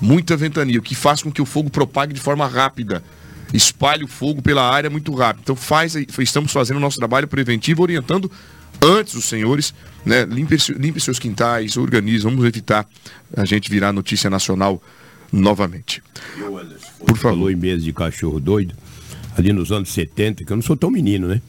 Muita 0.00 0.36
ventania, 0.36 0.80
o 0.80 0.82
que 0.82 0.96
faz 0.96 1.22
com 1.22 1.30
que 1.30 1.40
o 1.40 1.46
fogo 1.46 1.70
propague 1.70 2.12
de 2.12 2.20
forma 2.20 2.48
rápida. 2.48 3.04
Espalhe 3.52 4.04
o 4.04 4.08
fogo 4.08 4.40
pela 4.40 4.68
área 4.68 4.88
muito 4.88 5.14
rápido. 5.14 5.42
Então 5.42 5.56
faz, 5.56 5.94
estamos 5.94 6.52
fazendo 6.52 6.78
o 6.78 6.80
nosso 6.80 6.98
trabalho 6.98 7.28
preventivo, 7.28 7.82
orientando 7.82 8.30
antes 8.80 9.14
os 9.14 9.24
senhores, 9.24 9.74
né? 10.04 10.24
Limpe, 10.24 10.56
limpe 10.76 11.00
seus 11.00 11.18
quintais, 11.18 11.76
organize, 11.76 12.24
vamos 12.24 12.44
evitar 12.44 12.86
a 13.36 13.44
gente 13.44 13.70
virar 13.70 13.92
notícia 13.92 14.28
nacional 14.30 14.82
novamente. 15.30 16.02
Por 16.98 17.16
favor. 17.16 17.36
Falou 17.36 17.50
em 17.50 17.56
mês 17.56 17.84
de 17.84 17.92
cachorro 17.92 18.40
doido, 18.40 18.74
ali 19.36 19.52
nos 19.52 19.70
anos 19.70 19.90
70, 19.90 20.44
que 20.44 20.52
eu 20.52 20.56
não 20.56 20.62
sou 20.62 20.76
tão 20.76 20.90
menino, 20.90 21.28
né? 21.28 21.40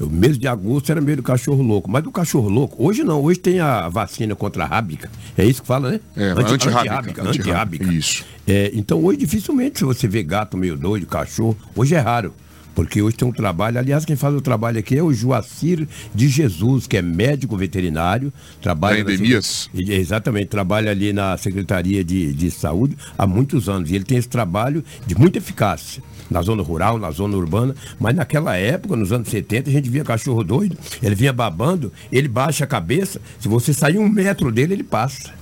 O 0.00 0.06
mês 0.06 0.36
de 0.38 0.48
agosto 0.48 0.90
era 0.90 1.00
meio 1.00 1.18
do 1.18 1.22
cachorro 1.22 1.62
louco. 1.62 1.90
Mas 1.90 2.02
do 2.02 2.10
cachorro 2.10 2.48
louco, 2.48 2.76
hoje 2.84 3.04
não, 3.04 3.22
hoje 3.22 3.38
tem 3.38 3.60
a 3.60 3.88
vacina 3.88 4.34
contra 4.34 4.64
a 4.64 4.66
rábica. 4.66 5.10
É 5.36 5.44
isso 5.44 5.62
que 5.62 5.68
fala, 5.68 5.90
né? 5.92 6.00
É, 6.16 6.30
Anti- 6.30 6.52
antirrábica, 6.54 7.22
antirrábica. 7.22 7.92
Isso. 7.92 8.24
É, 8.46 8.70
então 8.74 9.02
hoje 9.04 9.18
dificilmente 9.18 9.78
se 9.78 9.84
você 9.84 10.06
vê 10.08 10.22
gato 10.22 10.56
meio 10.56 10.76
doido, 10.76 11.06
cachorro, 11.06 11.56
hoje 11.76 11.94
é 11.94 11.98
raro. 12.00 12.34
Porque 12.74 13.00
hoje 13.00 13.16
tem 13.16 13.26
um 13.26 13.32
trabalho, 13.32 13.78
aliás, 13.78 14.04
quem 14.04 14.16
faz 14.16 14.34
o 14.34 14.40
trabalho 14.40 14.78
aqui 14.78 14.96
é 14.96 15.02
o 15.02 15.12
Joacir 15.12 15.86
de 16.14 16.28
Jesus, 16.28 16.86
que 16.86 16.96
é 16.96 17.02
médico 17.02 17.56
veterinário, 17.56 18.32
trabalha 18.60 19.04
na 19.04 19.12
Endemias? 19.12 19.70
Exatamente, 19.74 20.46
trabalha 20.46 20.90
ali 20.90 21.12
na 21.12 21.36
Secretaria 21.36 22.02
de, 22.02 22.32
de 22.32 22.50
Saúde 22.50 22.96
há 23.16 23.26
muitos 23.26 23.68
anos. 23.68 23.90
E 23.90 23.94
ele 23.94 24.04
tem 24.04 24.18
esse 24.18 24.28
trabalho 24.28 24.84
de 25.06 25.14
muita 25.16 25.38
eficácia. 25.38 26.02
Na 26.30 26.40
zona 26.40 26.62
rural, 26.62 26.98
na 26.98 27.10
zona 27.10 27.36
urbana, 27.36 27.74
mas 28.00 28.14
naquela 28.16 28.56
época, 28.56 28.96
nos 28.96 29.12
anos 29.12 29.28
70, 29.28 29.68
a 29.68 29.72
gente 29.72 29.90
via 29.90 30.02
cachorro 30.02 30.42
doido, 30.42 30.76
ele 31.02 31.14
vinha 31.14 31.34
babando, 31.34 31.92
ele 32.10 32.28
baixa 32.28 32.64
a 32.64 32.66
cabeça, 32.66 33.20
se 33.38 33.46
você 33.46 33.74
sair 33.74 33.98
um 33.98 34.08
metro 34.08 34.50
dele, 34.50 34.72
ele 34.72 34.82
passa. 34.82 35.34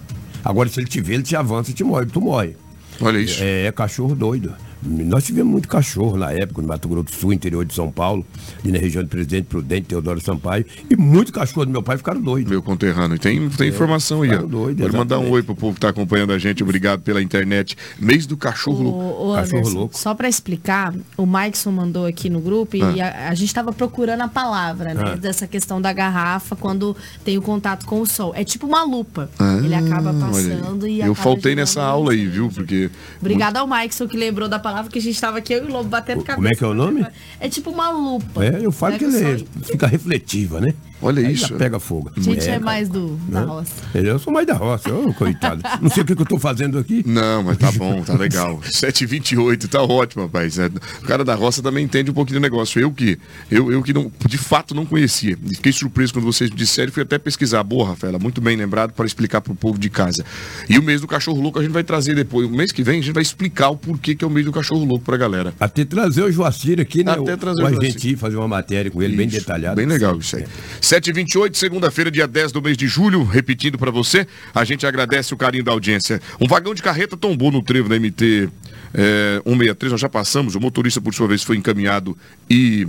Agora, 0.44 0.68
se 0.68 0.80
ele 0.80 0.88
te 0.88 1.00
vê, 1.00 1.14
ele 1.14 1.22
te 1.22 1.36
avança 1.36 1.70
e 1.70 1.74
te 1.74 1.84
morre, 1.84 2.06
tu 2.06 2.20
morre. 2.20 2.56
Olha 3.00 3.18
isso. 3.18 3.42
É, 3.42 3.66
é 3.66 3.72
cachorro 3.72 4.14
doido. 4.14 4.52
Nós 4.84 5.24
tivemos 5.24 5.50
muito 5.52 5.68
cachorro 5.68 6.16
na 6.16 6.32
época, 6.32 6.60
no 6.60 6.68
Mato 6.68 6.88
Grosso 6.88 7.04
do 7.04 7.12
Sul, 7.12 7.32
interior 7.32 7.64
de 7.64 7.72
São 7.72 7.90
Paulo, 7.90 8.26
ali 8.62 8.72
na 8.72 8.78
região 8.78 9.02
de 9.02 9.08
Presidente 9.08 9.44
Prudente, 9.44 9.86
Teodoro 9.88 10.20
Sampaio, 10.20 10.64
e 10.90 10.96
muitos 10.96 11.30
cachorros 11.32 11.66
do 11.66 11.72
meu 11.72 11.82
pai 11.82 11.96
ficaram 11.96 12.20
doidos. 12.20 12.50
Meu 12.50 12.62
conterrâneo. 12.62 13.18
Tem, 13.18 13.48
tem 13.50 13.68
informação 13.68 14.22
aí, 14.22 14.36
doidos, 14.36 14.82
Pode 14.82 14.96
mandar 14.96 15.18
um 15.20 15.30
oi 15.30 15.42
pro 15.42 15.54
povo 15.54 15.74
que 15.74 15.80
tá 15.80 15.90
acompanhando 15.90 16.32
a 16.32 16.38
gente. 16.38 16.62
Obrigado 16.62 17.00
pela 17.02 17.22
internet. 17.22 17.76
Mês 17.98 18.26
do 18.26 18.36
cachorro 18.36 18.82
louco. 18.82 18.98
Ô, 18.98 19.30
ô, 19.30 19.34
cachorro 19.34 19.58
Anderson, 19.60 19.78
louco. 19.78 19.96
só 19.98 20.14
para 20.14 20.28
explicar, 20.28 20.92
o 21.16 21.24
Maikson 21.26 21.70
mandou 21.70 22.04
aqui 22.04 22.28
no 22.28 22.40
grupo 22.40 22.76
e 22.76 22.82
Ah. 23.00 23.26
a, 23.26 23.28
a 23.28 23.34
gente 23.34 23.48
estava 23.48 23.72
procurando 23.72 24.22
a 24.22 24.28
palavra, 24.28 24.94
né? 24.94 25.02
Ah. 25.12 25.16
Dessa 25.16 25.46
questão 25.46 25.80
da 25.80 25.92
garrafa 25.92 26.56
quando 26.56 26.96
tem 27.24 27.38
o 27.38 27.42
contato 27.42 27.86
com 27.86 28.00
o 28.00 28.06
sol. 28.06 28.32
É 28.34 28.42
tipo 28.42 28.66
uma 28.66 28.82
lupa. 28.82 29.30
Ah, 29.38 29.58
Ele 29.62 29.74
acaba 29.74 30.12
passando 30.12 30.88
e 30.88 31.00
Eu 31.00 31.14
faltei 31.14 31.54
nessa 31.54 31.82
aula 31.82 32.12
aí, 32.12 32.26
viu? 32.26 32.48
Porque. 32.52 32.90
Obrigada 33.20 33.60
ao 33.60 33.66
Maikson 33.68 34.08
que 34.08 34.16
lembrou 34.16 34.48
da 34.48 34.58
palavra 34.58 34.71
que 34.90 34.98
a 34.98 35.02
gente 35.02 35.14
estava 35.14 35.38
aqui, 35.38 35.52
eu 35.52 35.64
e 35.64 35.66
o 35.66 35.72
Lobo 35.72 35.88
batendo 35.88 36.22
cabeça. 36.22 36.36
Como 36.36 36.48
é 36.48 36.52
que 36.52 36.64
é 36.64 36.66
o 36.66 36.74
nome? 36.74 37.06
É 37.40 37.48
tipo 37.48 37.70
uma 37.70 37.90
lupa. 37.90 38.44
É, 38.44 38.64
eu 38.64 38.72
falo 38.72 38.92
Pega 38.92 39.04
que 39.04 39.10
o 39.10 39.16
ele 39.16 39.38
sol 39.38 39.46
fica 39.64 39.86
refletiva, 39.86 40.60
né? 40.60 40.74
Olha 41.02 41.26
Aí 41.26 41.34
isso. 41.34 41.48
já 41.48 41.56
pega 41.56 41.78
fogo. 41.80 42.10
A 42.16 42.20
gente 42.20 42.42
é, 42.44 42.46
cara. 42.52 42.60
mais 42.60 42.88
do, 42.88 43.16
da 43.28 43.40
Né? 43.40 43.46
roça. 43.46 43.72
Eu 43.94 44.18
sou 44.18 44.32
mais 44.32 44.46
da 44.46 44.54
roça, 44.54 44.92
ô 44.94 45.12
coitado. 45.12 45.62
Não 45.80 45.90
sei 45.90 46.02
o 46.02 46.06
que, 46.06 46.14
que 46.14 46.22
eu 46.22 46.26
tô 46.26 46.38
fazendo 46.38 46.78
aqui. 46.78 47.02
Não, 47.06 47.42
mas 47.42 47.58
tá 47.58 47.72
bom, 47.72 48.02
tá 48.02 48.14
legal. 48.14 48.60
7h28, 48.64 49.68
tá 49.68 49.82
ótimo, 49.82 50.22
rapaz. 50.24 50.58
É, 50.58 50.66
O 50.66 51.06
cara 51.06 51.24
da 51.24 51.34
roça 51.34 51.62
também 51.62 51.84
entende 51.84 52.10
um 52.10 52.14
pouquinho 52.14 52.38
do 52.38 52.42
negócio. 52.42 52.80
Eu 52.80 52.90
que, 52.92 53.18
eu, 53.50 53.70
eu 53.72 53.82
que 53.82 53.92
não, 53.92 54.10
de 54.26 54.38
fato 54.38 54.74
não 54.74 54.86
conhecia. 54.86 55.36
E 55.50 55.56
fiquei 55.56 55.72
surpreso 55.72 56.12
quando 56.12 56.24
vocês 56.24 56.50
me 56.50 56.56
disseram 56.56 56.88
e 56.88 56.92
fui 56.92 57.02
até 57.02 57.18
pesquisar. 57.18 57.62
Boa, 57.62 57.88
Rafaela, 57.88 58.18
muito 58.18 58.40
bem 58.40 58.56
lembrado 58.56 58.92
para 58.92 59.04
explicar 59.06 59.40
pro 59.40 59.54
povo 59.54 59.78
de 59.78 59.90
casa. 59.90 60.24
E 60.68 60.78
o 60.78 60.82
mês 60.82 61.00
do 61.00 61.06
cachorro 61.06 61.40
louco 61.40 61.58
a 61.58 61.62
gente 61.62 61.72
vai 61.72 61.84
trazer 61.84 62.14
depois. 62.14 62.46
O 62.46 62.50
mês 62.50 62.70
que 62.72 62.82
vem 62.82 63.00
a 63.00 63.02
gente 63.02 63.12
vai 63.14 63.22
explicar 63.22 63.70
o 63.70 63.76
porquê 63.76 64.14
que 64.14 64.24
é 64.24 64.26
o 64.26 64.30
mês 64.30 64.46
do 64.46 64.52
cachorro 64.52 64.84
louco 64.84 65.04
pra 65.04 65.16
galera. 65.16 65.52
Até 65.58 65.84
trazer 65.84 66.22
o 66.22 66.30
Joacir 66.32 66.80
aqui, 66.80 67.02
né? 67.04 67.12
Até 67.12 67.34
o, 67.34 67.36
trazer 67.38 67.62
o 67.62 67.66
o 67.66 67.70
Joacir. 67.70 68.16
Fazer 68.18 68.36
uma 68.36 68.48
matéria 68.48 68.90
com 68.90 69.02
ele 69.02 69.16
bem 69.16 69.26
Isso, 69.26 69.38
detalhada. 69.38 69.76
Bem 69.76 69.86
legal 69.86 70.16
isso 70.18 70.36
aí. 70.36 70.44
7h28, 70.92 71.54
segunda-feira, 71.54 72.10
dia 72.10 72.28
10 72.28 72.52
do 72.52 72.60
mês 72.60 72.76
de 72.76 72.86
julho, 72.86 73.24
repetindo 73.24 73.78
pra 73.78 73.90
você, 73.90 74.26
a 74.54 74.62
gente 74.62 74.86
agradece 74.86 75.32
o 75.32 75.38
carinho 75.38 75.64
da 75.64 75.72
audiência. 75.72 76.20
Um 76.38 76.46
vagão 76.46 76.74
de 76.74 76.82
carreta 76.82 77.16
tombou 77.16 77.50
no 77.50 77.62
trevo 77.62 77.88
da 77.88 77.98
MT 77.98 78.50
é, 78.92 79.40
163, 79.42 79.92
nós 79.92 80.00
já 80.02 80.08
passamos, 80.10 80.54
o 80.54 80.60
motorista, 80.60 81.00
por 81.00 81.14
sua 81.14 81.26
vez, 81.26 81.42
foi 81.42 81.56
encaminhado 81.56 82.14
e 82.50 82.86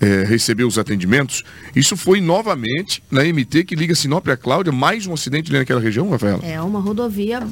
é, 0.00 0.24
recebeu 0.24 0.66
os 0.66 0.76
atendimentos. 0.76 1.44
Isso 1.76 1.96
foi 1.96 2.20
novamente 2.20 3.00
na 3.12 3.22
MT 3.22 3.62
que 3.62 3.76
liga 3.76 3.94
Sinop 3.94 4.26
a 4.26 4.36
Cláudia, 4.36 4.72
mais 4.72 5.06
um 5.06 5.14
acidente 5.14 5.48
ali 5.48 5.60
naquela 5.60 5.80
região, 5.80 6.10
Rafaela? 6.10 6.44
É 6.44 6.60
uma 6.60 6.80
rodovia 6.80 7.46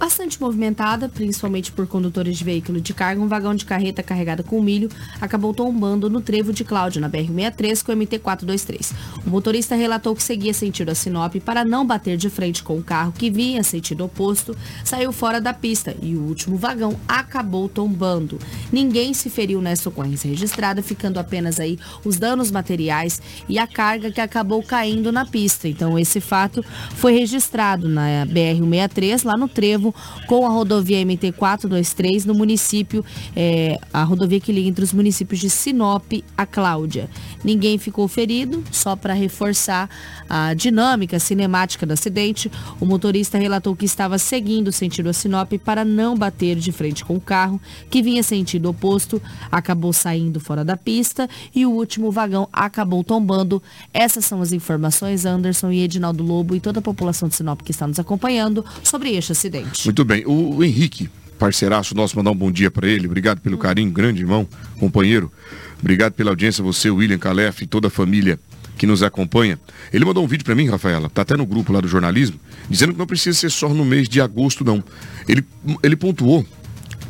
bastante 0.00 0.40
movimentada, 0.40 1.10
principalmente 1.10 1.70
por 1.70 1.86
condutores 1.86 2.38
de 2.38 2.42
veículo 2.42 2.80
de 2.80 2.94
carga. 2.94 3.20
Um 3.20 3.28
vagão 3.28 3.54
de 3.54 3.66
carreta 3.66 4.02
carregada 4.02 4.42
com 4.42 4.62
milho 4.62 4.88
acabou 5.20 5.52
tombando 5.52 6.08
no 6.08 6.22
trevo 6.22 6.54
de 6.54 6.64
Cláudio, 6.64 7.02
na 7.02 7.10
BR-63, 7.10 7.84
com 7.84 7.92
o 7.92 7.96
MT-423. 7.96 8.92
O 9.26 9.30
motorista 9.30 9.74
relatou 9.74 10.16
que 10.16 10.22
seguia 10.22 10.54
sentido 10.54 10.88
a 10.88 10.94
Sinop 10.94 11.36
para 11.44 11.66
não 11.66 11.86
bater 11.86 12.16
de 12.16 12.30
frente 12.30 12.62
com 12.62 12.78
o 12.78 12.82
carro 12.82 13.12
que 13.12 13.30
vinha 13.30 13.62
sentido 13.62 14.02
oposto, 14.02 14.56
saiu 14.82 15.12
fora 15.12 15.38
da 15.38 15.52
pista 15.52 15.94
e 16.00 16.16
o 16.16 16.22
último 16.22 16.56
vagão 16.56 16.98
acabou 17.06 17.68
tombando. 17.68 18.38
Ninguém 18.72 19.12
se 19.12 19.28
feriu 19.28 19.60
nessa 19.60 19.90
ocorrência 19.90 20.30
registrada, 20.30 20.82
ficando 20.82 21.18
apenas 21.18 21.60
aí 21.60 21.78
os 22.02 22.16
danos 22.16 22.50
materiais 22.50 23.20
e 23.46 23.58
a 23.58 23.66
carga 23.66 24.10
que 24.10 24.20
acabou 24.20 24.62
caindo 24.62 25.12
na 25.12 25.26
pista. 25.26 25.68
Então, 25.68 25.98
esse 25.98 26.22
fato 26.22 26.64
foi 26.94 27.12
registrado 27.12 27.86
na 27.86 28.26
BR-163, 28.26 29.24
lá 29.26 29.36
no 29.36 29.46
trevo, 29.46 29.89
com 30.26 30.46
a 30.46 30.50
rodovia 30.50 31.04
MT-423, 31.04 32.24
no 32.24 32.34
município, 32.34 33.04
é, 33.34 33.78
a 33.92 34.02
rodovia 34.02 34.40
que 34.40 34.52
liga 34.52 34.68
entre 34.68 34.84
os 34.84 34.92
municípios 34.92 35.40
de 35.40 35.50
Sinop 35.50 36.12
a 36.36 36.46
Cláudia. 36.46 37.08
Ninguém 37.42 37.78
ficou 37.78 38.06
ferido, 38.06 38.62
só 38.70 38.94
para 38.94 39.14
reforçar 39.14 39.88
a 40.28 40.54
dinâmica 40.54 41.18
cinemática 41.18 41.86
do 41.86 41.92
acidente, 41.92 42.50
o 42.80 42.86
motorista 42.86 43.38
relatou 43.38 43.74
que 43.74 43.84
estava 43.84 44.18
seguindo 44.18 44.70
sentido 44.72 45.08
a 45.08 45.12
Sinop 45.12 45.52
para 45.64 45.84
não 45.84 46.16
bater 46.16 46.56
de 46.56 46.72
frente 46.72 47.04
com 47.04 47.16
o 47.16 47.20
carro, 47.20 47.60
que 47.90 48.02
vinha 48.02 48.22
sentido 48.22 48.68
oposto, 48.68 49.20
acabou 49.50 49.92
saindo 49.92 50.40
fora 50.40 50.64
da 50.64 50.76
pista 50.76 51.28
e 51.54 51.64
o 51.64 51.70
último 51.70 52.10
vagão 52.10 52.48
acabou 52.52 53.02
tombando. 53.02 53.62
Essas 53.92 54.24
são 54.24 54.42
as 54.42 54.52
informações, 54.52 55.24
Anderson 55.24 55.70
e 55.70 55.82
Edinaldo 55.82 56.22
Lobo 56.22 56.54
e 56.54 56.60
toda 56.60 56.78
a 56.78 56.82
população 56.82 57.28
de 57.28 57.34
Sinop 57.34 57.62
que 57.62 57.70
está 57.70 57.86
nos 57.86 57.98
acompanhando 57.98 58.64
sobre 58.82 59.10
este 59.16 59.32
acidente. 59.32 59.84
Muito 59.84 60.04
bem. 60.04 60.24
O, 60.26 60.62
Henrique, 60.62 61.08
parceiraço 61.38 61.94
nosso, 61.94 62.16
mandar 62.16 62.30
um 62.30 62.36
bom 62.36 62.50
dia 62.50 62.70
para 62.70 62.88
ele. 62.88 63.06
Obrigado 63.06 63.40
pelo 63.40 63.56
carinho, 63.56 63.90
grande 63.90 64.20
irmão, 64.22 64.46
companheiro. 64.78 65.32
Obrigado 65.80 66.12
pela 66.12 66.30
audiência, 66.30 66.62
você, 66.62 66.90
William 66.90 67.18
Calef 67.18 67.62
e 67.62 67.66
toda 67.66 67.88
a 67.88 67.90
família 67.90 68.38
que 68.76 68.86
nos 68.86 69.02
acompanha. 69.02 69.58
Ele 69.92 70.04
mandou 70.04 70.24
um 70.24 70.26
vídeo 70.26 70.44
para 70.44 70.54
mim, 70.54 70.66
Rafaela, 70.66 71.10
tá 71.10 71.22
até 71.22 71.36
no 71.36 71.44
grupo 71.44 71.72
lá 71.72 71.80
do 71.80 71.88
jornalismo, 71.88 72.40
dizendo 72.68 72.92
que 72.92 72.98
não 72.98 73.06
precisa 73.06 73.38
ser 73.38 73.50
só 73.50 73.68
no 73.68 73.84
mês 73.84 74.08
de 74.08 74.20
agosto, 74.20 74.64
não. 74.64 74.82
Ele, 75.28 75.44
ele 75.82 75.96
pontuou, 75.96 76.46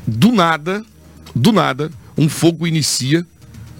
do 0.06 0.32
nada, 0.32 0.84
do 1.34 1.52
nada, 1.52 1.90
um 2.18 2.28
fogo 2.28 2.66
inicia 2.66 3.24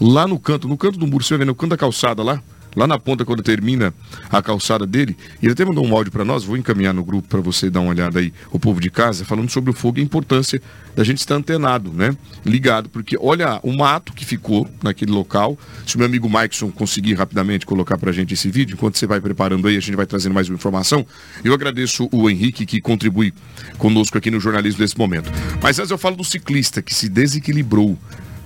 lá 0.01 0.27
no 0.27 0.39
canto, 0.39 0.69
no 0.69 0.77
canto 0.77 0.99
do 0.99 1.07
muro, 1.07 1.25
você 1.25 1.35
vai 1.35 1.39
ver 1.39 1.47
no 1.47 1.55
canto 1.55 1.71
da 1.71 1.77
calçada 1.77 2.23
lá, 2.23 2.41
lá 2.77 2.87
na 2.87 2.99
ponta 2.99 3.25
quando 3.25 3.43
termina 3.43 3.93
a 4.31 4.43
calçada 4.43 4.87
dele. 4.87 5.17
Ele 5.43 5.53
até 5.53 5.65
mandou 5.65 5.87
um 5.87 5.95
áudio 5.95 6.13
para 6.13 6.25
nós, 6.25 6.45
vou 6.45 6.57
encaminhar 6.57 6.95
no 6.95 7.05
grupo 7.05 7.29
para 7.29 7.41
você 7.41 7.71
dar 7.71 7.81
uma 7.81 7.91
olhada 7.91 8.19
aí, 8.19 8.33
o 8.51 8.59
povo 8.59 8.81
de 8.81 8.91
casa, 8.91 9.25
falando 9.25 9.51
sobre 9.51 9.71
o 9.71 9.75
fogo 9.75 9.99
e 9.99 10.03
a 10.03 10.05
importância 10.05 10.61
da 10.95 11.05
gente 11.05 11.19
estar 11.19 11.37
antenado, 11.37 11.93
né? 11.93 12.17
Ligado, 12.45 12.89
porque 12.89 13.17
olha 13.21 13.61
o 13.63 13.73
mato 13.73 14.13
que 14.13 14.25
ficou 14.25 14.69
naquele 14.83 15.13
local. 15.13 15.59
Se 15.87 15.97
o 15.97 15.99
meu 15.99 16.07
amigo 16.07 16.29
Maikson 16.29 16.71
conseguir 16.71 17.15
rapidamente 17.15 17.65
colocar 17.65 17.97
pra 17.97 18.13
gente 18.13 18.35
esse 18.35 18.51
vídeo, 18.51 18.75
enquanto 18.75 18.99
você 18.99 19.07
vai 19.07 19.21
preparando 19.21 19.67
aí, 19.69 19.77
a 19.77 19.81
gente 19.81 19.97
vai 19.97 20.07
trazendo 20.07 20.35
mais 20.35 20.49
uma 20.49 20.57
informação. 20.57 21.07
Eu 21.45 21.55
agradeço 21.55 22.09
o 22.13 22.29
Henrique 22.29 22.67
que 22.67 22.81
contribui 22.81 23.33
conosco 23.79 24.19
aqui 24.19 24.31
no 24.31 24.41
jornalismo 24.41 24.81
nesse 24.81 24.99
momento. 24.99 25.31
Mas 25.63 25.79
antes 25.79 25.91
eu 25.91 25.99
falo 25.99 26.17
do 26.17 26.25
ciclista 26.25 26.83
que 26.83 26.95
se 26.95 27.09
desequilibrou 27.09 27.97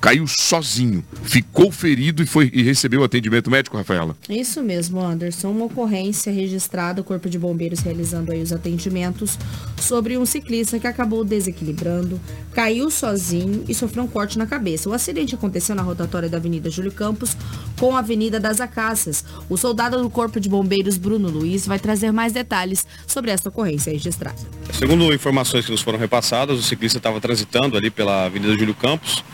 caiu 0.04 0.26
sozinho, 0.26 1.02
ficou 1.22 1.72
ferido 1.72 2.22
e, 2.22 2.26
foi, 2.26 2.50
e 2.52 2.62
recebeu 2.62 3.02
atendimento 3.02 3.50
médico, 3.50 3.74
Rafaela. 3.74 4.14
Isso 4.28 4.62
mesmo, 4.62 5.00
Anderson. 5.00 5.50
Uma 5.50 5.64
ocorrência 5.64 6.30
registrada, 6.30 7.00
o 7.00 7.04
Corpo 7.04 7.26
de 7.30 7.38
Bombeiros 7.38 7.80
realizando 7.80 8.30
aí 8.30 8.42
os 8.42 8.52
atendimentos 8.52 9.38
sobre 9.80 10.18
um 10.18 10.26
ciclista 10.26 10.78
que 10.78 10.86
acabou 10.86 11.24
desequilibrando, 11.24 12.20
caiu 12.52 12.90
sozinho 12.90 13.64
e 13.66 13.74
sofreu 13.74 14.04
um 14.04 14.06
corte 14.06 14.36
na 14.36 14.46
cabeça. 14.46 14.90
O 14.90 14.92
acidente 14.92 15.34
aconteceu 15.34 15.74
na 15.74 15.80
rotatória 15.80 16.28
da 16.28 16.36
Avenida 16.36 16.68
Júlio 16.68 16.92
Campos 16.92 17.34
com 17.80 17.96
a 17.96 18.00
Avenida 18.00 18.38
das 18.38 18.60
Acácias. 18.60 19.24
O 19.48 19.56
soldado 19.56 20.02
do 20.02 20.10
Corpo 20.10 20.38
de 20.38 20.50
Bombeiros, 20.50 20.98
Bruno 20.98 21.30
Luiz, 21.30 21.66
vai 21.66 21.78
trazer 21.78 22.12
mais 22.12 22.34
detalhes 22.34 22.86
sobre 23.06 23.30
esta 23.30 23.48
ocorrência 23.48 23.90
registrada. 23.90 24.36
Segundo 24.70 25.14
informações 25.14 25.64
que 25.64 25.70
nos 25.70 25.80
foram 25.80 25.98
repassadas, 25.98 26.58
o 26.58 26.62
ciclista 26.62 26.98
estava 26.98 27.22
transitando 27.22 27.74
ali 27.74 27.90
pela 27.90 28.26
Avenida 28.26 28.54
Júlio 28.54 28.74
Campos 28.74 29.24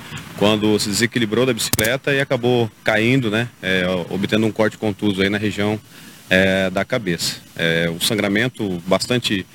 quando 0.40 0.78
se 0.78 0.88
desequilibrou 0.88 1.44
da 1.44 1.52
bicicleta 1.52 2.14
e 2.14 2.18
acabou 2.18 2.70
caindo, 2.82 3.30
né, 3.30 3.46
é, 3.62 3.84
obtendo 4.08 4.46
um 4.46 4.50
corte 4.50 4.78
contuso 4.78 5.20
aí 5.20 5.28
na 5.28 5.36
região 5.36 5.78
é, 6.30 6.70
da 6.70 6.82
cabeça. 6.82 7.36
É, 7.54 7.90
um 7.90 8.00
sangramento 8.00 8.82
bastante 8.86 9.46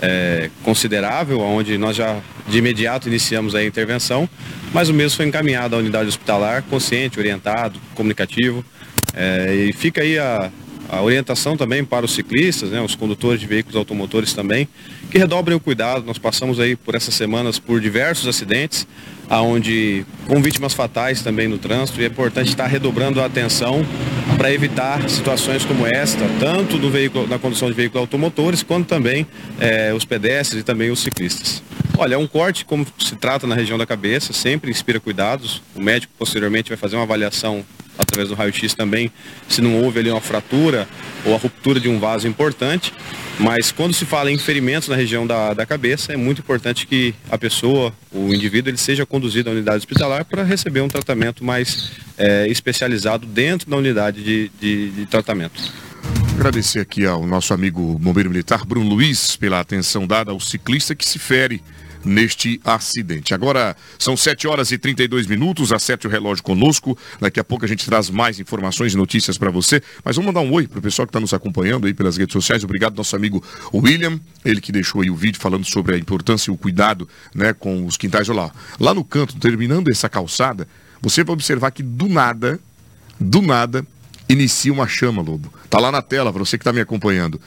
é, 0.00 0.48
considerável, 0.64 1.40
onde 1.40 1.76
nós 1.76 1.94
já 1.94 2.18
de 2.48 2.56
imediato 2.56 3.06
iniciamos 3.06 3.54
a 3.54 3.62
intervenção, 3.62 4.26
mas 4.72 4.88
o 4.88 4.94
mesmo 4.94 5.18
foi 5.18 5.26
encaminhado 5.26 5.76
à 5.76 5.78
unidade 5.78 6.08
hospitalar, 6.08 6.62
consciente, 6.62 7.20
orientado, 7.20 7.78
comunicativo, 7.94 8.64
é, 9.12 9.54
e 9.54 9.74
fica 9.74 10.00
aí 10.00 10.18
a, 10.18 10.50
a 10.88 11.02
orientação 11.02 11.54
também 11.54 11.84
para 11.84 12.06
os 12.06 12.14
ciclistas, 12.14 12.70
né, 12.70 12.80
os 12.80 12.94
condutores 12.94 13.40
de 13.40 13.46
veículos 13.46 13.76
automotores 13.76 14.32
também, 14.32 14.66
que 15.10 15.18
redobrem 15.18 15.54
o 15.54 15.60
cuidado. 15.60 16.04
Nós 16.06 16.16
passamos 16.16 16.58
aí 16.58 16.76
por 16.76 16.94
essas 16.94 17.14
semanas 17.14 17.58
por 17.58 17.78
diversos 17.78 18.26
acidentes, 18.26 18.86
aonde 19.30 20.04
com 20.26 20.42
vítimas 20.42 20.74
fatais 20.74 21.22
também 21.22 21.46
no 21.46 21.56
trânsito 21.56 22.00
e 22.00 22.04
é 22.04 22.08
importante 22.08 22.48
estar 22.48 22.66
redobrando 22.66 23.20
a 23.20 23.26
atenção 23.26 23.86
para 24.36 24.52
evitar 24.52 25.08
situações 25.08 25.64
como 25.64 25.86
esta, 25.86 26.26
tanto 26.40 26.76
no 26.76 26.90
veículo, 26.90 27.28
na 27.28 27.38
condução 27.38 27.68
de 27.68 27.74
veículos 27.74 28.00
automotores, 28.02 28.64
quanto 28.64 28.88
também 28.88 29.26
eh, 29.60 29.92
os 29.94 30.04
pedestres 30.04 30.62
e 30.62 30.64
também 30.64 30.90
os 30.90 31.00
ciclistas. 31.00 31.62
Olha, 31.96 32.14
é 32.14 32.18
um 32.18 32.26
corte, 32.26 32.64
como 32.64 32.86
se 32.98 33.14
trata 33.14 33.46
na 33.46 33.54
região 33.54 33.76
da 33.78 33.86
cabeça, 33.86 34.32
sempre 34.32 34.70
inspira 34.70 34.98
cuidados. 34.98 35.62
O 35.76 35.80
médico 35.80 36.12
posteriormente 36.18 36.68
vai 36.68 36.76
fazer 36.76 36.96
uma 36.96 37.02
avaliação 37.02 37.64
através 38.00 38.28
do 38.28 38.34
raio-x 38.34 38.74
também, 38.74 39.12
se 39.48 39.60
não 39.60 39.82
houve 39.82 40.00
ali 40.00 40.10
uma 40.10 40.20
fratura 40.20 40.88
ou 41.24 41.34
a 41.34 41.38
ruptura 41.38 41.78
de 41.78 41.88
um 41.88 41.98
vaso 41.98 42.26
importante. 42.26 42.92
Mas 43.38 43.70
quando 43.70 43.94
se 43.94 44.04
fala 44.04 44.30
em 44.30 44.38
ferimentos 44.38 44.88
na 44.88 44.96
região 44.96 45.26
da, 45.26 45.54
da 45.54 45.64
cabeça, 45.64 46.12
é 46.12 46.16
muito 46.16 46.40
importante 46.40 46.86
que 46.86 47.14
a 47.30 47.38
pessoa, 47.38 47.92
o 48.12 48.34
indivíduo, 48.34 48.70
ele 48.70 48.78
seja 48.78 49.06
conduzido 49.06 49.48
à 49.48 49.52
unidade 49.52 49.78
hospitalar 49.78 50.24
para 50.24 50.42
receber 50.42 50.80
um 50.80 50.88
tratamento 50.88 51.44
mais 51.44 51.90
é, 52.18 52.46
especializado 52.48 53.26
dentro 53.26 53.70
da 53.70 53.76
unidade 53.76 54.22
de, 54.22 54.50
de, 54.60 54.90
de 54.90 55.06
tratamento. 55.06 55.60
Agradecer 56.34 56.80
aqui 56.80 57.04
ao 57.04 57.26
nosso 57.26 57.52
amigo 57.52 57.98
bombeiro 57.98 58.30
militar 58.30 58.64
Bruno 58.64 58.88
Luiz 58.88 59.36
pela 59.36 59.60
atenção 59.60 60.06
dada 60.06 60.32
ao 60.32 60.40
ciclista 60.40 60.94
que 60.94 61.06
se 61.06 61.18
fere 61.18 61.62
neste 62.04 62.60
acidente. 62.64 63.34
Agora 63.34 63.76
são 63.98 64.16
7 64.16 64.48
horas 64.48 64.72
e 64.72 64.78
32 64.78 65.26
minutos, 65.26 65.72
acerte 65.72 66.06
o 66.06 66.10
relógio 66.10 66.42
conosco. 66.42 66.96
Daqui 67.20 67.38
a 67.40 67.44
pouco 67.44 67.64
a 67.64 67.68
gente 67.68 67.84
traz 67.86 68.10
mais 68.10 68.40
informações 68.40 68.94
e 68.94 68.96
notícias 68.96 69.36
para 69.36 69.50
você. 69.50 69.82
Mas 70.04 70.16
vamos 70.16 70.32
mandar 70.32 70.46
um 70.46 70.52
oi 70.52 70.66
para 70.66 70.78
o 70.78 70.82
pessoal 70.82 71.06
que 71.06 71.10
está 71.10 71.20
nos 71.20 71.34
acompanhando 71.34 71.86
aí 71.86 71.94
pelas 71.94 72.16
redes 72.16 72.32
sociais. 72.32 72.64
Obrigado, 72.64 72.96
nosso 72.96 73.14
amigo 73.16 73.42
William, 73.72 74.18
ele 74.44 74.60
que 74.60 74.72
deixou 74.72 75.02
aí 75.02 75.10
o 75.10 75.16
vídeo 75.16 75.40
falando 75.40 75.64
sobre 75.64 75.94
a 75.94 75.98
importância 75.98 76.50
e 76.50 76.54
o 76.54 76.56
cuidado 76.56 77.08
né, 77.34 77.52
com 77.52 77.86
os 77.86 77.96
quintais. 77.96 78.28
Olha 78.28 78.42
lá, 78.42 78.52
lá 78.78 78.94
no 78.94 79.04
canto, 79.04 79.36
terminando 79.38 79.90
essa 79.90 80.08
calçada, 80.08 80.66
você 81.00 81.24
vai 81.24 81.34
observar 81.34 81.70
que 81.70 81.82
do 81.82 82.08
nada, 82.08 82.60
do 83.18 83.42
nada, 83.42 83.86
inicia 84.28 84.72
uma 84.72 84.86
chama, 84.86 85.22
Lobo. 85.22 85.52
Tá 85.68 85.78
lá 85.78 85.90
na 85.90 86.02
tela, 86.02 86.32
para 86.32 86.44
você 86.44 86.56
que 86.56 86.62
está 86.62 86.72
me 86.72 86.80
acompanhando. 86.80 87.40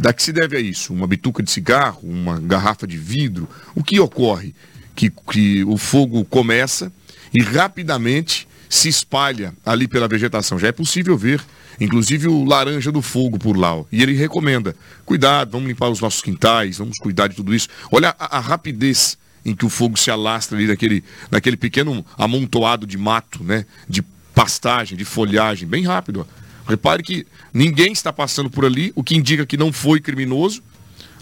Da 0.00 0.14
que 0.14 0.22
se 0.22 0.32
deve 0.32 0.56
a 0.56 0.60
isso? 0.60 0.94
Uma 0.94 1.06
bituca 1.06 1.42
de 1.42 1.50
cigarro, 1.50 2.00
uma 2.02 2.40
garrafa 2.40 2.86
de 2.86 2.96
vidro? 2.96 3.46
O 3.74 3.84
que 3.84 4.00
ocorre? 4.00 4.54
Que, 4.96 5.10
que 5.10 5.62
o 5.64 5.76
fogo 5.76 6.24
começa 6.24 6.90
e 7.34 7.42
rapidamente 7.42 8.48
se 8.66 8.88
espalha 8.88 9.52
ali 9.64 9.86
pela 9.86 10.08
vegetação. 10.08 10.58
Já 10.58 10.68
é 10.68 10.72
possível 10.72 11.18
ver, 11.18 11.44
inclusive 11.78 12.28
o 12.28 12.44
laranja 12.44 12.90
do 12.90 13.02
fogo 13.02 13.38
por 13.38 13.54
lá. 13.58 13.78
E 13.92 14.02
ele 14.02 14.14
recomenda: 14.14 14.74
cuidado, 15.04 15.50
vamos 15.50 15.68
limpar 15.68 15.90
os 15.90 16.00
nossos 16.00 16.22
quintais, 16.22 16.78
vamos 16.78 16.96
cuidar 16.98 17.26
de 17.26 17.36
tudo 17.36 17.54
isso. 17.54 17.68
Olha 17.92 18.16
a, 18.18 18.38
a 18.38 18.40
rapidez 18.40 19.18
em 19.44 19.54
que 19.54 19.66
o 19.66 19.68
fogo 19.68 19.98
se 19.98 20.10
alastra 20.10 20.56
ali 20.56 20.66
naquele, 20.66 21.04
naquele 21.30 21.58
pequeno 21.58 22.02
amontoado 22.16 22.86
de 22.86 22.96
mato, 22.96 23.44
né? 23.44 23.66
De 23.86 24.00
pastagem, 24.34 24.96
de 24.96 25.04
folhagem, 25.04 25.68
bem 25.68 25.84
rápido. 25.84 26.26
Ó. 26.26 26.39
Repare 26.66 27.02
que 27.02 27.26
ninguém 27.52 27.92
está 27.92 28.12
passando 28.12 28.48
por 28.50 28.64
ali, 28.64 28.92
o 28.94 29.02
que 29.02 29.16
indica 29.16 29.44
que 29.46 29.56
não 29.56 29.72
foi 29.72 30.00
criminoso. 30.00 30.62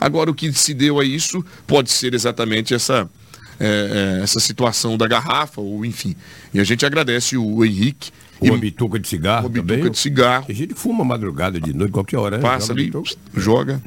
Agora, 0.01 0.30
o 0.30 0.34
que 0.34 0.53
se 0.53 0.74
deu 0.74 1.01
a 1.01 1.05
isso 1.05 1.45
pode 1.66 1.91
ser 1.91 2.14
exatamente 2.14 2.72
essa, 2.74 3.09
é, 3.59 4.18
é, 4.20 4.22
essa 4.22 4.39
situação 4.39 4.97
da 4.97 5.09
garrafa, 5.09 5.61
ou 5.61 5.84
enfim. 5.84 6.14
E 6.55 6.61
a 6.61 6.64
gente 6.64 6.86
agradece 6.86 7.36
o 7.36 7.64
Henrique. 7.64 8.11
Uma 8.41 8.57
bituca 8.57 9.01
de 9.01 9.09
cigarro 9.09 9.47
Uma 9.47 9.49
bituca 9.49 9.74
também. 9.74 9.91
de 9.91 9.99
cigarro. 9.99 10.47
Tem 10.47 10.55
gente 10.55 10.74
que 10.74 10.78
fuma 10.80 11.05
madrugada 11.05 11.61
de 11.61 11.72
noite, 11.72 11.91
qualquer 11.91 12.18
hora. 12.18 12.36
né? 12.36 12.43
Passa 12.43 12.68
Joga 12.68 12.80
ali, 12.80 12.84
bituca. 12.84 13.11
joga. 13.34 13.82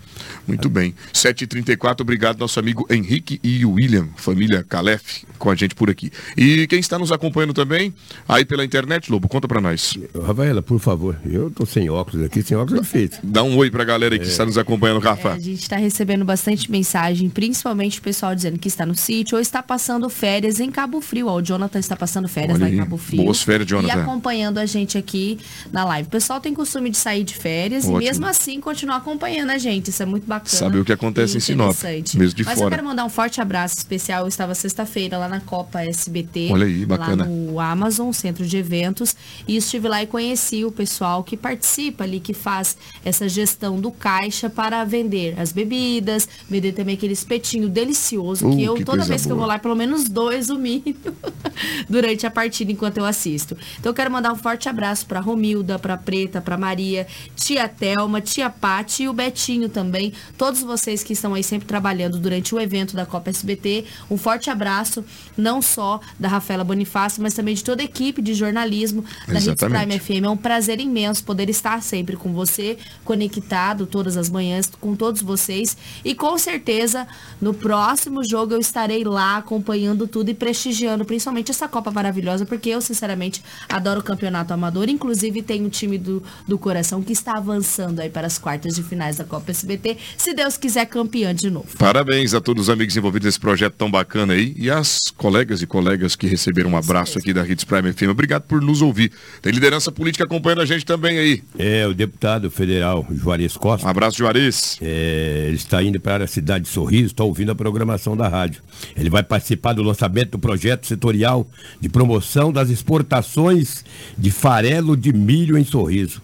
Muito 0.45 0.67
bem. 0.69 0.93
7h34, 1.13 2.01
obrigado 2.01 2.37
nosso 2.39 2.59
amigo 2.59 2.85
Henrique 2.89 3.39
e 3.41 3.63
o 3.65 3.71
William, 3.71 4.09
família 4.17 4.61
Calef, 4.67 5.23
com 5.41 5.49
a 5.49 5.55
gente 5.55 5.75
por 5.75 5.89
aqui. 5.89 6.11
E 6.37 6.67
quem 6.67 6.79
está 6.79 6.97
nos 6.99 7.11
acompanhando 7.11 7.53
também, 7.53 7.93
aí 8.27 8.45
pela 8.45 8.63
internet, 8.63 9.11
Lobo, 9.11 9.27
conta 9.27 9.47
pra 9.47 9.59
nós. 9.59 9.97
Rafaela, 10.25 10.61
por 10.61 10.79
favor, 10.79 11.17
eu 11.25 11.49
tô 11.51 11.65
sem 11.65 11.89
óculos 11.89 12.23
aqui, 12.25 12.41
sem 12.41 12.55
óculos 12.55 12.79
é 12.79 12.83
difícil. 12.83 13.19
Dá 13.23 13.43
um 13.43 13.57
oi 13.57 13.69
pra 13.71 13.83
galera 13.83 14.13
aí 14.15 14.19
que 14.19 14.25
É. 14.25 14.29
está 14.29 14.45
nos 14.45 14.57
acompanhando, 14.57 14.99
Rafa. 14.99 15.29
É, 15.29 15.33
a 15.33 15.39
gente 15.39 15.61
está 15.63 15.75
recebendo 15.77 16.23
bastante 16.23 16.69
mensagem, 16.71 17.29
principalmente 17.29 17.99
o 17.99 18.01
pessoal 18.01 18.35
dizendo 18.35 18.59
que 18.59 18.67
está 18.67 18.85
no 18.85 18.95
sítio 18.95 19.35
ou 19.35 19.41
está 19.41 19.61
passando 19.63 20.09
férias 20.09 20.59
em 20.59 20.69
Cabo 20.69 21.01
Frio. 21.01 21.27
Ó, 21.27 21.35
o 21.37 21.41
Jonathan 21.41 21.79
está 21.79 21.95
passando 21.95 22.27
férias 22.27 22.55
Olha 22.57 22.67
lá 22.67 22.71
em. 22.73 22.77
Cabo 22.77 22.97
Frio. 22.97 23.23
Boas 23.23 23.41
férias, 23.41 23.67
Jonathan. 23.67 23.97
E 23.97 24.01
acompanhando 24.01 24.57
a 24.59 24.65
gente 24.65 24.97
aqui 24.97 25.39
na 25.71 25.83
live. 25.85 26.07
O 26.07 26.11
pessoal 26.11 26.39
tem 26.39 26.53
costume 26.53 26.89
de 26.89 26.97
sair 26.97 27.23
de 27.23 27.33
férias 27.35 27.83
Ótimo. 27.85 28.01
e 28.01 28.05
mesmo 28.05 28.25
assim 28.27 28.59
continuar 28.61 28.97
acompanhando 28.97 29.49
a 29.49 29.57
gente. 29.57 29.89
Isso 29.89 30.03
é 30.03 30.05
muito 30.05 30.27
bacana. 30.27 30.49
Saber 30.49 30.79
o 30.79 30.85
que 30.85 30.91
acontece 30.93 31.37
em 31.37 31.39
Sinop, 31.39 31.71
interessante. 31.71 32.17
mesmo 32.17 32.35
de 32.35 32.43
Mas 32.43 32.53
eu 32.57 32.63
fora. 32.63 32.75
quero 32.75 32.87
mandar 32.87 33.05
um 33.05 33.09
forte 33.09 33.41
abraço 33.41 33.77
especial. 33.77 34.21
Eu 34.23 34.27
estava 34.27 34.53
sexta-feira 34.53 35.17
lá 35.17 35.27
na 35.31 35.39
Copa 35.39 35.81
SBT. 35.81 36.49
Olha 36.51 36.65
aí, 36.65 36.85
bacana. 36.85 37.23
Lá 37.23 37.29
no 37.29 37.59
Amazon, 37.59 38.11
centro 38.11 38.45
de 38.45 38.57
eventos. 38.57 39.15
E 39.47 39.57
estive 39.57 39.87
lá 39.87 40.03
e 40.03 40.07
conheci 40.07 40.63
o 40.63 40.71
pessoal 40.71 41.23
que 41.23 41.35
participa 41.35 42.03
ali, 42.03 42.19
que 42.19 42.33
faz 42.33 42.77
essa 43.03 43.27
gestão 43.27 43.79
do 43.79 43.91
caixa 43.91 44.49
para 44.49 44.83
vender 44.83 45.39
as 45.39 45.51
bebidas, 45.51 46.27
vender 46.49 46.73
também 46.73 46.95
aquele 46.95 47.13
espetinho 47.13 47.67
delicioso, 47.67 48.47
Uh, 48.47 48.55
que 48.55 48.63
eu, 48.63 48.73
que 48.75 48.83
toda 48.85 49.03
vez 49.03 49.25
que 49.25 49.31
eu 49.31 49.35
boa. 49.35 49.47
vou 49.47 49.47
lá, 49.47 49.59
pelo 49.59 49.75
menos 49.75 50.09
dois 50.09 50.49
o 50.49 50.57
mínimo, 50.57 50.99
durante 51.89 52.25
a 52.25 52.31
partida, 52.31 52.71
enquanto 52.71 52.97
eu 52.97 53.05
assisto. 53.05 53.57
Então 53.79 53.91
eu 53.91 53.93
quero 53.93 54.11
mandar 54.11 54.33
um 54.33 54.35
forte 54.35 54.67
abraço 54.67 55.05
para 55.05 55.19
Romilda, 55.19 55.79
para 55.79 55.97
Preta, 55.97 56.41
para 56.41 56.57
Maria, 56.57 57.07
tia 57.35 57.67
Telma, 57.67 58.19
tia 58.19 58.49
Pati 58.49 59.03
e 59.03 59.09
o 59.09 59.13
Betinho 59.13 59.69
também. 59.69 60.13
Todos 60.37 60.61
vocês 60.61 61.03
que 61.03 61.13
estão 61.13 61.33
aí 61.33 61.43
sempre 61.43 61.67
trabalhando 61.67 62.19
durante 62.19 62.53
o 62.53 62.59
evento 62.59 62.95
da 62.95 63.05
Copa 63.05 63.29
SBT. 63.29 63.85
Um 64.09 64.17
forte 64.17 64.49
abraço, 64.49 65.03
não 65.37 65.61
só 65.61 65.99
da 66.19 66.27
Rafaela 66.27 66.63
Bonifácio, 66.63 67.21
mas 67.21 67.33
também 67.33 67.55
de 67.55 67.63
toda 67.63 67.81
a 67.81 67.85
equipe 67.85 68.21
de 68.21 68.33
jornalismo 68.33 69.03
da 69.27 69.33
Hits 69.33 69.47
Exatamente. 69.47 69.87
Prime 69.87 69.99
FM. 69.99 70.25
É 70.25 70.29
um 70.29 70.37
prazer 70.37 70.79
imenso 70.79 71.23
poder 71.23 71.49
estar 71.49 71.81
sempre 71.81 72.15
com 72.15 72.33
você, 72.33 72.77
conectado 73.03 73.85
todas 73.85 74.17
as 74.17 74.29
manhãs 74.29 74.69
com 74.79 74.95
todos 74.95 75.21
vocês. 75.21 75.77
E 76.03 76.13
com 76.15 76.37
certeza, 76.37 77.07
no 77.41 77.53
próximo 77.53 78.23
jogo 78.23 78.53
eu 78.53 78.59
estarei 78.59 79.03
lá 79.03 79.37
acompanhando 79.37 80.07
tudo 80.07 80.29
e 80.29 80.33
prestigiando, 80.33 81.05
principalmente 81.05 81.51
essa 81.51 81.67
Copa 81.67 81.91
maravilhosa, 81.91 82.45
porque 82.45 82.69
eu, 82.69 82.81
sinceramente, 82.81 83.41
adoro 83.69 84.01
o 84.01 84.03
campeonato 84.03 84.53
amador. 84.53 84.89
Inclusive, 84.89 85.41
tem 85.41 85.65
o 85.65 85.69
time 85.69 85.97
do, 85.97 86.21
do 86.47 86.57
coração 86.57 87.01
que 87.01 87.13
está 87.13 87.37
avançando 87.37 87.99
aí 87.99 88.09
para 88.09 88.27
as 88.27 88.37
quartas 88.37 88.75
de 88.75 88.83
finais 88.83 89.17
da 89.17 89.23
Copa 89.23 89.51
SBT. 89.51 89.97
Se 90.17 90.33
Deus 90.33 90.57
quiser, 90.57 90.85
campeã 90.85 91.33
de 91.33 91.49
novo. 91.49 91.67
Parabéns 91.77 92.33
a 92.33 92.41
todos 92.41 92.63
os 92.63 92.69
amigos 92.69 92.95
envolvidos 92.95 93.25
nesse 93.25 93.39
projeto 93.39 93.75
tão 93.75 93.89
bacana 93.89 94.33
aí 94.33 94.53
e 94.57 94.69
as 94.69 95.10
colegas 95.17 95.61
e 95.61 95.67
colegas 95.67 96.15
que 96.15 96.27
receberam 96.27 96.71
um 96.71 96.77
abraço 96.77 97.17
aqui 97.17 97.33
da 97.33 97.47
Hits 97.47 97.63
Prime 97.63 97.93
FM. 97.93 98.09
Obrigado 98.09 98.43
por 98.43 98.61
nos 98.61 98.81
ouvir. 98.81 99.11
Tem 99.41 99.51
liderança 99.51 99.91
política 99.91 100.23
acompanhando 100.23 100.61
a 100.61 100.65
gente 100.65 100.85
também 100.85 101.17
aí. 101.17 101.43
É, 101.57 101.85
o 101.87 101.93
deputado 101.93 102.49
federal 102.49 103.05
Juarez 103.11 103.55
Costa. 103.55 103.85
Um 103.85 103.89
abraço, 103.89 104.17
Juarez. 104.17 104.77
É, 104.81 105.45
ele 105.47 105.55
está 105.55 105.81
indo 105.83 105.99
para 105.99 106.23
a 106.23 106.27
cidade 106.27 106.65
de 106.65 106.69
Sorriso, 106.69 107.07
está 107.07 107.23
ouvindo 107.23 107.51
a 107.51 107.55
programação 107.55 108.15
da 108.15 108.27
rádio. 108.27 108.61
Ele 108.95 109.09
vai 109.09 109.23
participar 109.23 109.73
do 109.73 109.83
lançamento 109.83 110.31
do 110.31 110.39
projeto 110.39 110.87
setorial 110.87 111.47
de 111.79 111.89
promoção 111.89 112.51
das 112.51 112.69
exportações 112.69 113.85
de 114.17 114.31
farelo 114.31 114.97
de 114.97 115.13
milho 115.13 115.57
em 115.57 115.63
Sorriso. 115.63 116.21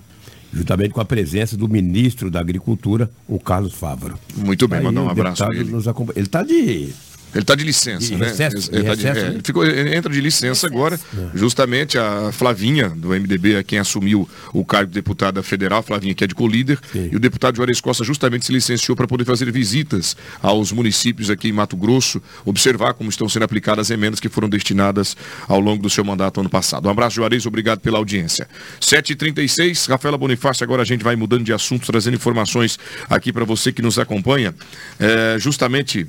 Juntamente 0.53 0.91
com 0.91 1.01
a 1.01 1.05
presença 1.05 1.57
do 1.57 1.67
ministro 1.67 2.31
da 2.31 2.39
Agricultura, 2.39 3.11
o 3.27 3.39
Carlos 3.39 3.73
Fávaro. 3.73 4.17
Muito 4.35 4.67
bem, 4.67 4.81
mandar 4.81 5.01
um 5.01 5.09
abraço. 5.09 5.43
Ele 5.51 5.75
está 6.15 6.41
de 6.41 6.89
Ele 7.37 7.43
está 7.43 7.53
de 7.55 7.63
licença, 7.63 8.07
De 8.07 8.15
né? 8.15 8.27
recesso, 8.29 8.69
ele, 8.71 8.81
de 8.81 8.87
tá 8.87 8.95
de- 8.95 9.03
recesso, 9.03 9.19
é, 9.19 9.29
né? 9.29 9.35
ele 9.35 9.41
ficou- 9.43 9.63
ele 9.65 9.95
entra 9.95 10.11
de 10.11 10.19
licença 10.19 10.65
agora. 10.65 10.99
Justamente 11.35 11.97
a 11.97 12.31
Flavinha, 12.31 12.89
do 12.89 13.13
MDB, 13.13 13.55
é 13.55 13.63
quem 13.63 13.77
assumiu 13.77 14.27
o 14.51 14.65
cargo 14.65 14.87
de 14.89 14.95
deputada 14.95 15.43
federal, 15.43 15.83
Flavinha, 15.83 16.13
que 16.15 16.23
é 16.23 16.27
de 16.27 16.33
colíder, 16.33 16.79
e 16.95 17.15
o 17.15 17.19
deputado 17.19 17.55
Juarez 17.57 17.79
Costa 17.79 18.03
justamente 18.03 18.45
se 18.45 18.51
licenciou 18.51 18.95
para 18.95 19.07
poder 19.07 19.23
fazer 19.23 19.51
visitas 19.51 20.17
aos 20.41 20.71
municípios 20.71 21.29
aqui 21.29 21.49
em 21.49 21.51
Mato 21.51 21.77
Grosso, 21.77 22.21
observar 22.43 22.93
como 22.95 23.09
estão 23.09 23.29
sendo 23.29 23.43
aplicadas 23.43 23.87
as 23.87 23.91
emendas 23.91 24.19
que 24.19 24.29
foram 24.29 24.49
destinadas 24.49 25.15
ao 25.47 25.59
longo 25.59 25.83
do 25.83 25.89
seu 25.89 26.03
mandato 26.03 26.39
ano 26.39 26.49
passado. 26.49 26.87
Um 26.87 26.91
abraço, 26.91 27.17
Juarez, 27.17 27.45
obrigado 27.45 27.79
pela 27.81 27.99
audiência. 27.99 28.47
7h36, 28.81 29.85
Rafaela 29.87 30.17
Bonifácio, 30.17 30.63
agora 30.63 30.81
a 30.81 30.85
gente 30.85 31.03
vai 31.03 31.15
mudando 31.15 31.43
de 31.43 31.53
assunto, 31.53 31.85
trazendo 31.85 32.15
informações 32.15 32.79
aqui 33.09 33.31
para 33.31 33.45
você 33.45 33.71
que 33.71 33.81
nos 33.81 33.99
acompanha. 33.99 34.55
É, 34.99 35.37
justamente 35.39 36.07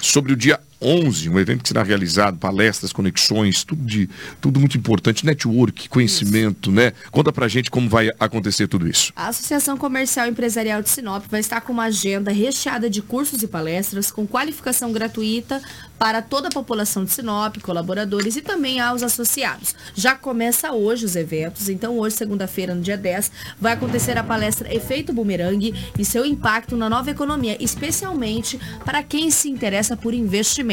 sobre 0.00 0.32
o 0.32 0.36
dia 0.36 0.58
11, 0.80 1.28
um 1.28 1.38
evento 1.38 1.62
que 1.62 1.68
será 1.68 1.82
realizado, 1.82 2.38
palestras, 2.38 2.92
conexões, 2.92 3.64
tudo, 3.64 3.84
de, 3.84 4.08
tudo 4.40 4.58
muito 4.58 4.76
importante, 4.78 5.26
network, 5.26 5.88
conhecimento, 5.88 6.70
né? 6.70 6.92
Conta 7.10 7.32
pra 7.32 7.48
gente 7.48 7.70
como 7.70 7.88
vai 7.88 8.10
acontecer 8.18 8.66
tudo 8.66 8.88
isso. 8.88 9.12
A 9.14 9.28
Associação 9.28 9.76
Comercial 9.76 10.26
e 10.26 10.30
Empresarial 10.30 10.82
de 10.82 10.88
Sinop 10.88 11.24
vai 11.28 11.40
estar 11.40 11.60
com 11.60 11.72
uma 11.72 11.84
agenda 11.84 12.30
recheada 12.30 12.88
de 12.88 13.02
cursos 13.02 13.42
e 13.42 13.46
palestras 13.46 14.10
com 14.10 14.26
qualificação 14.26 14.92
gratuita 14.92 15.60
para 15.98 16.22
toda 16.22 16.48
a 16.48 16.50
população 16.50 17.04
de 17.04 17.12
Sinop, 17.12 17.58
colaboradores 17.58 18.36
e 18.36 18.40
também 18.40 18.80
aos 18.80 19.02
associados. 19.02 19.74
Já 19.94 20.14
começa 20.14 20.72
hoje 20.72 21.04
os 21.04 21.14
eventos, 21.14 21.68
então 21.68 21.98
hoje, 21.98 22.16
segunda-feira, 22.16 22.74
no 22.74 22.80
dia 22.80 22.96
10, 22.96 23.30
vai 23.60 23.74
acontecer 23.74 24.16
a 24.16 24.24
palestra 24.24 24.74
Efeito 24.74 25.12
Bumerangue 25.12 25.74
e 25.98 26.04
seu 26.04 26.24
impacto 26.24 26.76
na 26.76 26.88
nova 26.88 27.10
economia, 27.10 27.56
especialmente 27.60 28.58
para 28.84 29.02
quem 29.02 29.30
se 29.30 29.50
interessa 29.50 29.96
por 29.96 30.14
investimento. 30.14 30.69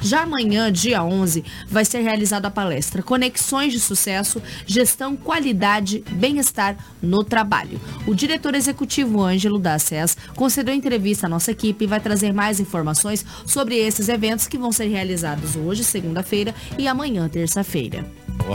Já 0.00 0.22
amanhã, 0.22 0.70
dia 0.72 1.02
11, 1.02 1.44
vai 1.68 1.84
ser 1.84 2.00
realizada 2.00 2.48
a 2.48 2.50
palestra 2.50 3.02
Conexões 3.02 3.72
de 3.72 3.80
Sucesso, 3.80 4.42
Gestão, 4.66 5.16
Qualidade, 5.16 6.02
Bem-Estar 6.12 6.76
no 7.02 7.22
Trabalho. 7.22 7.80
O 8.06 8.14
diretor 8.14 8.54
executivo 8.54 9.22
Ângelo 9.22 9.58
da 9.58 9.78
SES 9.78 10.16
concedeu 10.34 10.74
entrevista 10.74 11.26
à 11.26 11.28
nossa 11.28 11.50
equipe 11.50 11.84
e 11.84 11.88
vai 11.88 12.00
trazer 12.00 12.32
mais 12.32 12.58
informações 12.60 13.24
sobre 13.46 13.76
esses 13.76 14.08
eventos 14.08 14.46
que 14.46 14.58
vão 14.58 14.72
ser 14.72 14.86
realizados 14.86 15.56
hoje, 15.56 15.84
segunda-feira, 15.84 16.54
e 16.78 16.88
amanhã, 16.88 17.28
terça-feira. 17.28 18.04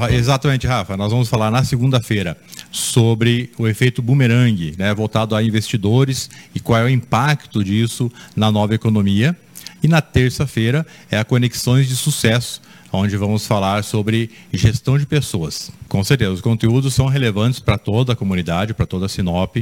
Exatamente, 0.09 0.67
Rafa. 0.67 0.95
Nós 0.95 1.11
vamos 1.11 1.27
falar 1.27 1.51
na 1.51 1.63
segunda-feira 1.63 2.37
sobre 2.71 3.51
o 3.57 3.67
efeito 3.67 4.01
boomerang, 4.01 4.73
né, 4.77 4.93
voltado 4.93 5.35
a 5.35 5.43
investidores 5.43 6.29
e 6.55 6.59
qual 6.59 6.79
é 6.79 6.85
o 6.85 6.89
impacto 6.89 7.63
disso 7.63 8.11
na 8.35 8.51
nova 8.51 8.73
economia. 8.73 9.35
E 9.83 9.87
na 9.87 10.01
terça-feira 10.01 10.85
é 11.09 11.17
a 11.17 11.25
Conexões 11.25 11.87
de 11.87 11.95
Sucesso, 11.95 12.61
onde 12.91 13.15
vamos 13.15 13.47
falar 13.47 13.83
sobre 13.83 14.29
gestão 14.51 14.97
de 14.97 15.05
pessoas. 15.05 15.71
Com 15.87 16.03
certeza, 16.03 16.31
os 16.31 16.41
conteúdos 16.41 16.93
são 16.93 17.07
relevantes 17.07 17.59
para 17.59 17.77
toda 17.77 18.13
a 18.13 18.15
comunidade, 18.15 18.73
para 18.73 18.85
toda 18.85 19.05
a 19.05 19.09
Sinop. 19.09 19.57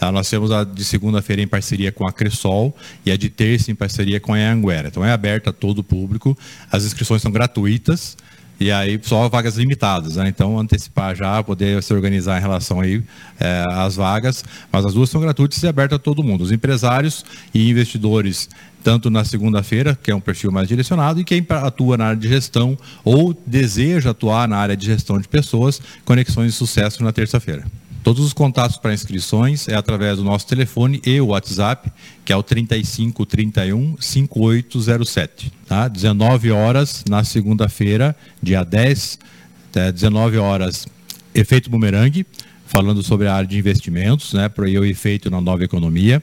Ah, 0.00 0.12
nós 0.12 0.28
temos 0.28 0.50
a 0.50 0.64
de 0.64 0.84
segunda-feira 0.84 1.42
em 1.42 1.48
parceria 1.48 1.90
com 1.90 2.06
a 2.06 2.12
Cressol 2.12 2.74
e 3.04 3.10
a 3.10 3.16
de 3.16 3.28
terça 3.30 3.70
em 3.70 3.74
parceria 3.74 4.20
com 4.20 4.34
a 4.34 4.36
Anguera. 4.36 4.88
Então 4.88 5.04
é 5.04 5.12
aberta 5.12 5.50
a 5.50 5.52
todo 5.52 5.78
o 5.78 5.84
público. 5.84 6.36
As 6.70 6.84
inscrições 6.84 7.22
são 7.22 7.32
gratuitas. 7.32 8.16
E 8.60 8.70
aí 8.70 9.00
só 9.02 9.28
vagas 9.28 9.56
limitadas, 9.56 10.14
né? 10.14 10.28
Então 10.28 10.58
antecipar 10.58 11.16
já, 11.16 11.42
poder 11.42 11.82
se 11.82 11.92
organizar 11.92 12.38
em 12.38 12.40
relação 12.40 12.80
aí 12.80 13.02
eh, 13.40 13.64
às 13.68 13.96
vagas, 13.96 14.44
mas 14.70 14.86
as 14.86 14.94
duas 14.94 15.10
são 15.10 15.20
gratuitas 15.20 15.60
e 15.60 15.66
abertas 15.66 15.96
a 15.96 15.98
todo 15.98 16.22
mundo. 16.22 16.42
Os 16.42 16.52
empresários 16.52 17.24
e 17.52 17.68
investidores, 17.68 18.48
tanto 18.84 19.08
na 19.08 19.24
segunda-feira, 19.24 19.98
que 20.00 20.10
é 20.10 20.14
um 20.14 20.20
perfil 20.20 20.52
mais 20.52 20.68
direcionado, 20.68 21.18
e 21.18 21.24
quem 21.24 21.44
atua 21.48 21.96
na 21.96 22.04
área 22.08 22.20
de 22.20 22.28
gestão 22.28 22.78
ou 23.02 23.34
deseja 23.46 24.10
atuar 24.10 24.46
na 24.46 24.58
área 24.58 24.76
de 24.76 24.84
gestão 24.84 25.18
de 25.18 25.26
pessoas, 25.26 25.80
conexões 26.04 26.52
de 26.52 26.58
sucesso 26.58 27.02
na 27.02 27.10
terça-feira. 27.10 27.64
Todos 28.02 28.22
os 28.22 28.34
contatos 28.34 28.76
para 28.76 28.92
inscrições 28.92 29.66
é 29.66 29.74
através 29.74 30.18
do 30.18 30.24
nosso 30.24 30.46
telefone 30.46 31.00
e 31.06 31.18
o 31.18 31.28
WhatsApp, 31.28 31.90
que 32.22 32.30
é 32.30 32.36
o 32.36 32.42
35 32.42 33.24
31 33.24 33.96
5807. 33.98 35.50
Tá? 35.66 35.88
19 35.88 36.50
horas 36.50 37.02
na 37.08 37.24
segunda-feira, 37.24 38.14
dia 38.42 38.62
10, 38.62 39.18
é, 39.76 39.90
19 39.90 40.36
horas, 40.36 40.86
efeito 41.34 41.70
bumerangue, 41.70 42.26
falando 42.66 43.02
sobre 43.02 43.28
a 43.28 43.34
área 43.34 43.48
de 43.48 43.56
investimentos, 43.56 44.34
né, 44.34 44.50
para 44.50 44.64
o 44.64 44.84
efeito 44.84 45.30
na 45.30 45.40
nova 45.40 45.64
economia. 45.64 46.22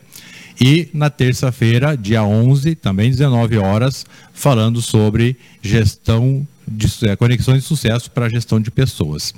E 0.60 0.90
na 0.94 1.10
terça-feira, 1.10 1.96
dia 1.96 2.24
11, 2.24 2.76
também 2.76 3.10
19 3.10 3.58
horas, 3.58 4.06
falando 4.34 4.82
sobre 4.82 5.38
gestão 5.62 6.46
de 6.68 6.88
eh, 7.04 7.16
conexões 7.16 7.62
de 7.62 7.68
sucesso 7.68 8.10
para 8.12 8.26
a 8.26 8.30
gestão 8.30 8.60
de 8.60 8.72
pessoas. 8.72 9.34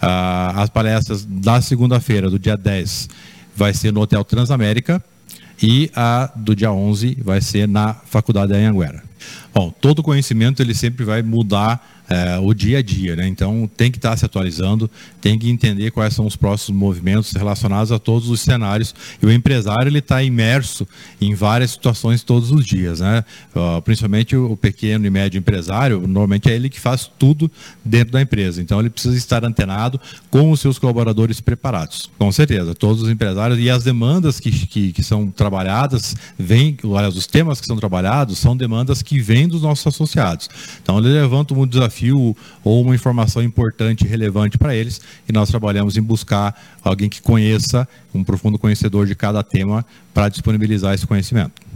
Ah, 0.00 0.52
as 0.56 0.70
palestras 0.70 1.24
da 1.24 1.60
segunda-feira, 1.60 2.30
do 2.30 2.38
dia 2.38 2.56
10, 2.56 3.08
vai 3.54 3.72
ser 3.72 3.92
no 3.92 4.00
Hotel 4.00 4.22
Transamérica 4.24 5.02
e 5.62 5.90
a 5.94 6.30
do 6.36 6.54
dia 6.54 6.70
11 6.70 7.18
vai 7.22 7.40
ser 7.40 7.66
na 7.66 7.94
Faculdade 7.94 8.52
da 8.52 8.58
Anhanguera. 8.58 9.02
Bom, 9.54 9.72
todo 9.80 10.02
conhecimento 10.02 10.62
ele 10.62 10.74
sempre 10.74 11.04
vai 11.04 11.22
mudar 11.22 11.95
eh, 12.08 12.38
o 12.40 12.54
dia 12.54 12.78
a 12.78 12.82
dia, 12.82 13.16
né? 13.16 13.26
Então 13.26 13.68
tem 13.76 13.90
que 13.90 13.98
estar 13.98 14.16
se 14.16 14.24
atualizando, 14.24 14.88
tem 15.20 15.36
que 15.38 15.50
entender 15.50 15.90
quais 15.90 16.14
são 16.14 16.24
os 16.24 16.36
próximos 16.36 16.78
movimentos 16.78 17.32
relacionados 17.32 17.90
a 17.90 17.98
todos 17.98 18.28
os 18.28 18.40
cenários. 18.40 18.94
E 19.20 19.26
o 19.26 19.32
empresário 19.32 19.88
ele 19.88 19.98
está 19.98 20.22
imerso 20.22 20.86
em 21.20 21.34
várias 21.34 21.72
situações 21.72 22.22
todos 22.22 22.52
os 22.52 22.64
dias, 22.64 23.00
né? 23.00 23.24
Ah, 23.54 23.80
principalmente 23.82 24.36
o 24.36 24.56
pequeno 24.56 25.06
e 25.06 25.10
médio 25.10 25.38
empresário, 25.38 26.06
normalmente 26.06 26.48
é 26.48 26.54
ele 26.54 26.68
que 26.68 26.78
faz 26.78 27.10
tudo 27.18 27.50
dentro 27.84 28.12
da 28.12 28.22
empresa. 28.22 28.62
Então 28.62 28.78
ele 28.78 28.90
precisa 28.90 29.16
estar 29.16 29.44
antenado 29.44 30.00
com 30.30 30.50
os 30.52 30.60
seus 30.60 30.78
colaboradores 30.78 31.40
preparados. 31.40 32.08
Com 32.18 32.30
certeza, 32.30 32.74
todos 32.74 33.02
os 33.02 33.10
empresários 33.10 33.58
e 33.58 33.68
as 33.68 33.82
demandas 33.82 34.38
que, 34.38 34.50
que, 34.50 34.92
que 34.92 35.02
são 35.02 35.28
trabalhadas, 35.28 36.14
vêm, 36.38 36.76
aliás, 36.84 37.16
os 37.16 37.26
temas 37.26 37.60
que 37.60 37.66
são 37.66 37.76
trabalhados 37.76 38.38
são 38.38 38.56
demandas 38.56 39.02
que 39.02 39.18
vêm 39.18 39.48
dos 39.48 39.62
nossos 39.62 39.86
associados. 39.86 40.48
Então 40.82 40.98
ele 40.98 41.08
levanta 41.08 41.52
um 41.52 41.66
desafio 41.66 41.95
ou 42.64 42.82
uma 42.82 42.94
informação 42.94 43.42
importante 43.42 44.06
relevante 44.06 44.58
para 44.58 44.74
eles 44.74 45.00
e 45.28 45.32
nós 45.32 45.48
trabalhamos 45.48 45.96
em 45.96 46.02
buscar 46.02 46.54
alguém 46.82 47.08
que 47.08 47.22
conheça, 47.22 47.88
um 48.14 48.24
profundo 48.24 48.58
conhecedor 48.58 49.06
de 49.06 49.14
cada 49.14 49.42
tema 49.42 49.84
para 50.12 50.28
disponibilizar 50.28 50.94
esse 50.94 51.06
conhecimento. 51.06 51.66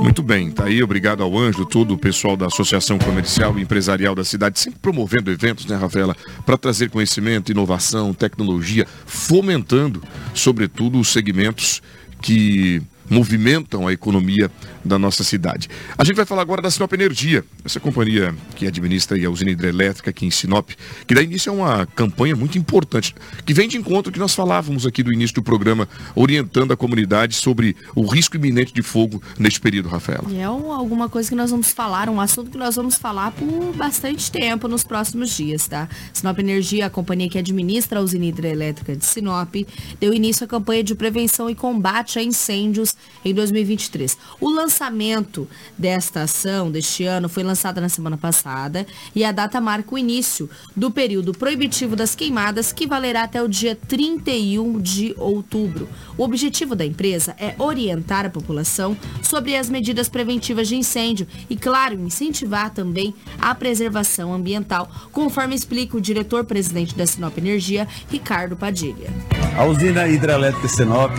Muito 0.00 0.22
bem, 0.22 0.50
tá 0.50 0.64
aí, 0.64 0.82
obrigado 0.82 1.22
ao 1.22 1.36
Ângelo, 1.36 1.66
todo 1.66 1.94
o 1.94 1.98
pessoal 1.98 2.36
da 2.36 2.46
Associação 2.46 2.98
Comercial 2.98 3.58
e 3.58 3.62
Empresarial 3.62 4.14
da 4.14 4.24
cidade, 4.24 4.58
sempre 4.58 4.78
promovendo 4.80 5.30
eventos, 5.30 5.66
né, 5.66 5.76
Rafaela, 5.76 6.16
para 6.46 6.56
trazer 6.56 6.90
conhecimento, 6.90 7.50
inovação, 7.50 8.14
tecnologia, 8.14 8.86
fomentando, 9.06 10.02
sobretudo, 10.32 10.98
os 10.98 11.08
segmentos 11.08 11.82
que 12.22 12.82
movimentam 13.08 13.86
a 13.86 13.92
economia 13.92 14.50
da 14.84 14.98
nossa 14.98 15.24
cidade. 15.24 15.68
A 15.96 16.04
gente 16.04 16.16
vai 16.16 16.24
falar 16.26 16.42
agora 16.42 16.60
da 16.62 16.70
Sinop 16.70 16.92
Energia, 16.92 17.44
essa 17.64 17.80
companhia 17.80 18.34
que 18.56 18.66
administra 18.66 19.16
a 19.26 19.30
usina 19.30 19.50
hidrelétrica 19.50 20.10
aqui 20.10 20.26
em 20.26 20.30
Sinop, 20.30 20.70
que 21.06 21.14
dá 21.14 21.22
início 21.22 21.50
a 21.50 21.54
uma 21.54 21.86
campanha 21.86 22.36
muito 22.36 22.58
importante, 22.58 23.14
que 23.44 23.54
vem 23.54 23.68
de 23.68 23.76
encontro 23.76 24.12
que 24.12 24.18
nós 24.18 24.34
falávamos 24.34 24.86
aqui 24.86 25.02
do 25.02 25.12
início 25.12 25.34
do 25.36 25.42
programa, 25.42 25.88
orientando 26.14 26.72
a 26.72 26.76
comunidade 26.76 27.34
sobre 27.34 27.76
o 27.94 28.06
risco 28.06 28.36
iminente 28.36 28.72
de 28.72 28.82
fogo 28.82 29.22
neste 29.38 29.60
período, 29.60 29.88
Rafaela. 29.88 30.24
E 30.30 30.38
é 30.38 30.48
um- 30.50 30.72
alguma 30.72 31.08
coisa 31.08 31.28
que 31.28 31.34
nós 31.34 31.50
vamos 31.50 31.70
falar, 31.72 32.08
um 32.08 32.20
assunto 32.20 32.50
que 32.50 32.58
nós 32.58 32.76
vamos 32.76 32.96
falar 32.96 33.32
por 33.32 33.74
bastante 33.74 34.30
tempo 34.30 34.68
nos 34.68 34.84
próximos 34.84 35.30
dias, 35.36 35.66
tá? 35.66 35.88
Sinop 36.12 36.38
Energia, 36.38 36.86
a 36.86 36.90
companhia 36.90 37.28
que 37.28 37.38
administra 37.38 38.00
a 38.00 38.02
usina 38.02 38.26
hidrelétrica 38.26 38.96
de 38.96 39.04
Sinop, 39.04 39.54
deu 40.00 40.12
início 40.12 40.44
à 40.44 40.46
campanha 40.48 40.82
de 40.82 40.94
prevenção 40.94 41.48
e 41.48 41.54
combate 41.54 42.18
a 42.18 42.22
incêndios 42.22 42.93
em 43.24 43.32
2023. 43.34 44.16
O 44.40 44.50
lançamento 44.50 45.48
desta 45.76 46.22
ação 46.22 46.70
deste 46.70 47.04
ano 47.04 47.28
foi 47.28 47.42
lançada 47.42 47.80
na 47.80 47.88
semana 47.88 48.16
passada 48.16 48.86
e 49.14 49.24
a 49.24 49.32
data 49.32 49.60
marca 49.60 49.94
o 49.94 49.98
início 49.98 50.48
do 50.76 50.90
período 50.90 51.32
proibitivo 51.32 51.96
das 51.96 52.14
queimadas 52.14 52.72
que 52.72 52.86
valerá 52.86 53.24
até 53.24 53.42
o 53.42 53.48
dia 53.48 53.76
31 53.88 54.80
de 54.80 55.14
outubro. 55.18 55.88
O 56.16 56.22
objetivo 56.22 56.74
da 56.74 56.84
empresa 56.84 57.34
é 57.38 57.54
orientar 57.58 58.26
a 58.26 58.30
população 58.30 58.96
sobre 59.22 59.56
as 59.56 59.68
medidas 59.68 60.08
preventivas 60.08 60.68
de 60.68 60.76
incêndio 60.76 61.26
e, 61.48 61.56
claro, 61.56 61.94
incentivar 61.94 62.70
também 62.70 63.14
a 63.38 63.54
preservação 63.54 64.32
ambiental, 64.32 64.90
conforme 65.12 65.54
explica 65.54 65.96
o 65.96 66.00
diretor-presidente 66.00 66.94
da 66.94 67.06
Sinop 67.06 67.36
Energia, 67.38 67.88
Ricardo 68.10 68.56
Padilha. 68.56 69.12
A 69.56 69.64
usina 69.64 70.08
hidrelétrica 70.08 70.68
Sinop 70.68 71.12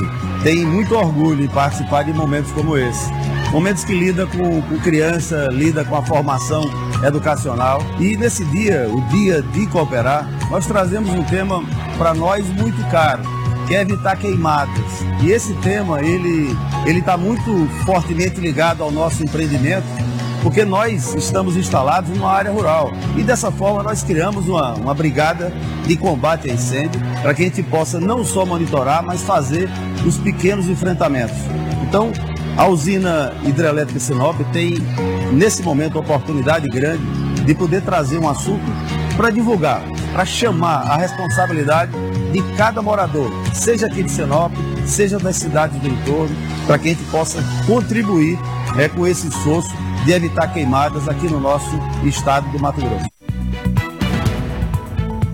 tem 0.44 0.66
muito 0.66 0.94
orgulho 0.94 1.44
em 1.44 1.48
participar 1.66 2.04
de 2.04 2.14
momentos 2.14 2.52
como 2.52 2.78
esse. 2.78 3.12
Momentos 3.52 3.84
que 3.84 3.94
lida 3.94 4.28
com, 4.28 4.62
com 4.62 4.78
criança, 4.80 5.48
lida 5.52 5.84
com 5.84 5.96
a 5.96 6.02
formação 6.04 6.64
educacional. 7.04 7.82
E 8.00 8.16
nesse 8.16 8.46
dia, 8.46 8.88
o 8.88 9.02
dia 9.10 9.42
de 9.42 9.66
cooperar, 9.68 10.30
nós 10.52 10.68
trazemos 10.68 11.10
um 11.10 11.24
tema 11.24 11.64
para 11.98 12.14
nós 12.14 12.46
muito 12.50 12.80
caro, 12.92 13.24
que 13.68 13.76
é 13.76 13.82
evitar 13.82 14.16
queimadas. 14.16 14.86
E 15.24 15.32
esse 15.32 15.56
tema, 15.56 16.02
ele 16.02 16.56
ele 16.86 17.00
está 17.00 17.18
muito 17.18 17.68
fortemente 17.84 18.40
ligado 18.40 18.84
ao 18.84 18.92
nosso 18.92 19.24
empreendimento, 19.24 19.88
porque 20.46 20.64
nós 20.64 21.16
estamos 21.16 21.58
instalados 21.58 22.12
numa 22.12 22.32
área 22.32 22.52
rural. 22.52 22.92
E 23.18 23.24
dessa 23.24 23.52
forma 23.52 23.82
nós 23.82 24.04
criamos 24.04 24.48
uma, 24.48 24.76
uma 24.76 24.94
brigada 24.94 25.52
de 25.88 25.98
combate 25.98 26.48
a 26.48 26.54
incêndio, 26.54 27.02
para 27.24 27.34
que 27.34 27.42
a 27.42 27.46
gente 27.46 27.64
possa 27.64 28.00
não 28.00 28.24
só 28.24 28.46
monitorar, 28.46 29.04
mas 29.04 29.24
fazer 29.24 29.68
os 30.06 30.20
pequenos 30.20 30.70
enfrentamentos. 30.70 31.36
Então, 31.82 32.12
a 32.56 32.68
usina 32.68 33.34
hidrelétrica 33.44 34.00
Sinop 34.00 34.40
tem, 34.54 34.76
nesse 35.34 35.64
momento, 35.64 35.98
a 35.98 36.02
oportunidade 36.02 36.70
grande 36.70 37.04
de 37.44 37.56
poder 37.56 37.82
trazer 37.82 38.20
um 38.20 38.30
assunto 38.30 38.66
para 39.18 39.32
divulgar, 39.32 39.82
para 40.14 40.26
chamar 40.26 40.92
a 40.92 40.96
responsabilidade 40.96 41.92
de 42.32 42.44
cada 42.56 42.84
morador, 42.84 43.32
seja 43.52 43.88
aqui 43.88 44.04
de 44.04 44.12
Sinop, 44.12 44.54
seja 44.86 45.18
das 45.18 45.38
cidades 45.38 45.82
do 45.82 45.88
entorno, 45.88 46.36
para 46.68 46.78
que 46.78 46.90
a 46.90 46.92
gente 46.92 47.04
possa 47.06 47.44
contribuir 47.66 48.38
é, 48.78 48.88
com 48.88 49.08
esse 49.08 49.28
esforço 49.28 49.74
de 50.06 50.12
evitar 50.12 50.54
queimadas 50.54 51.10
aqui 51.10 51.28
no 51.28 51.40
nosso 51.40 51.76
estado 52.04 52.48
do 52.52 52.60
Mato 52.60 52.80
Grosso. 52.80 53.08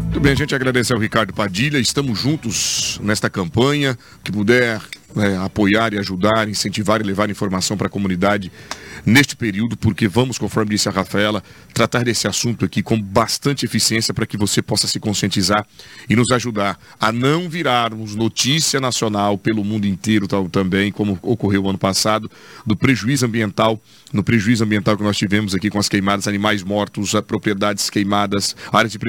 Muito 0.06 0.20
bem, 0.22 0.32
a 0.32 0.36
gente 0.36 0.56
agradece 0.56 0.94
ao 0.94 1.00
Ricardo 1.00 1.34
Padilha. 1.34 1.78
Estamos 1.78 2.18
juntos 2.18 2.98
nesta 3.04 3.30
campanha. 3.30 3.98
Que 4.24 4.32
puder 4.32 4.82
é, 5.18 5.36
apoiar 5.38 5.94
e 5.94 5.98
ajudar, 5.98 6.48
incentivar 6.48 7.02
e 7.02 7.04
levar 7.04 7.30
informação 7.30 7.76
para 7.76 7.88
a 7.88 7.90
comunidade 7.90 8.52
neste 9.06 9.36
período, 9.36 9.76
porque 9.76 10.08
vamos, 10.08 10.38
conforme 10.38 10.72
disse 10.72 10.88
a 10.88 10.92
Rafaela, 10.92 11.44
tratar 11.74 12.04
desse 12.04 12.28
assunto 12.28 12.66
aqui 12.66 12.84
com 12.84 13.02
bastante 13.02 13.66
eficiência 13.66 14.14
para 14.14 14.26
que 14.26 14.38
você 14.38 14.62
possa 14.62 14.88
se 14.88 15.00
conscientizar 15.00 15.66
e 16.08 16.16
nos 16.16 16.32
ajudar 16.32 16.80
a 17.00 17.12
não 17.12 17.50
virarmos 17.50 18.16
notícia 18.16 18.80
nacional 18.80 19.38
pelo 19.38 19.64
mundo 19.64 19.88
inteiro 19.88 20.28
tal, 20.28 20.48
também, 20.48 20.92
como 20.92 21.18
ocorreu 21.22 21.68
ano 21.68 21.80
passado, 21.80 22.30
do 22.66 22.76
prejuízo 22.76 23.26
ambiental, 23.26 23.82
no 24.14 24.24
prejuízo 24.24 24.64
ambiental 24.64 24.98
que 24.98 25.04
nós 25.04 25.18
tivemos 25.18 25.56
aqui 25.56 25.70
com 25.70 25.80
as 25.80 25.90
queimadas, 25.90 26.28
animais 26.28 26.64
mortos, 26.64 27.14
propriedades 27.28 27.90
queimadas, 27.90 28.56
áreas 28.72 28.92
de 28.92 29.00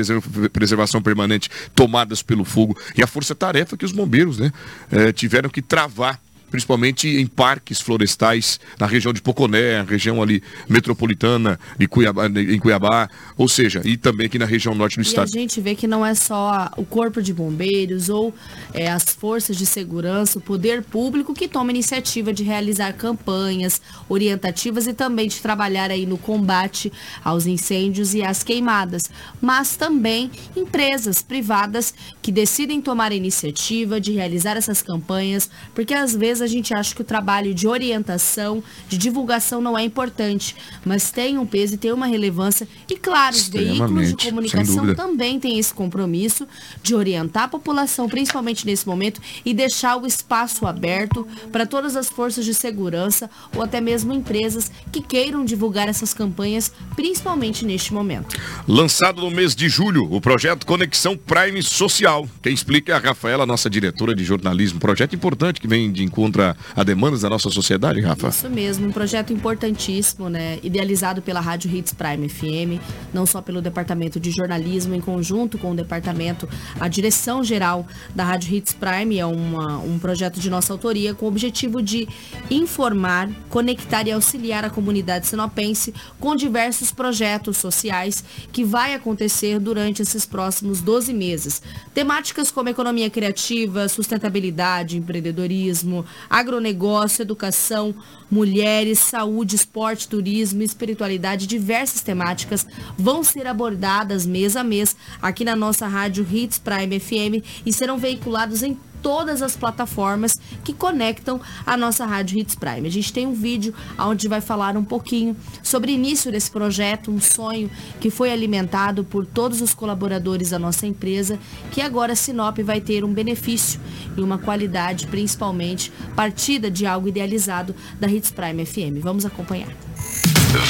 preservação 0.51 1.03
permanente 1.03 1.49
tomadas 1.75 2.23
pelo 2.23 2.45
fogo. 2.45 2.77
E 2.97 3.03
a 3.03 3.07
força-tarefa 3.07 3.77
que 3.77 3.85
os 3.85 3.93
bombeiros 3.93 4.39
né, 4.39 4.53
eh, 4.91 5.13
tiveram 5.13 5.49
que 5.49 5.63
travar 5.63 6.21
principalmente 6.53 7.09
em 7.09 7.27
parques 7.27 7.81
florestais 7.81 8.61
na 8.79 8.87
região 8.87 9.11
de 9.11 9.23
Poconé, 9.23 9.83
região 9.83 10.23
ali 10.23 10.43
metropolitana 10.69 11.59
de 11.79 11.89
Cuiabá, 11.89 12.27
em 12.27 12.59
Cuiabá, 12.59 13.09
ou 13.39 13.49
seja, 13.49 13.81
e 13.87 13.97
também 13.97 14.27
aqui 14.27 14.39
na 14.39 14.45
região 14.45 14.75
norte 14.75 14.97
do 14.97 15.03
e 15.03 15.07
estado. 15.07 15.31
a 15.35 15.39
gente 15.39 15.59
vê 15.63 15.75
que 15.75 15.87
não 15.87 16.05
é 16.05 16.15
só 16.15 16.71
o 16.77 16.85
corpo 16.85 17.23
de 17.23 17.33
bombeiros 17.33 18.11
ou 18.11 18.35
é, 18.75 18.91
as 18.91 19.05
forças 19.05 19.57
de 19.57 19.65
segurança, 19.65 20.39
o 20.39 20.43
poder 20.43 20.83
público 20.83 21.33
que 21.33 21.49
toma 21.49 21.71
iniciativa 21.71 22.35
de 22.35 22.43
realizar 22.43 22.93
campanhas 22.93 23.81
orientativas 24.07 24.87
e 24.87 24.93
também 24.93 25.29
de 25.29 25.41
trabalhar 25.41 25.91
aí 25.91 26.05
no 26.05 26.19
combate 26.19 26.93
aos 27.25 27.47
incêndios 27.47 28.13
e 28.15 28.23
às 28.23 28.43
queimadas, 28.43 29.05
mas 29.41 29.75
também 29.75 30.31
empresas 30.55 31.23
privadas 31.23 31.95
que 32.21 32.31
decidem 32.31 32.83
tomar 32.83 33.11
a 33.11 33.15
iniciativa 33.15 33.99
de 33.99 34.13
realizar 34.13 34.59
essas 34.59 34.83
campanhas, 34.83 35.49
porque 35.75 35.95
às 35.95 36.15
vezes 36.15 36.42
a 36.43 36.47
gente 36.47 36.75
acha 36.75 36.95
que 36.95 37.01
o 37.01 37.05
trabalho 37.05 37.55
de 37.55 37.67
orientação, 37.67 38.63
de 38.89 38.99
divulgação 38.99 39.61
não 39.61 39.79
é 39.79 39.83
importante, 39.83 40.55
mas 40.85 41.11
tem 41.11 41.39
um 41.39 41.47
peso 41.47 41.75
e 41.75 41.77
tem 41.77 41.93
uma 41.93 42.07
relevância. 42.07 42.67
E 42.89 42.97
claro, 42.97 43.35
os 43.35 43.49
veículos 43.49 44.09
de 44.15 44.17
comunicação 44.17 44.95
também 44.95 45.39
têm 45.39 45.59
esse 45.59 45.73
compromisso 45.73 46.47
de 46.83 46.95
orientar 46.95 47.45
a 47.45 47.49
população, 47.49 48.09
principalmente 48.09 48.67
nesse 48.67 48.87
momento, 48.87 49.21
e 49.45 49.53
deixar 49.53 49.97
o 49.97 50.07
espaço 50.07 50.67
aberto 50.67 51.27
para 51.51 51.67
todas 51.67 51.97
as 51.97 52.09
forças 52.09 52.45
de 52.45 52.55
segurança 52.55 53.29
ou 53.55 53.63
até 53.63 53.81
mesmo 53.81 54.13
empresas 54.13 54.71
que 54.91 55.01
queiram 55.01 55.45
divulgar 55.45 55.89
essas 55.89 56.15
campanhas, 56.15 56.73
principalmente 56.97 57.65
neste 57.65 57.93
momento. 57.93 58.37
Lançado 58.67 59.21
no 59.21 59.31
mês 59.31 59.55
de 59.55 59.69
julho, 59.69 60.07
o 60.11 60.21
projeto 60.21 60.67
Conexão 60.67 61.17
Prime 61.17 61.63
Social. 61.63 62.27
Quem 62.43 62.55
explica 62.55 62.93
é 62.93 62.95
a 62.95 62.99
Rafaela, 62.99 63.45
nossa 63.45 63.69
diretora 63.69 64.15
de 64.15 64.25
jornalismo. 64.25 64.81
Projeto 64.81 65.15
importante 65.15 65.61
que 65.61 65.69
vem 65.69 65.93
de 65.93 66.03
encontro 66.03 66.32
a, 66.41 66.57
a 66.75 66.83
demandas 66.83 67.23
da 67.23 67.29
nossa 67.29 67.51
sociedade, 67.51 68.01
Rafa? 68.01 68.29
Isso 68.29 68.49
mesmo, 68.49 68.87
um 68.87 68.93
projeto 68.93 69.33
importantíssimo, 69.33 70.29
né? 70.29 70.59
Idealizado 70.63 71.21
pela 71.21 71.41
Rádio 71.41 71.75
Hits 71.75 71.93
Prime 71.93 72.29
FM, 72.29 72.81
não 73.13 73.27
só 73.27 73.43
pelo 73.43 73.61
Departamento 73.61 74.19
de 74.19 74.31
Jornalismo, 74.31 74.95
em 74.95 75.01
conjunto 75.01 75.59
com 75.59 75.73
o 75.73 75.75
Departamento, 75.75 76.49
a 76.81 76.89
direção 76.89 77.43
geral 77.43 77.87
da 78.15 78.25
Rádio 78.25 78.55
Hits 78.55 78.73
Prime 78.73 79.19
é 79.19 79.27
uma, 79.27 79.79
um 79.79 79.99
projeto 79.99 80.41
de 80.41 80.49
nossa 80.49 80.73
autoria 80.73 81.15
com 81.15 81.27
o 81.27 81.29
objetivo 81.29 81.83
de 81.83 82.09
informar, 82.51 83.29
conectar 83.49 84.07
e 84.07 84.13
auxiliar 84.13 84.65
a 84.65 84.71
comunidade 84.71 85.27
sinopense 85.27 85.93
com 86.19 86.35
diversos 86.37 86.91
projetos 86.91 87.57
sociais 87.57 88.25
que 88.53 88.65
vai 88.65 88.95
acontecer 88.95 89.59
durante 89.59 90.03
esses 90.03 90.25
próximos 90.25 90.81
12 90.81 91.13
meses. 91.13 91.63
Temáticas 91.95 92.51
como 92.51 92.69
economia 92.69 93.11
criativa, 93.11 93.89
sustentabilidade, 93.89 94.97
empreendedorismo, 94.97 96.05
agronegócio, 96.29 97.23
educação, 97.23 97.95
mulheres, 98.31 98.99
saúde, 98.99 99.57
esporte, 99.57 100.09
turismo, 100.09 100.63
espiritualidade, 100.63 101.47
diversas 101.47 102.01
temáticas 102.01 102.67
vão 102.97 103.23
ser 103.23 103.47
abordadas 103.47 104.27
mês 104.27 104.57
a 104.57 104.65
mês 104.65 104.97
aqui 105.21 105.45
na 105.45 105.57
nossa 105.57 105.87
rádio 105.87 106.27
Hits 106.31 106.59
Prime 106.59 106.99
FM 106.99 107.45
e 107.67 107.73
serão 107.73 107.99
veiculados 107.99 108.63
em 108.63 108.79
todas 109.03 109.43
as 109.43 109.57
plataformas 109.57 110.39
que 110.65 110.73
conectam 110.73 111.41
a 111.67 111.77
nossa 111.77 112.07
Rádio 112.07 112.39
Hits 112.39 112.55
Prime. 112.55 112.87
A 112.87 112.91
gente 112.91 113.13
tem 113.13 113.27
um 113.27 113.35
vídeo 113.35 113.75
onde 113.99 114.29
vai 114.29 114.41
falar 114.41 114.77
um 114.77 114.85
pouquinho 114.85 115.37
sobre 115.63 115.93
o 115.93 115.95
início 115.95 116.31
desse 116.31 116.51
projeto, 116.51 117.11
um 117.11 117.21
sonho 117.21 117.71
que 118.01 118.11
foi 118.11 118.33
alimentado 118.33 119.05
por 119.05 119.27
todos 119.27 119.61
os 119.61 119.75
colaboradores 119.75 120.51
da 120.51 120.59
nossa 120.59 120.87
empresa, 120.87 121.39
que 121.71 121.81
agora 121.81 122.13
a 122.13 122.17
Sinop 122.17 122.59
vai 122.61 122.81
ter 122.81 123.05
um 123.05 123.13
benefício 123.13 123.81
e 124.17 124.21
uma 124.21 124.39
qualidade, 124.39 125.07
principalmente, 125.09 125.93
partida 126.15 126.71
de 126.71 126.87
algo 126.87 127.09
idealizado 127.09 127.75
da 127.99 128.07
Hits 128.09 128.31
Prime 128.31 128.65
FM. 128.65 129.03
Vamos 129.03 129.27
acompanhar. 129.27 129.69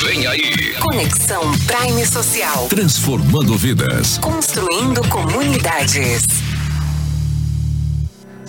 Vem 0.05 0.27
aí. 0.29 0.75
Conexão 0.81 1.43
Prime 1.67 2.07
Social. 2.07 2.69
Transformando 2.69 3.57
vidas. 3.57 4.19
Construindo 4.19 5.07
comunidades. 5.09 6.23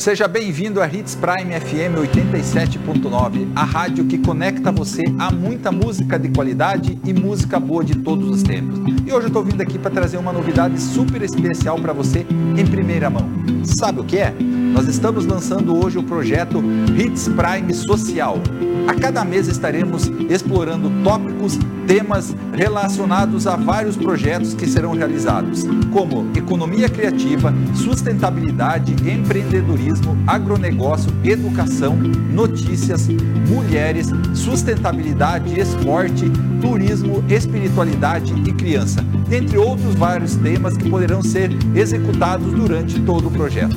Seja 0.03 0.27
bem-vindo 0.27 0.81
a 0.81 0.85
Hits 0.85 1.15
Prime 1.15 1.57
FM 1.57 1.95
87.9, 2.11 3.47
a 3.55 3.63
rádio 3.63 4.03
que 4.03 4.17
conecta 4.17 4.69
você 4.69 5.01
a 5.17 5.31
muita 5.31 5.71
música 5.71 6.19
de 6.19 6.27
qualidade 6.27 6.99
e 7.05 7.13
música 7.13 7.57
boa 7.57 7.85
de 7.85 7.95
todos 7.99 8.27
os 8.27 8.43
tempos. 8.43 8.79
E 9.07 9.13
hoje 9.13 9.27
eu 9.27 9.27
estou 9.27 9.45
vindo 9.45 9.61
aqui 9.61 9.79
para 9.79 9.89
trazer 9.89 10.17
uma 10.17 10.33
novidade 10.33 10.77
super 10.81 11.21
especial 11.21 11.79
para 11.79 11.93
você 11.93 12.25
em 12.57 12.67
primeira 12.67 13.09
mão. 13.09 13.29
Sabe 13.63 14.01
o 14.01 14.03
que 14.03 14.17
é? 14.17 14.35
Nós 14.73 14.89
estamos 14.89 15.25
lançando 15.25 15.73
hoje 15.73 15.97
o 15.99 16.03
projeto 16.03 16.61
Hits 16.97 17.29
Prime 17.29 17.73
Social. 17.73 18.39
A 18.87 18.95
cada 18.95 19.23
mês 19.23 19.47
estaremos 19.47 20.07
explorando 20.29 20.91
tópicos, 21.03 21.57
temas 21.87 22.35
relacionados 22.53 23.47
a 23.47 23.55
vários 23.55 23.95
projetos 23.95 24.53
que 24.53 24.67
serão 24.67 24.93
realizados, 24.93 25.63
como 25.91 26.29
economia 26.35 26.89
criativa, 26.89 27.53
sustentabilidade, 27.75 28.93
empreendedorismo, 29.09 29.92
agronegócio, 30.27 31.11
educação, 31.23 31.95
notícias, 31.95 33.07
mulheres, 33.47 34.09
sustentabilidade, 34.33 35.59
esporte, 35.59 36.25
turismo, 36.61 37.23
espiritualidade 37.29 38.33
e 38.47 38.53
criança. 38.53 39.03
dentre 39.27 39.57
outros 39.57 39.95
vários 39.95 40.35
temas 40.35 40.77
que 40.77 40.89
poderão 40.89 41.23
ser 41.23 41.49
executados 41.73 42.51
durante 42.53 42.99
todo 43.01 43.27
o 43.29 43.31
projeto. 43.31 43.75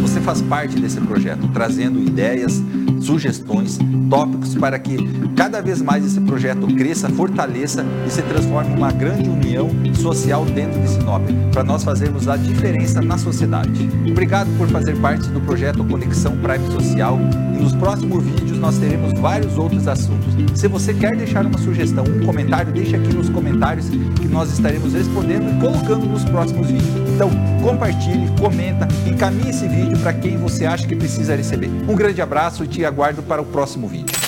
Você 0.00 0.20
faz 0.20 0.40
parte 0.42 0.78
desse 0.78 1.00
projeto, 1.00 1.48
trazendo 1.48 1.98
ideias, 1.98 2.62
sugestões, 3.00 3.78
tópicos 4.08 4.54
para 4.54 4.78
que 4.78 4.96
cada 5.34 5.60
vez 5.60 5.82
mais 5.82 6.04
esse 6.04 6.20
projeto 6.20 6.66
cresça, 6.74 7.08
fortaleça 7.08 7.84
e 8.06 8.10
se 8.10 8.22
transforme 8.22 8.72
em 8.72 8.76
uma 8.76 8.92
grande 8.92 9.28
união 9.28 9.68
social 9.94 10.44
dentro 10.44 10.80
de 10.80 10.88
Sinop, 10.88 11.22
para 11.52 11.64
nós 11.64 11.84
fazermos 11.84 12.28
a 12.28 12.36
diferença 12.36 13.00
na 13.00 13.18
sociedade. 13.18 13.88
Obrigado 14.10 14.48
por 14.56 14.68
fazer 14.68 14.96
parte 14.98 15.28
do 15.28 15.40
projeto 15.40 15.53
Conexão 15.88 16.36
Prime 16.38 16.66
Social 16.72 17.16
e 17.54 17.62
nos 17.62 17.72
próximos 17.76 18.24
vídeos 18.24 18.58
nós 18.58 18.76
teremos 18.76 19.12
vários 19.20 19.56
outros 19.56 19.86
assuntos. 19.86 20.34
Se 20.58 20.66
você 20.66 20.92
quer 20.92 21.16
deixar 21.16 21.46
uma 21.46 21.58
sugestão, 21.58 22.02
um 22.04 22.26
comentário, 22.26 22.72
deixe 22.72 22.96
aqui 22.96 23.14
nos 23.14 23.28
comentários 23.28 23.88
que 23.88 24.26
nós 24.26 24.52
estaremos 24.52 24.92
respondendo 24.92 25.56
e 25.56 25.60
colocando 25.60 26.06
nos 26.06 26.24
próximos 26.24 26.66
vídeos. 26.66 27.08
Então, 27.14 27.30
compartilhe, 27.62 28.28
comenta, 28.40 28.88
encaminhe 29.06 29.50
esse 29.50 29.68
vídeo 29.68 29.96
para 29.98 30.12
quem 30.12 30.36
você 30.36 30.66
acha 30.66 30.88
que 30.88 30.96
precisa 30.96 31.36
receber. 31.36 31.70
Um 31.88 31.94
grande 31.94 32.20
abraço 32.20 32.64
e 32.64 32.66
te 32.66 32.84
aguardo 32.84 33.22
para 33.22 33.40
o 33.40 33.44
próximo 33.44 33.86
vídeo. 33.86 34.23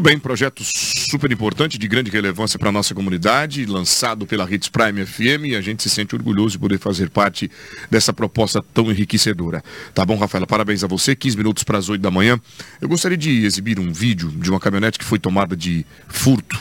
Muito 0.00 0.08
bem, 0.08 0.18
projeto 0.18 0.62
super 0.64 1.30
importante, 1.30 1.76
de 1.76 1.86
grande 1.86 2.10
relevância 2.10 2.58
para 2.58 2.70
a 2.70 2.72
nossa 2.72 2.94
comunidade, 2.94 3.66
lançado 3.66 4.24
pela 4.24 4.50
Hits 4.50 4.66
Prime 4.66 5.04
FM 5.04 5.48
e 5.48 5.54
a 5.54 5.60
gente 5.60 5.82
se 5.82 5.90
sente 5.90 6.14
orgulhoso 6.14 6.52
de 6.52 6.58
poder 6.58 6.78
fazer 6.78 7.10
parte 7.10 7.50
dessa 7.90 8.10
proposta 8.10 8.64
tão 8.72 8.90
enriquecedora. 8.90 9.62
Tá 9.92 10.02
bom, 10.06 10.16
Rafaela? 10.16 10.46
Parabéns 10.46 10.82
a 10.82 10.86
você, 10.86 11.14
15 11.14 11.36
minutos 11.36 11.64
para 11.64 11.76
as 11.76 11.90
8 11.90 12.00
da 12.00 12.10
manhã. 12.10 12.40
Eu 12.80 12.88
gostaria 12.88 13.18
de 13.18 13.44
exibir 13.44 13.78
um 13.78 13.92
vídeo 13.92 14.30
de 14.30 14.48
uma 14.48 14.58
caminhonete 14.58 14.98
que 14.98 15.04
foi 15.04 15.18
tomada 15.18 15.54
de 15.54 15.84
furto 16.08 16.58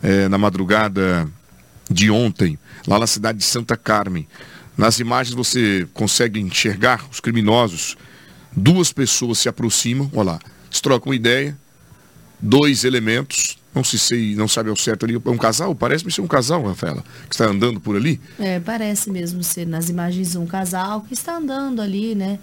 eh, 0.00 0.28
na 0.28 0.38
madrugada 0.38 1.28
de 1.90 2.12
ontem, 2.12 2.56
lá 2.86 2.96
na 2.96 3.08
cidade 3.08 3.38
de 3.38 3.44
Santa 3.44 3.76
Carmen. 3.76 4.24
Nas 4.76 5.00
imagens 5.00 5.34
você 5.34 5.84
consegue 5.92 6.38
enxergar 6.38 7.04
os 7.10 7.18
criminosos. 7.18 7.96
Duas 8.56 8.92
pessoas 8.92 9.38
se 9.40 9.48
aproximam, 9.48 10.08
olha 10.14 10.30
lá, 10.30 10.38
eles 10.70 10.80
trocam 10.80 11.12
ideia, 11.12 11.58
dois 12.40 12.84
elementos, 12.84 13.58
não 13.74 13.84
se 13.84 13.98
sei, 13.98 14.34
não 14.34 14.48
sabe 14.48 14.70
ao 14.70 14.76
certo 14.76 15.04
ali, 15.04 15.14
é 15.14 15.30
um 15.30 15.36
casal? 15.36 15.74
Parece-me 15.74 16.10
ser 16.10 16.20
um 16.20 16.26
casal, 16.26 16.62
Rafaela, 16.64 17.04
que 17.28 17.34
está 17.34 17.46
andando 17.46 17.80
por 17.80 17.96
ali. 17.96 18.20
É, 18.38 18.58
parece 18.60 19.10
mesmo 19.10 19.42
ser 19.42 19.66
nas 19.66 19.88
imagens 19.88 20.34
um 20.34 20.46
casal 20.46 21.02
que 21.02 21.14
está 21.14 21.36
andando 21.36 21.80
ali, 21.80 22.14
né? 22.14 22.38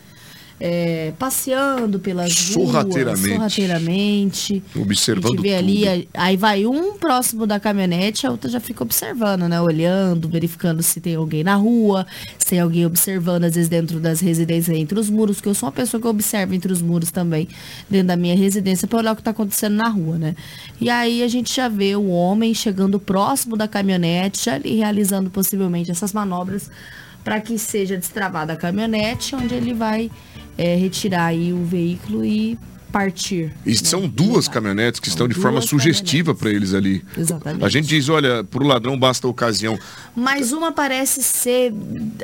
É, 0.57 1.11
passeando 1.19 1.99
pelas 1.99 2.31
Sorrateiramente. 2.33 3.27
ruas, 3.27 3.53
sorrateiramente. 3.53 4.63
Observando 4.73 5.41
vê 5.41 5.49
tudo. 5.49 5.57
ali, 5.59 5.85
aí- 5.87 6.07
aí 6.13 6.37
vai 6.37 6.65
um 6.65 6.93
próximo 6.97 7.45
da 7.45 7.59
caminhonete, 7.59 8.25
a 8.25 8.31
outra 8.31 8.49
já 8.49 8.61
fica 8.61 8.81
observando, 8.81 9.49
né? 9.49 9.59
Olhando, 9.59 10.29
verificando 10.29 10.81
se 10.81 11.01
tem 11.01 11.15
alguém 11.15 11.43
na 11.43 11.55
rua, 11.55 12.07
se 12.39 12.47
tem 12.51 12.61
alguém 12.61 12.85
observando, 12.85 13.43
às 13.43 13.55
vezes 13.55 13.67
dentro 13.69 13.99
das 13.99 14.21
residências, 14.21 14.77
entre 14.77 14.97
os 14.97 15.09
muros, 15.09 15.41
que 15.41 15.49
eu 15.49 15.53
sou 15.53 15.67
uma 15.67 15.73
pessoa 15.73 15.99
que 15.99 16.07
observa 16.07 16.55
entre 16.55 16.71
os 16.71 16.81
muros 16.81 17.11
também, 17.11 17.49
dentro 17.89 18.07
da 18.07 18.15
minha 18.15 18.35
residência, 18.35 18.87
para 18.87 18.99
olhar 18.99 19.11
o 19.11 19.15
que 19.15 19.21
está 19.21 19.31
acontecendo 19.31 19.75
na 19.75 19.89
rua, 19.89 20.17
né? 20.17 20.35
E 20.79 20.89
aí 20.89 21.21
a 21.21 21.27
gente 21.27 21.53
já 21.53 21.67
vê 21.67 21.97
o 21.97 22.07
homem 22.07 22.53
chegando 22.53 22.97
próximo 22.97 23.57
da 23.57 23.67
caminhonete, 23.67 24.45
já 24.45 24.55
ali 24.55 24.77
realizando 24.77 25.29
possivelmente 25.29 25.91
essas 25.91 26.13
manobras 26.13 26.71
para 27.25 27.41
que 27.41 27.57
seja 27.57 27.97
destravada 27.97 28.53
a 28.53 28.55
caminhonete, 28.55 29.35
onde 29.35 29.53
ele 29.55 29.73
vai 29.73 30.11
é, 30.57 30.75
retirar 30.75 31.25
aí 31.25 31.53
o 31.53 31.63
veículo 31.63 32.23
e 32.23 32.57
partir. 32.95 33.51
E 33.65 33.75
são 33.75 34.07
duas 34.07 34.47
caminhonetes 34.47 35.01
que 35.01 35.09
estão 35.09 35.27
de 35.27 35.33
forma 35.33 35.59
sugestiva 35.59 36.33
para 36.33 36.49
eles 36.49 36.73
ali. 36.73 37.03
Exatamente. 37.17 37.65
A 37.65 37.67
gente 37.67 37.89
diz, 37.89 38.07
olha, 38.07 38.41
para 38.41 38.63
o 38.63 38.65
ladrão 38.65 38.97
basta 38.97 39.27
a 39.27 39.29
ocasião. 39.29 39.77
Mas 40.15 40.53
uma 40.53 40.71
parece 40.71 41.21
ser, 41.21 41.73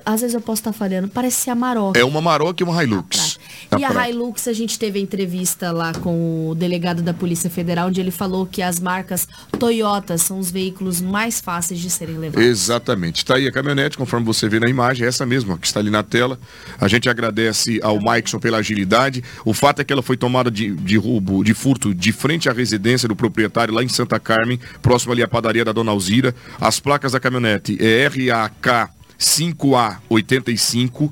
às 0.06 0.22
vezes 0.22 0.34
eu 0.34 0.40
posso 0.40 0.62
estar 0.62 0.72
falhando, 0.72 1.10
parece 1.10 1.42
ser 1.42 1.50
a 1.50 1.56
Maroc. 1.56 1.98
É 1.98 2.06
uma 2.06 2.22
Maroc 2.22 2.58
e 2.58 2.64
uma 2.64 2.82
Hilux. 2.82 3.31
Tá 3.70 3.80
E 3.80 3.86
a 3.86 4.09
Hilux, 4.09 4.47
a 4.47 4.53
gente 4.53 4.78
teve 4.78 4.99
a 4.99 5.01
entrevista 5.01 5.72
lá 5.72 5.93
com 5.93 6.49
o 6.49 6.55
delegado 6.55 7.01
da 7.01 7.14
Polícia 7.14 7.49
Federal, 7.49 7.88
onde 7.88 7.99
ele 7.99 8.12
falou 8.12 8.45
que 8.45 8.62
as 8.62 8.80
marcas 8.80 9.28
Toyota 9.57 10.18
são 10.18 10.39
os 10.39 10.49
veículos 10.49 11.01
mais 11.01 11.39
fáceis 11.39 11.80
de 11.80 11.89
serem 11.89 12.18
levados. 12.18 12.45
Exatamente. 12.45 13.18
Está 13.18 13.36
aí 13.36 13.47
a 13.47 13.51
caminhonete, 13.51 13.97
conforme 13.97 14.26
você 14.26 14.49
vê 14.49 14.59
na 14.59 14.70
imagem, 14.70 15.05
é 15.05 15.07
essa 15.07 15.26
mesma 15.26 15.57
que 15.57 15.68
está 15.68 15.80
ali 15.80 15.89
na 15.89 16.03
tela. 16.03 16.39
A 16.80 16.88
gente 16.88 17.09
agradece 17.09 17.80
ao 17.84 17.99
Maikson 18.01 18.39
pela 18.39 18.57
agilidade. 18.57 19.24
O 19.45 19.53
fato 19.53 19.82
é 19.82 19.84
que 19.84 19.93
ela 19.93 20.01
foi 20.01 20.18
tomada 20.18 20.49
de, 20.49 20.76
de 20.76 20.97
roubo, 20.97 21.43
de 21.43 21.53
furto, 21.53 21.93
de 21.93 22.12
frente 22.12 22.49
à 22.49 22.53
residência 22.53 23.07
do 23.07 23.16
proprietário 23.16 23.74
lá 23.74 23.84
em 23.84 23.88
Santa 23.88 24.20
Carmen, 24.20 24.59
próximo 24.82 25.14
ali 25.14 25.24
à 25.24 25.28
padaria 25.28 25.64
da 25.64 25.72
Dona 25.72 25.91
Alzira. 25.91 26.34
As 26.59 26.80
placas 26.80 27.12
da 27.12 27.20
caminhonete 27.20 27.78
é 27.80 28.07
RAK 28.07 28.89
5A85. 29.20 31.12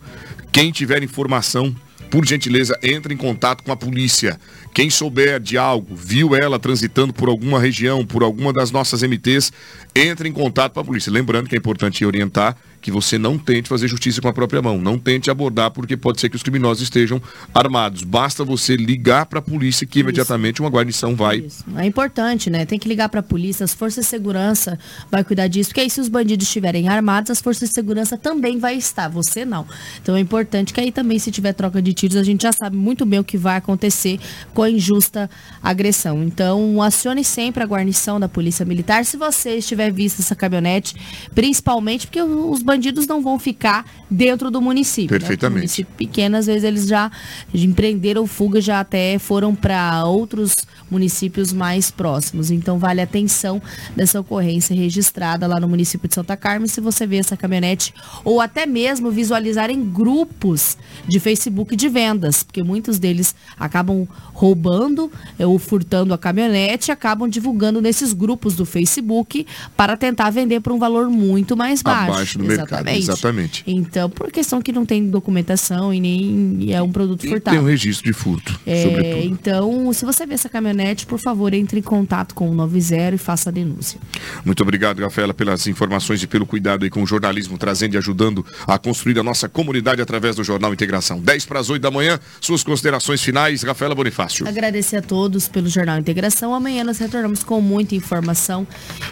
Quem 0.51 0.71
tiver 0.71 1.03
informação, 1.03 1.75
por 2.09 2.25
gentileza, 2.25 2.77
entre 2.81 3.13
em 3.13 3.17
contato 3.17 3.63
com 3.63 3.71
a 3.71 3.77
polícia. 3.77 4.39
Quem 4.73 4.89
souber 4.89 5.39
de 5.39 5.57
algo, 5.57 5.95
viu 5.95 6.35
ela 6.35 6.59
transitando 6.59 7.13
por 7.13 7.29
alguma 7.29 7.59
região, 7.59 8.05
por 8.05 8.23
alguma 8.23 8.51
das 8.51 8.71
nossas 8.71 9.01
MTs, 9.03 9.51
entre 9.95 10.27
em 10.27 10.31
contato 10.31 10.73
com 10.73 10.79
a 10.79 10.85
polícia. 10.85 11.11
Lembrando 11.11 11.47
que 11.47 11.55
é 11.55 11.57
importante 11.57 12.05
orientar 12.05 12.55
que 12.81 12.91
você 12.91 13.17
não 13.17 13.37
tente 13.37 13.69
fazer 13.69 13.87
justiça 13.87 14.21
com 14.21 14.27
a 14.27 14.33
própria 14.33 14.61
mão. 14.61 14.77
Não 14.79 14.97
tente 14.97 15.29
abordar, 15.29 15.71
porque 15.71 15.97
pode 15.97 16.19
ser 16.19 16.29
que 16.29 16.35
os 16.35 16.43
criminosos 16.43 16.83
estejam 16.83 17.21
armados. 17.53 18.03
Basta 18.03 18.43
você 18.43 18.75
ligar 18.75 19.25
para 19.25 19.39
a 19.39 19.41
polícia 19.41 19.85
que 19.85 19.99
imediatamente 19.99 20.61
uma 20.61 20.69
guarnição 20.69 21.15
vai. 21.15 21.45
É 21.77 21.85
importante, 21.85 22.49
né? 22.49 22.65
Tem 22.65 22.79
que 22.79 22.87
ligar 22.87 23.09
para 23.09 23.19
a 23.19 23.23
polícia, 23.23 23.63
as 23.63 23.73
forças 23.73 24.05
de 24.05 24.09
segurança 24.09 24.79
vai 25.11 25.23
cuidar 25.23 25.47
disso, 25.47 25.69
porque 25.69 25.81
aí 25.81 25.89
se 25.89 25.99
os 25.99 26.07
bandidos 26.07 26.47
estiverem 26.47 26.87
armados, 26.87 27.31
as 27.31 27.41
forças 27.41 27.69
de 27.69 27.75
segurança 27.75 28.17
também 28.17 28.57
vai 28.59 28.75
estar, 28.75 29.09
você 29.09 29.45
não. 29.45 29.65
Então 30.01 30.15
é 30.15 30.19
importante 30.19 30.73
que 30.73 30.79
aí 30.79 30.91
também 30.91 31.19
se 31.19 31.31
tiver 31.31 31.53
troca 31.53 31.81
de 31.81 31.93
tiros, 31.93 32.17
a 32.17 32.23
gente 32.23 32.43
já 32.43 32.51
sabe 32.51 32.75
muito 32.75 33.05
bem 33.05 33.19
o 33.19 33.23
que 33.23 33.37
vai 33.37 33.57
acontecer 33.57 34.19
com 34.53 34.63
a 34.63 34.69
injusta 34.69 35.29
agressão. 35.61 36.23
Então 36.23 36.81
acione 36.81 37.23
sempre 37.23 37.63
a 37.63 37.65
guarnição 37.65 38.19
da 38.19 38.29
Polícia 38.29 38.65
Militar 38.65 39.05
se 39.05 39.17
você 39.17 39.57
estiver 39.57 39.91
visto 39.91 40.21
essa 40.21 40.35
caminhonete, 40.35 40.95
principalmente 41.33 42.07
porque 42.07 42.21
os 42.21 42.61
bandidos 42.69 43.07
não 43.07 43.19
vão 43.19 43.39
ficar 43.39 43.83
dentro 44.11 44.51
do 44.51 44.61
município. 44.61 45.15
né? 45.15 45.19
Perfeitamente. 45.19 45.55
O 45.55 45.59
município 45.61 45.93
pequeno, 45.97 46.37
às 46.37 46.45
vezes 46.45 46.63
eles 46.63 46.87
já 46.87 47.11
empreenderam 47.51 48.27
fuga, 48.27 48.61
já 48.61 48.79
até 48.79 49.17
foram 49.17 49.55
para 49.55 50.05
outros 50.05 50.53
municípios 50.89 51.51
mais 51.51 51.89
próximos. 51.89 52.51
Então 52.51 52.77
vale 52.77 53.01
a 53.01 53.05
atenção 53.05 53.59
dessa 53.95 54.19
ocorrência 54.19 54.75
registrada 54.75 55.47
lá 55.47 55.59
no 55.59 55.67
município 55.67 56.07
de 56.07 56.13
Santa 56.13 56.37
Carmen, 56.37 56.67
se 56.67 56.79
você 56.79 57.07
vê 57.07 57.17
essa 57.17 57.35
caminhonete, 57.35 57.91
ou 58.23 58.39
até 58.39 58.67
mesmo 58.67 59.09
visualizar 59.09 59.71
em 59.71 59.83
grupos 59.83 60.77
de 61.07 61.19
Facebook 61.19 61.75
de 61.75 61.89
vendas, 61.89 62.43
porque 62.43 62.61
muitos 62.61 62.99
deles 62.99 63.33
acabam 63.59 64.07
roubando 64.31 65.11
eh, 65.39 65.45
ou 65.45 65.57
furtando 65.57 66.13
a 66.13 66.17
caminhonete, 66.17 66.89
e 66.89 66.91
acabam 66.91 67.27
divulgando 67.27 67.81
nesses 67.81 68.13
grupos 68.13 68.55
do 68.55 68.65
Facebook 68.65 69.45
para 69.75 69.97
tentar 69.97 70.29
vender 70.29 70.59
por 70.59 70.71
um 70.71 70.79
valor 70.79 71.09
muito 71.09 71.57
mais 71.57 71.81
baixo. 71.81 72.11
Abaixo 72.11 72.37
do 72.37 72.45
mercado, 72.61 72.87
exatamente. 72.89 73.63
Então, 73.67 74.09
por 74.09 74.31
questão 74.31 74.61
que 74.61 74.71
não 74.71 74.85
tem 74.85 75.07
documentação 75.09 75.93
e 75.93 75.99
nem 75.99 76.57
e 76.59 76.73
é 76.73 76.81
um 76.81 76.91
produto 76.91 77.27
furtado. 77.27 77.55
Tem 77.55 77.63
um 77.63 77.67
registro 77.67 78.05
de 78.05 78.13
furto, 78.13 78.59
É, 78.65 78.83
sobretudo. 78.83 79.23
então, 79.25 79.93
se 79.93 80.05
você 80.05 80.25
vê 80.25 80.33
essa 80.33 80.49
caminhonete, 80.49 81.05
por 81.05 81.19
favor, 81.19 81.53
entre 81.53 81.79
em 81.79 81.83
contato 81.83 82.33
com 82.35 82.49
o 82.49 82.53
90 82.53 83.15
e 83.15 83.17
faça 83.17 83.49
a 83.49 83.51
denúncia. 83.53 83.99
Muito 84.45 84.61
obrigado, 84.63 85.01
Rafaela, 85.01 85.33
pelas 85.33 85.67
informações 85.67 86.21
e 86.23 86.27
pelo 86.27 86.45
cuidado 86.45 86.83
aí 86.83 86.89
com 86.89 87.03
o 87.03 87.07
jornalismo, 87.07 87.57
trazendo 87.57 87.95
e 87.95 87.97
ajudando 87.97 88.45
a 88.65 88.77
construir 88.77 89.17
a 89.19 89.23
nossa 89.23 89.47
comunidade 89.47 90.01
através 90.01 90.35
do 90.35 90.43
Jornal 90.43 90.73
Integração. 90.73 91.19
10 91.19 91.45
para 91.45 91.59
as 91.59 91.69
8 91.69 91.81
da 91.81 91.91
manhã, 91.91 92.19
suas 92.41 92.63
considerações 92.63 93.21
finais, 93.21 93.63
Rafaela 93.63 93.93
Bonifácio. 93.95 94.47
Agradecer 94.47 94.97
a 94.97 95.01
todos 95.01 95.47
pelo 95.47 95.67
Jornal 95.69 95.99
Integração. 95.99 96.53
Amanhã 96.53 96.83
nós 96.83 96.97
retornamos 96.97 97.43
com 97.43 97.61
muita 97.61 97.95
informação 97.95 98.65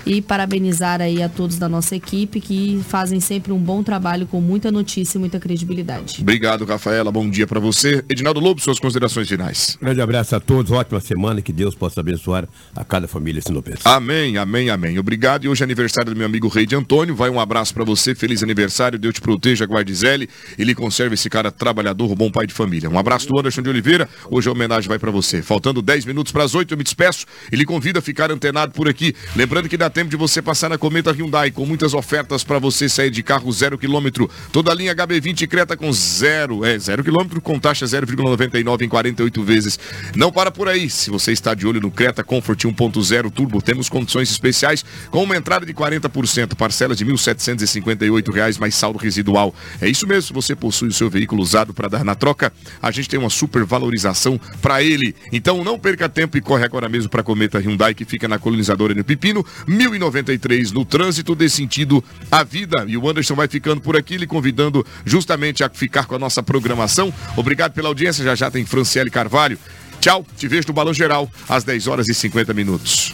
e 0.06 0.22
parabenizar 0.22 1.02
aí 1.02 1.22
a 1.22 1.30
todos 1.30 1.58
da 1.58 1.68
nossa 1.70 1.96
equipe 1.96 2.40
que 2.42 2.82
fazem 2.90 3.20
sempre 3.20 3.37
um 3.52 3.60
bom 3.60 3.84
trabalho 3.84 4.28
com 4.28 4.42
muita 4.42 4.72
notícia 4.72 5.18
e 5.18 5.20
muita 5.20 5.40
credibilidade. 5.40 6.18
Obrigado, 6.22 6.66
Rafaela. 6.66 7.12
Bom 7.12 7.30
dia 7.30 7.48
para 7.48 7.60
você. 7.60 8.04
Edinaldo 8.10 8.40
Lobo, 8.40 8.62
suas 8.62 8.80
considerações 8.80 9.28
finais. 9.28 9.78
Grande 9.82 10.02
abraço 10.02 10.36
a 10.36 10.40
todos, 10.40 10.72
ótima 10.72 11.00
semana, 11.00 11.42
que 11.42 11.54
Deus 11.54 11.76
possa 11.76 12.02
abençoar 12.02 12.48
a 12.76 12.84
cada 12.84 13.08
família 13.08 13.42
sinopense. 13.42 13.82
Amém, 13.86 14.38
amém, 14.38 14.70
amém. 14.70 15.00
Obrigado. 15.00 15.46
E 15.46 15.50
hoje 15.50 15.64
é 15.64 15.66
aniversário 15.66 16.14
do 16.14 16.18
meu 16.18 16.26
amigo 16.26 16.48
Rei 16.48 16.66
de 16.66 16.76
Antônio. 16.76 17.16
Vai 17.16 17.30
um 17.30 17.40
abraço 17.40 17.74
para 17.74 17.84
você. 17.84 18.16
Feliz 18.16 18.44
aniversário. 18.44 19.00
Deus 19.00 19.16
te 19.16 19.22
proteja, 19.22 19.66
guarde 19.66 19.94
Zele. 19.94 20.30
E 20.58 20.64
lhe 20.64 20.74
conserve 20.76 21.16
esse 21.16 21.30
cara 21.30 21.52
trabalhador, 21.52 22.16
bom 22.16 22.32
pai 22.32 22.48
de 22.48 22.54
família. 22.54 22.90
Um 22.90 22.98
abraço 22.98 23.28
do 23.28 23.40
Anderson 23.40 23.62
de 23.62 23.70
Oliveira. 23.70 24.10
Hoje 24.30 24.50
a 24.50 24.52
homenagem 24.52 24.88
vai 24.88 25.00
para 25.00 25.12
você. 25.12 25.42
Faltando 25.42 25.82
10 25.82 26.06
minutos 26.06 26.32
para 26.32 26.44
as 26.44 26.56
8, 26.56 26.74
eu 26.74 26.78
me 26.78 26.84
despeço 26.84 27.26
e 27.52 27.56
lhe 27.56 27.66
convido 27.66 28.00
a 28.00 28.02
ficar 28.02 28.32
antenado 28.32 28.74
por 28.74 28.88
aqui. 28.88 29.16
Lembrando 29.36 29.70
que 29.70 29.78
dá 29.78 29.90
tempo 29.90 30.10
de 30.10 30.18
você 30.18 30.42
passar 30.42 30.70
na 30.70 30.78
Cometa 30.78 31.12
Hyundai 31.12 31.52
com 31.52 31.66
muitas 31.66 31.94
ofertas 31.94 32.44
para 32.44 32.60
você 32.60 32.88
sair 32.90 33.10
de 33.10 33.24
carro 33.28 33.52
zero 33.52 33.78
quilômetro. 33.78 34.30
Toda 34.54 34.72
a 34.72 34.74
linha 34.74 34.96
HB20 34.96 35.48
Creta 35.48 35.76
com 35.76 35.92
zero, 35.92 36.64
é, 36.64 36.80
zero 36.80 37.04
quilômetro 37.04 37.42
com 37.42 37.60
taxa 37.60 37.86
0,99 37.86 38.82
em 38.84 38.88
48 38.90 39.44
vezes. 39.44 39.78
Não 40.16 40.32
para 40.32 40.50
por 40.50 40.70
aí. 40.70 40.90
Se 40.90 41.10
você 41.10 41.34
está 41.34 41.54
de 41.54 41.68
olho 41.68 41.82
no 41.82 41.92
Creta 41.92 42.24
Comfort 42.24 42.64
1.0 42.64 43.30
Turbo, 43.32 43.62
temos 43.62 43.90
condições 43.90 44.32
especiais 44.32 44.86
com 45.12 45.24
uma 45.24 45.36
entrada 45.36 45.66
de 45.66 45.74
40%, 45.74 46.56
parcela 46.56 46.96
de 46.96 47.06
1.758 47.06 48.34
reais 48.34 48.58
mais 48.58 48.74
saldo 48.74 48.98
residual. 48.98 49.54
É 49.82 49.90
isso 49.90 50.08
mesmo, 50.08 50.24
se 50.24 50.34
você 50.34 50.56
possui 50.56 50.88
o 50.88 50.94
seu 50.94 51.10
veículo 51.10 51.42
usado 51.42 51.74
para 51.74 51.90
dar 51.90 52.06
na 52.06 52.16
troca, 52.16 52.54
a 52.82 52.90
gente 52.92 53.10
tem 53.10 53.20
uma 53.20 53.30
super 53.30 53.66
valorização 53.66 54.40
para 54.62 54.82
ele. 54.82 55.14
Então 55.34 55.64
não 55.64 55.78
perca 55.78 56.08
tempo 56.08 56.38
e 56.38 56.42
corre 56.42 56.64
agora 56.64 56.88
mesmo 56.88 57.10
para 57.10 57.20
a 57.20 57.24
Cometa 57.24 57.60
Hyundai 57.60 57.94
que 57.94 58.06
fica 58.06 58.28
na 58.28 58.40
colonizadora 58.40 58.94
no 58.94 59.04
Pepino, 59.04 59.46
1093 59.68 60.72
no 60.72 60.86
trânsito 60.86 61.36
dê 61.36 61.50
sentido 61.50 62.02
à 62.32 62.44
vida. 62.44 62.86
E 62.88 62.96
o 62.96 63.02
Anderson 63.18 63.36
vai 63.36 63.48
ficando 63.48 63.82
por 63.82 63.98
aqui, 63.98 64.16
lhe 64.16 64.28
convidando 64.28 64.86
justamente 65.04 65.64
a 65.64 65.70
ficar 65.70 66.06
com 66.06 66.16
a 66.16 66.20
nossa 66.20 66.44
programação. 66.44 67.12
Obrigado 67.36 67.74
pela 67.74 67.88
audiência, 67.88 68.24
já 68.24 68.36
já 68.36 68.52
tem 68.52 68.66
Franciele 68.66 69.10
Carvalho. 69.10 69.58
Tchau, 70.00 70.26
te 70.38 70.48
vejo 70.48 70.68
no 70.68 70.74
Balão 70.74 70.94
Geral 70.94 71.30
às 71.50 71.64
10 71.64 71.88
horas 71.88 72.08
e 72.08 72.14
50 72.14 72.54
minutos. 72.54 73.14